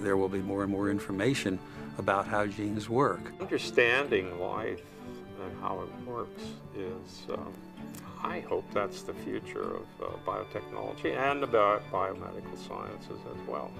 there 0.00 0.16
will 0.16 0.28
be 0.28 0.40
more 0.40 0.62
and 0.64 0.72
more 0.72 0.90
information 0.90 1.58
about 1.98 2.26
how 2.26 2.46
genes 2.46 2.88
work. 2.88 3.32
Understanding 3.40 4.40
life 4.40 4.82
and 5.42 5.52
how 5.60 5.80
it 5.84 6.08
works 6.08 6.42
is, 6.76 7.26
um, 7.30 7.52
I 8.22 8.40
hope 8.40 8.64
that's 8.72 9.02
the 9.02 9.14
future 9.14 9.76
of 9.80 9.86
uh, 10.02 10.06
biotechnology 10.26 11.16
and 11.16 11.44
about 11.44 11.82
biomedical 11.92 12.56
sciences 12.66 13.20
as 13.32 13.48
well. 13.48 13.70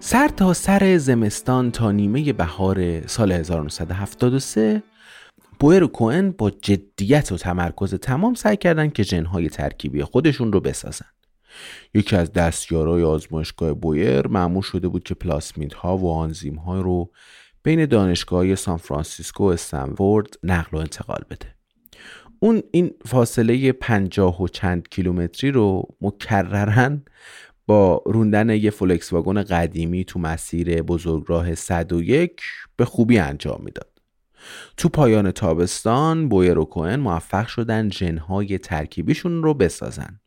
سر 0.00 0.28
تا 0.28 0.52
سر 0.52 0.96
زمستان 0.96 1.72
تا 1.72 1.90
نیمه 1.90 2.32
بهار 2.32 3.06
سال 3.06 3.32
1973 3.32 4.82
بویر 5.59 5.83
و 5.83 5.87
کوئن 5.87 6.31
با 6.31 6.49
جدیت 6.49 7.31
و 7.31 7.37
تمرکز 7.37 7.93
تمام 7.93 8.33
سعی 8.33 8.57
کردن 8.57 8.89
که 8.89 9.03
جنهای 9.03 9.49
ترکیبی 9.49 10.03
خودشون 10.03 10.53
رو 10.53 10.59
بسازن. 10.59 11.05
یکی 11.93 12.15
از 12.15 12.33
دستیارای 12.33 13.03
آزمایشگاه 13.03 13.73
بویر 13.73 14.27
معمول 14.27 14.61
شده 14.61 14.87
بود 14.87 15.03
که 15.03 15.13
پلاسمیدها 15.13 15.97
و 15.97 16.11
آنزیمها 16.11 16.81
رو 16.81 17.11
بین 17.63 17.85
دانشگاه 17.85 18.55
سان 18.55 18.77
فرانسیسکو 18.77 19.43
و 19.43 19.47
استنفورد 19.47 20.27
نقل 20.43 20.77
و 20.77 20.79
انتقال 20.79 21.23
بده. 21.29 21.55
اون 22.39 22.63
این 22.71 22.91
فاصله 23.05 23.71
پنجاه 23.71 24.41
و 24.41 24.47
چند 24.47 24.89
کیلومتری 24.89 25.51
رو 25.51 25.83
مکررا 26.01 27.03
با 27.67 28.03
روندن 28.05 28.49
یه 28.49 28.69
فولکس 28.69 29.13
واگن 29.13 29.43
قدیمی 29.43 30.05
تو 30.05 30.19
مسیر 30.19 30.81
بزرگراه 30.81 31.55
101 31.55 32.41
به 32.75 32.85
خوبی 32.85 33.19
انجام 33.19 33.61
می‌داد. 33.63 33.88
تو 34.77 34.89
پایان 34.89 35.31
تابستان 35.31 36.29
بویر 36.29 36.59
و 36.59 36.65
کوهن 36.65 36.99
موفق 36.99 37.47
شدن 37.47 37.89
ژنهای 37.89 38.57
ترکیبیشون 38.57 39.43
رو 39.43 39.53
بسازن. 39.53 40.19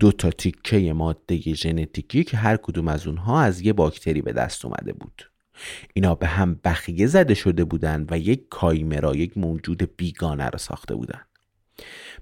دو 0.00 0.12
تا 0.12 0.30
تیکه 0.30 0.92
ماده 0.92 1.38
ژنتیکی 1.38 2.24
که 2.24 2.36
هر 2.36 2.56
کدوم 2.56 2.88
از 2.88 3.06
اونها 3.06 3.40
از 3.40 3.60
یه 3.60 3.72
باکتری 3.72 4.22
به 4.22 4.32
دست 4.32 4.64
اومده 4.64 4.92
بود. 4.92 5.30
اینا 5.94 6.14
به 6.14 6.26
هم 6.26 6.60
بخیه 6.64 7.06
زده 7.06 7.34
شده 7.34 7.64
بودن 7.64 8.06
و 8.10 8.18
یک 8.18 8.48
کایمرا 8.48 9.16
یک 9.16 9.38
موجود 9.38 9.96
بیگانه 9.96 10.46
رو 10.46 10.58
ساخته 10.58 10.94
بودن. 10.94 11.20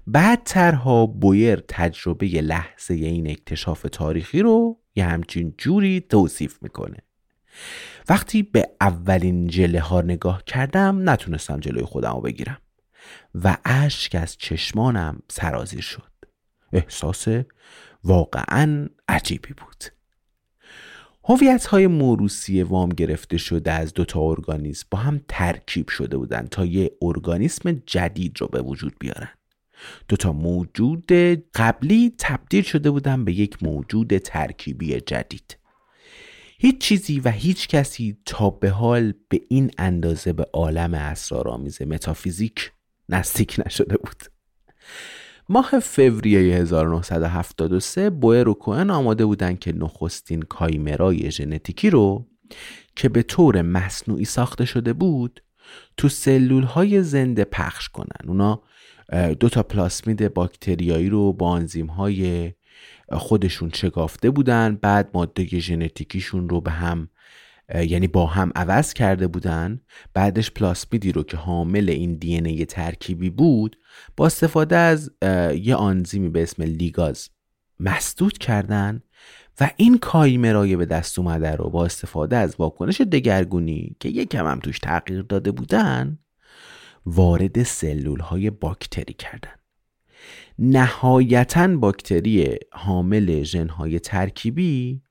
بعدترها 0.07 1.05
بویر 1.05 1.63
تجربه 1.67 2.27
لحظه 2.27 2.93
این 2.93 3.29
اکتشاف 3.29 3.85
تاریخی 3.91 4.41
رو 4.41 4.79
یه 4.95 5.05
همچین 5.05 5.53
جوری 5.57 6.01
توصیف 6.01 6.63
می‌کنه. 6.63 6.97
وقتی 8.09 8.43
به 8.43 8.69
اولین 8.81 9.47
جله 9.47 9.79
ها 9.79 10.01
نگاه 10.01 10.43
کردم 10.43 11.09
نتونستم 11.09 11.59
جلوی 11.59 11.83
خودم 11.83 12.13
رو 12.13 12.21
بگیرم 12.21 12.57
و 13.35 13.57
اشک 13.65 14.15
از 14.15 14.37
چشمانم 14.37 15.19
سرازیر 15.29 15.81
شد. 15.81 16.11
احساس 16.73 17.27
واقعا 18.03 18.89
عجیبی 19.07 19.53
بود. 19.53 19.83
هویت 21.23 21.65
های 21.65 21.87
موروسی 21.87 22.63
وام 22.63 22.89
گرفته 22.89 23.37
شده 23.37 23.71
از 23.71 23.93
دوتا 23.93 24.19
ارگانیسم 24.19 24.87
با 24.91 24.97
هم 24.97 25.21
ترکیب 25.27 25.89
شده 25.89 26.17
بودند 26.17 26.49
تا 26.49 26.65
یه 26.65 26.91
ارگانیسم 27.01 27.81
جدید 27.85 28.41
رو 28.41 28.47
به 28.47 28.61
وجود 28.61 28.95
بیارن. 28.99 29.29
دوتا 30.07 30.33
موجود 30.33 31.11
قبلی 31.55 32.15
تبدیل 32.17 32.63
شده 32.63 32.91
بودن 32.91 33.25
به 33.25 33.33
یک 33.33 33.63
موجود 33.63 34.17
ترکیبی 34.17 35.01
جدید. 35.01 35.57
هیچ 36.57 36.77
چیزی 36.77 37.19
و 37.19 37.29
هیچ 37.29 37.67
کسی 37.67 38.17
تا 38.25 38.49
به 38.49 38.69
حال 38.69 39.13
به 39.29 39.41
این 39.49 39.71
اندازه 39.77 40.33
به 40.33 40.45
عالم 40.53 40.93
اسرارآمیز 40.93 41.81
متافیزیک 41.81 42.71
نزدیک 43.09 43.61
نشده 43.65 43.97
بود. 43.97 44.23
ماه 45.49 45.79
فوریه 45.79 46.55
1973 46.55 48.09
بوئر 48.09 48.49
و 48.49 48.53
کوهن 48.53 48.89
آماده 48.89 49.25
بودند 49.25 49.59
که 49.59 49.73
نخستین 49.73 50.41
کایمرای 50.41 51.31
ژنتیکی 51.31 51.89
رو 51.89 52.27
که 52.95 53.09
به 53.09 53.23
طور 53.23 53.61
مصنوعی 53.61 54.25
ساخته 54.25 54.65
شده 54.65 54.93
بود 54.93 55.43
تو 55.97 56.09
سلول 56.09 56.63
های 56.63 57.03
زنده 57.03 57.43
پخش 57.43 57.89
کنن. 57.89 58.27
اونا 58.27 58.63
دو 59.39 59.49
تا 59.49 59.63
پلاسمید 59.63 60.33
باکتریایی 60.33 61.09
رو 61.09 61.33
با 61.33 61.55
انزیم 61.55 61.87
های 61.87 62.51
خودشون 63.11 63.71
شکافته 63.73 64.29
بودن 64.29 64.75
بعد 64.81 65.09
ماده 65.13 65.45
ژنتیکیشون 65.45 66.49
رو 66.49 66.61
به 66.61 66.71
هم 66.71 67.09
یعنی 67.73 68.07
با 68.07 68.25
هم 68.25 68.51
عوض 68.55 68.93
کرده 68.93 69.27
بودن. 69.27 69.81
بعدش 70.13 70.51
پلاسمیدی 70.51 71.11
رو 71.11 71.23
که 71.23 71.37
حامل 71.37 71.89
این 71.89 72.15
دی 72.15 72.35
ای 72.35 72.65
ترکیبی 72.65 73.29
بود 73.29 73.77
با 74.17 74.25
استفاده 74.25 74.75
از 74.75 75.11
یه 75.55 75.75
آنزیمی 75.75 76.29
به 76.29 76.43
اسم 76.43 76.63
لیگاز 76.63 77.29
مسدود 77.79 78.37
کردن 78.37 79.01
و 79.59 79.71
این 79.77 79.97
کایمرای 79.97 80.75
به 80.75 80.85
دست 80.85 81.19
اومده 81.19 81.55
رو 81.55 81.69
با 81.69 81.85
استفاده 81.85 82.37
از 82.37 82.55
واکنش 82.59 83.01
دگرگونی 83.01 83.95
که 83.99 84.09
یکم 84.09 84.47
هم 84.47 84.59
توش 84.59 84.79
تغییر 84.79 85.21
داده 85.21 85.51
بودن 85.51 86.19
وارد 87.05 87.63
سلول 87.63 88.19
های 88.19 88.49
باکتری 88.49 89.13
کردن. 89.13 89.64
نهایتا 90.59 91.67
باکتری 91.67 92.57
حامل 92.71 93.43
ژنهای 93.43 93.99
ترکیبی 93.99 95.01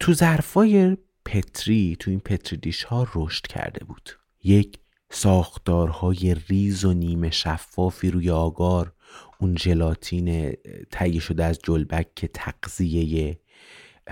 تو 0.00 0.12
ظرفای 0.12 0.96
پتری 1.24 1.96
تو 2.00 2.10
این 2.10 2.20
پتری 2.20 2.58
دیش 2.58 2.84
ها 2.84 3.06
رشد 3.14 3.46
کرده 3.46 3.84
بود. 3.84 4.10
یک 4.44 4.78
ساختارهای 5.10 6.36
ریز 6.48 6.84
و 6.84 6.92
نیمه 6.92 7.30
شفافی 7.30 8.10
روی 8.10 8.30
آگار 8.30 8.92
اون 9.38 9.56
ژلاتین 9.56 10.56
تهیه 10.90 11.20
شده 11.20 11.44
از 11.44 11.58
جلبک 11.62 12.14
که 12.14 12.28
تغذیه 12.28 13.38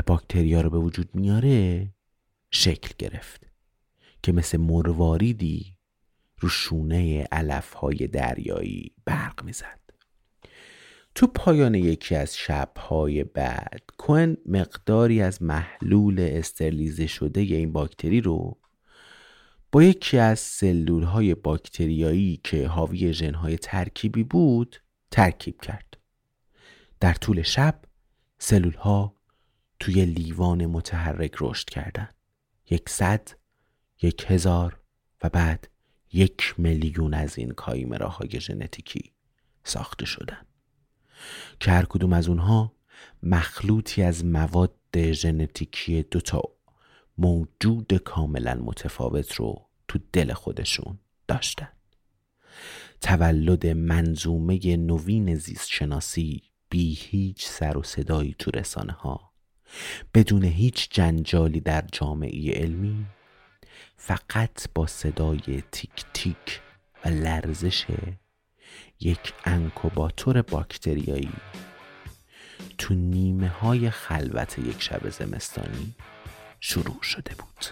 باکتریا 0.06 0.60
رو 0.60 0.70
به 0.70 0.78
وجود 0.78 1.14
میاره 1.14 1.88
شکل 2.50 2.94
گرفت 2.98 3.46
که 4.22 4.32
مثل 4.32 4.58
مرواریدی 4.58 5.76
رو 6.38 6.48
شونه 6.48 7.22
علف 7.32 7.72
های 7.72 8.06
دریایی 8.06 8.92
برق 9.04 9.44
می‌زد. 9.44 9.81
تو 11.14 11.26
پایان 11.26 11.74
یکی 11.74 12.14
از 12.14 12.36
شبهای 12.36 13.24
بعد 13.24 13.82
کوهن 13.98 14.36
مقداری 14.46 15.22
از 15.22 15.42
محلول 15.42 16.28
استرلیزه 16.32 17.06
شده 17.06 17.40
این 17.40 17.72
باکتری 17.72 18.20
رو 18.20 18.58
با 19.72 19.82
یکی 19.82 20.18
از 20.18 20.40
سلول 20.40 21.02
های 21.02 21.34
باکتریایی 21.34 22.40
که 22.44 22.68
حاوی 22.68 23.12
ژنهای 23.12 23.58
ترکیبی 23.58 24.22
بود 24.22 24.82
ترکیب 25.10 25.60
کرد. 25.60 25.96
در 27.00 27.14
طول 27.14 27.42
شب 27.42 27.82
سلول 28.38 28.74
ها 28.74 29.16
توی 29.80 30.04
لیوان 30.04 30.66
متحرک 30.66 31.32
رشد 31.40 31.68
کردند. 31.70 32.14
یکصد 32.70 33.28
یک 34.02 34.24
هزار 34.28 34.80
و 35.22 35.28
بعد 35.28 35.68
یک 36.12 36.54
میلیون 36.58 37.14
از 37.14 37.38
این 37.38 37.50
کایمراهای 37.50 38.40
ژنتیکی 38.40 39.12
ساخته 39.64 40.06
شدند. 40.06 40.51
که 41.60 41.70
هر 41.70 41.84
کدوم 41.84 42.12
از 42.12 42.28
اونها 42.28 42.72
مخلوطی 43.22 44.02
از 44.02 44.24
مواد 44.24 44.74
ژنتیکی 45.12 46.02
دوتا 46.02 46.42
موجود 47.18 47.94
کاملا 47.94 48.54
متفاوت 48.54 49.34
رو 49.34 49.68
تو 49.88 49.98
دل 50.12 50.32
خودشون 50.32 50.98
داشتن. 51.28 51.68
تولد 53.00 53.66
منظومه 53.66 54.76
نوین 54.76 55.34
زیست 55.34 55.68
شناسی 55.68 56.42
بی 56.70 56.94
هیچ 57.00 57.46
سر 57.46 57.78
و 57.78 57.82
صدایی 57.82 58.34
تو 58.38 58.50
رسانه 58.50 58.92
ها 58.92 59.32
بدون 60.14 60.44
هیچ 60.44 60.88
جنجالی 60.90 61.60
در 61.60 61.84
جامعه 61.92 62.52
علمی 62.52 63.06
فقط 63.96 64.68
با 64.74 64.86
صدای 64.86 65.62
تیک 65.72 66.04
تیک 66.14 66.60
و 67.04 67.08
لرزش 67.08 67.86
یک 69.02 69.32
انکوباتور 69.44 70.42
باکتریایی. 70.42 71.32
تو 72.78 72.94
نیمه 72.94 73.48
های 73.48 73.90
خلوت 73.90 74.58
یک 74.58 74.82
شب 74.82 75.08
زمستانی 75.08 75.94
شروع 76.60 77.02
شده 77.02 77.34
بود. 77.34 77.66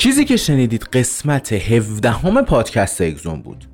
چیزی 0.00 0.24
که 0.24 0.36
شنیدید 0.36 0.82
قسمت 0.82 1.52
17 1.52 2.10
همه 2.10 2.42
پادکست 2.42 3.00
اگزون 3.00 3.42
بود. 3.42 3.64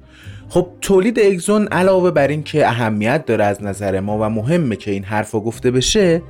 خب 0.49 0.68
تولید 0.81 1.18
اگزون 1.20 1.66
علاوه 1.66 2.11
بر 2.11 2.29
این 2.29 2.43
که 2.43 2.66
اهمیت 2.66 3.27
داره 3.27 3.45
از 3.45 3.62
نظر 3.62 4.01
ما 4.01 4.18
و 4.18 4.31
مهمه 4.31 4.77
که 4.77 4.91
این 4.91 5.05
حرف 5.05 5.35
گفته 5.35 5.70
بشه 5.70 6.22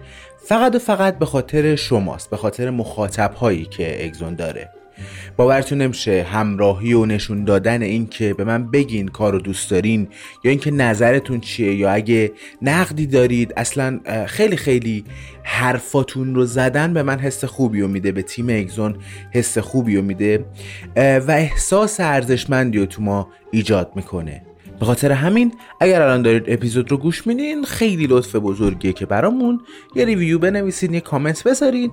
فقط 0.46 0.74
و 0.74 0.78
فقط 0.78 1.18
به 1.18 1.26
خاطر 1.26 1.76
شماست 1.76 2.30
به 2.30 2.36
خاطر 2.36 2.70
مخاطب 2.70 3.34
هایی 3.34 3.64
که 3.64 4.04
اگزون 4.04 4.34
داره. 4.34 4.70
باورتون 5.36 5.82
نمیشه 5.82 6.22
همراهی 6.22 6.92
و 6.92 7.06
نشون 7.06 7.44
دادن 7.44 7.82
این 7.82 8.06
که 8.06 8.34
به 8.34 8.44
من 8.44 8.70
بگین 8.70 9.08
کار 9.08 9.32
رو 9.32 9.38
دوست 9.38 9.70
دارین 9.70 10.08
یا 10.44 10.50
اینکه 10.50 10.70
نظرتون 10.70 11.40
چیه 11.40 11.74
یا 11.74 11.90
اگه 11.90 12.32
نقدی 12.62 13.06
دارید 13.06 13.52
اصلا 13.56 14.00
خیلی 14.26 14.56
خیلی 14.56 15.04
حرفاتون 15.42 16.34
رو 16.34 16.44
زدن 16.46 16.94
به 16.94 17.02
من 17.02 17.18
حس 17.18 17.44
خوبی 17.44 17.80
رو 17.80 17.88
میده 17.88 18.12
به 18.12 18.22
تیم 18.22 18.48
اگزون 18.48 18.96
حس 19.30 19.58
خوبی 19.58 19.96
رو 19.96 20.02
میده 20.02 20.44
و 20.96 21.30
احساس 21.30 22.00
ارزشمندی 22.00 22.78
رو 22.78 22.86
تو 22.86 23.02
ما 23.02 23.28
ایجاد 23.50 23.92
می‌کنه. 23.96 24.45
به 24.80 24.86
خاطر 24.86 25.12
همین 25.12 25.54
اگر 25.80 26.02
الان 26.02 26.22
دارید 26.22 26.44
اپیزود 26.46 26.90
رو 26.90 26.96
گوش 26.96 27.26
میدین 27.26 27.64
خیلی 27.64 28.06
لطف 28.06 28.36
بزرگیه 28.36 28.92
که 28.92 29.06
برامون 29.06 29.60
یه 29.94 30.04
ریویو 30.04 30.38
بنویسین 30.38 30.94
یه 30.94 31.00
کامنت 31.00 31.44
بذارین 31.44 31.90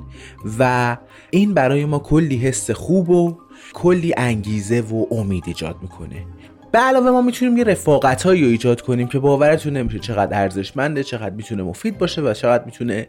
و 0.59 0.97
این 1.29 1.53
برای 1.53 1.85
ما 1.85 1.99
کلی 1.99 2.37
حس 2.37 2.71
خوب 2.71 3.09
و 3.09 3.37
کلی 3.73 4.13
انگیزه 4.17 4.81
و 4.81 5.05
امید 5.11 5.43
ایجاد 5.47 5.75
می‌کنه. 5.81 6.25
به 6.71 6.79
علاوه 6.79 7.11
ما 7.11 7.21
می‌تونیم 7.21 7.57
یه 7.57 7.63
رفاقت 7.63 8.23
هایی 8.23 8.43
رو 8.43 8.49
ایجاد 8.49 8.81
کنیم 8.81 9.07
که 9.07 9.19
باورتون 9.19 9.77
نمیشه 9.77 9.99
چقدر 9.99 10.41
ارزشمنده 10.41 11.03
چقدر 11.03 11.35
می‌تونه 11.35 11.63
مفید 11.63 11.97
باشه 11.97 12.21
و 12.21 12.33
چقدر 12.33 12.65
می‌تونه 12.65 13.07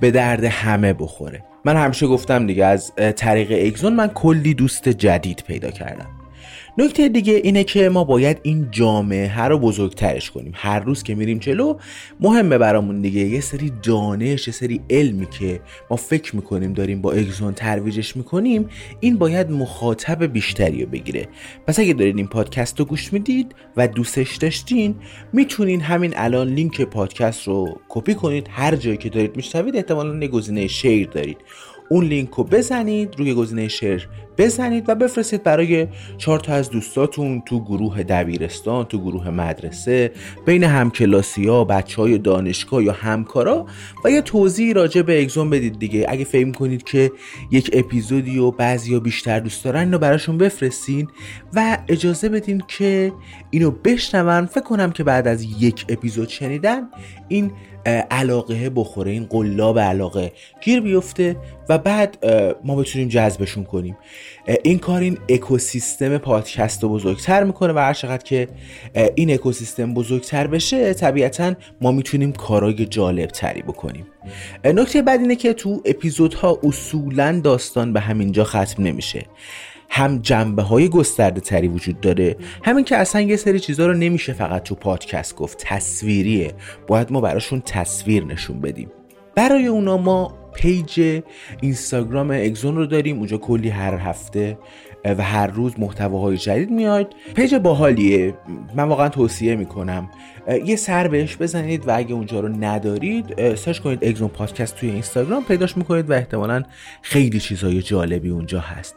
به 0.00 0.10
درد 0.10 0.44
همه 0.44 0.92
بخوره. 0.92 1.44
من 1.64 1.76
همیشه 1.76 2.06
گفتم 2.06 2.46
دیگه 2.46 2.64
از 2.64 2.92
طریق 3.16 3.66
اگزون 3.66 3.94
من 3.94 4.08
کلی 4.08 4.54
دوست 4.54 4.88
جدید 4.88 5.44
پیدا 5.46 5.70
کردم. 5.70 6.19
نکته 6.78 7.08
دیگه 7.08 7.32
اینه 7.32 7.64
که 7.64 7.88
ما 7.88 8.04
باید 8.04 8.40
این 8.42 8.68
جامعه 8.70 9.42
رو 9.42 9.58
بزرگترش 9.58 10.30
کنیم. 10.30 10.52
هر 10.54 10.80
روز 10.80 11.02
که 11.02 11.14
میریم 11.14 11.38
جلو 11.38 11.78
مهمه 12.20 12.58
برامون 12.58 13.00
دیگه. 13.00 13.20
یه 13.20 13.40
سری 13.40 13.72
دانش 13.82 14.48
یه 14.48 14.54
سری 14.54 14.80
علمی 14.90 15.26
که 15.26 15.60
ما 15.90 15.96
فکر 15.96 16.36
می‌کنیم 16.36 16.72
داریم 16.72 17.02
با 17.02 17.12
اگزون 17.12 17.52
ترویجش 17.52 18.16
می‌کنیم 18.16 18.68
این 19.00 19.18
باید 19.18 19.50
مخاطب 19.50 20.32
بیشتری 20.32 20.84
رو 20.84 20.90
بگیره. 20.90 21.28
پس 21.66 21.78
اگه 21.78 21.92
دارید 21.92 22.16
این 22.16 22.26
پادکست 22.26 22.80
رو 22.80 22.86
گوش 22.86 23.12
می‌دید 23.12 23.54
و 23.76 23.88
دوستش 23.88 24.36
داشتین 24.36 24.94
می‌تونین 25.32 25.80
همین 25.80 26.12
الان 26.16 26.48
لینک 26.48 26.80
پادکست 26.80 27.48
رو 27.48 27.80
کپی 27.88 28.14
کنید. 28.14 28.46
هر 28.50 28.76
جایی 28.76 28.96
که 28.96 29.08
دارید 29.08 29.36
میشنوید 29.36 29.76
احتمالا 29.76 30.26
گزینه 30.26 30.66
شیر 30.66 31.08
دارید. 31.08 31.38
اون 31.90 32.04
لینک 32.04 32.30
رو 32.30 32.44
بزنید 32.44 33.14
روی 33.18 33.34
گزینه 33.34 33.68
شیر 33.68 34.08
بزنید 34.40 34.88
و 34.88 34.94
بفرستید 34.94 35.42
برای 35.42 35.86
چهار 36.18 36.40
تا 36.40 36.52
از 36.52 36.70
دوستاتون 36.70 37.42
تو 37.46 37.64
گروه 37.64 38.02
دبیرستان 38.02 38.84
تو 38.84 38.98
گروه 38.98 39.30
مدرسه 39.30 40.12
بین 40.46 40.64
همکلاسی 40.64 41.46
ها 41.46 41.64
بچه 41.64 42.02
های 42.02 42.18
دانشگاه 42.18 42.84
یا 42.84 42.92
همکارا 42.92 43.66
و 44.04 44.10
یه 44.10 44.20
توضیح 44.22 44.72
راجع 44.72 45.02
به 45.02 45.22
اگزون 45.22 45.50
بدید 45.50 45.78
دیگه. 45.78 46.06
اگه 46.08 46.24
فهم 46.24 46.52
کنید 46.52 46.82
که 46.82 47.12
یک 47.50 47.70
اپیزودی 47.72 48.38
و 48.38 48.50
بعضی 48.50 48.94
ها 48.94 49.00
بیشتر 49.00 49.40
دوست 49.40 49.64
دارن 49.64 49.80
اینو 49.80 49.98
براشون 49.98 50.38
بفرستین 50.38 51.08
و 51.54 51.78
اجازه 51.88 52.28
بدین 52.28 52.62
که 52.68 53.12
اینو 53.50 53.70
بشنون. 53.70 54.46
فکر 54.46 54.64
کنم 54.64 54.92
که 54.92 55.04
بعد 55.04 55.28
از 55.28 55.42
یک 55.62 55.84
اپیزود 55.88 56.28
شنیدن 56.28 56.82
این 57.28 57.52
علاقه 58.10 58.70
بخوره 58.70 59.10
این 59.10 59.24
قلاب 59.24 59.78
علاقه 59.78 60.32
گیر 60.60 60.80
بیفته 60.80 61.36
و 61.68 61.78
بعد 61.78 62.26
ما 62.64 62.76
بتونیم 62.76 63.08
جذبشون 63.08 63.64
کنیم. 63.64 63.96
این 64.64 64.78
کار 64.78 65.00
این 65.00 65.18
اکوسیستم 65.28 66.18
پادکست 66.18 66.82
رو 66.82 66.88
بزرگتر 66.88 67.44
می‌کنه 67.44 67.72
و 67.72 67.78
هر 67.78 67.94
چقدر 67.94 68.24
که 68.24 68.48
این 69.14 69.34
اکوسیستم 69.34 69.94
بزرگتر 69.94 70.46
بشه 70.46 70.94
طبیعتا 70.94 71.54
ما 71.80 71.92
می‌تونیم 71.92 72.32
کارای 72.32 72.86
جالب 72.86 73.30
تری 73.30 73.62
بکنیم 73.62 74.06
نکته 74.64 75.02
بعد 75.02 75.20
اینه 75.20 75.36
که 75.36 75.52
تو 75.52 75.82
اپیزودها 75.84 76.58
اصولا 76.62 77.40
داستان 77.44 77.92
به 77.92 78.00
همینجا 78.00 78.44
ختم 78.44 78.82
نمیشه. 78.82 79.26
هم 79.92 80.18
جنبه 80.18 80.62
های 80.62 80.88
گسترده 80.88 81.40
تری 81.40 81.68
وجود 81.68 82.00
داره 82.00 82.36
همین 82.64 82.84
که 82.84 82.96
اصلا 82.96 83.20
یه 83.20 83.36
سری 83.36 83.60
چیزها 83.60 83.86
رو 83.86 83.94
نمیشه 83.94 84.32
فقط 84.32 84.62
تو 84.62 84.74
پادکست 84.74 85.36
گفت 85.36 85.58
تصویریه. 85.60 86.52
باید 86.86 87.12
ما 87.12 87.20
براشون 87.20 87.62
تصویر 87.66 88.24
نشون 88.24 88.60
بدیم. 88.60 88.90
برای 89.34 89.66
اونا 89.66 89.96
ما 89.96 90.39
page 90.54 91.22
اینستاگرام 91.60 92.30
اگزون 92.30 92.76
رو 92.76 92.86
داریم. 92.86 93.18
اونجا 93.18 93.36
کلی 93.36 93.68
هر 93.68 93.94
هفته 93.94 94.58
و 95.04 95.22
هر 95.22 95.46
روز 95.46 95.72
محتواهای 95.78 96.36
جدید 96.36 96.70
میاد. 96.70 97.14
page 97.34 97.54
باحالیه. 97.54 98.34
من 98.74 98.84
واقعا 98.84 99.08
توصیه 99.08 99.56
می‌کنم. 99.56 100.10
یه 100.64 100.76
سر 100.76 101.08
بهش 101.08 101.36
بزنید 101.36 101.88
و 101.88 101.96
اگه 101.96 102.14
اونجا 102.14 102.40
رو 102.40 102.48
ندارید 102.48 103.54
search 103.54 103.78
کنید 103.78 104.04
اگزون 104.04 104.28
پادکست 104.28 104.76
توی 104.76 104.90
اینستاگرام 104.90 105.44
پیداش 105.44 105.76
می‌کنید 105.76 106.10
و 106.10 106.12
احتمالا 106.12 106.62
خیلی 107.02 107.40
چیزای 107.40 107.82
جالبی 107.82 108.28
اونجا 108.28 108.60
هست. 108.60 108.94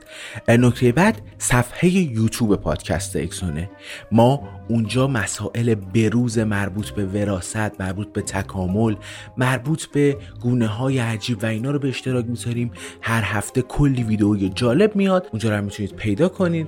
نکته 0.47 0.91
بعد 0.91 1.21
صفحه 1.37 1.89
یوتیوب 1.89 2.55
پادکست 2.55 3.15
اگزونه. 3.15 3.69
ما 4.11 4.49
اونجا 4.67 5.07
مسائل 5.07 5.75
بروز 5.75 6.39
مربوط 6.39 6.89
به 6.89 7.05
وراست 7.05 7.81
مربوط 7.81 8.13
به 8.13 8.21
تکامل 8.21 8.95
مربوط 9.37 9.85
به 9.85 10.17
گونه 10.41 10.67
های 10.67 10.99
عجیب 10.99 11.43
و 11.43 11.45
اینا 11.45 11.71
رو 11.71 11.79
به 11.79 11.87
اشتراک 11.87 12.25
می‌ذاریم. 12.25 12.71
هر 13.01 13.21
هفته 13.25 13.61
کلی 13.61 14.03
ویدئوی 14.03 14.49
جالب 14.49 14.95
میاد. 14.95 15.27
اونجا 15.31 15.57
رو 15.57 15.63
می‌تونید 15.63 15.95
پیدا 15.95 16.29
کنید. 16.29 16.67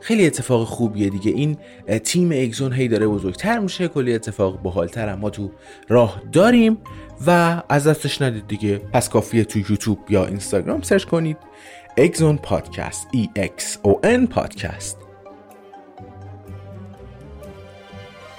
خیلی 0.00 0.26
اتفاق 0.26 0.66
خوبیه 0.66 1.10
دیگه. 1.10 1.30
این 1.32 1.56
تیم 2.04 2.30
اگزون 2.32 2.72
هی 2.72 2.88
داره 2.88 3.06
بزرگتر 3.06 3.58
میشه. 3.58 3.88
کلی 3.88 4.14
اتفاق 4.14 4.62
باحالتر 4.62 5.08
هم 5.08 5.18
ما 5.18 5.30
تو 5.30 5.50
راه 5.88 6.22
داریم 6.32 6.78
و 7.26 7.62
از 7.68 7.86
دستش 7.86 8.22
ندید 8.22 8.46
دیگه. 8.46 8.78
پس 8.78 9.08
کافیه 9.08 9.44
تو 9.44 9.58
یوتیوب 9.58 9.98
یا 10.08 10.26
اینستاگرام 10.26 10.82
سرچ 10.82 11.04
کنید. 11.04 11.36
اگزون 11.96 12.36
پادکست 12.36 13.08
E 13.16 13.40
X 13.40 13.62
O 13.86 14.06
N 14.06 14.28
پادکست. 14.30 15.03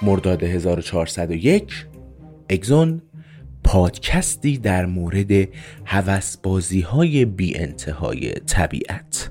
مرداد 0.02 0.42
1401 0.42 1.86
اگزون 2.48 3.02
پادکستی 3.64 4.58
در 4.58 4.86
مورد 4.86 5.48
هوسبازی 5.84 6.80
های 6.80 7.24
بی 7.24 7.56
انتهای 7.56 8.32
طبیعت. 8.32 9.30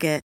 Target. 0.00 0.29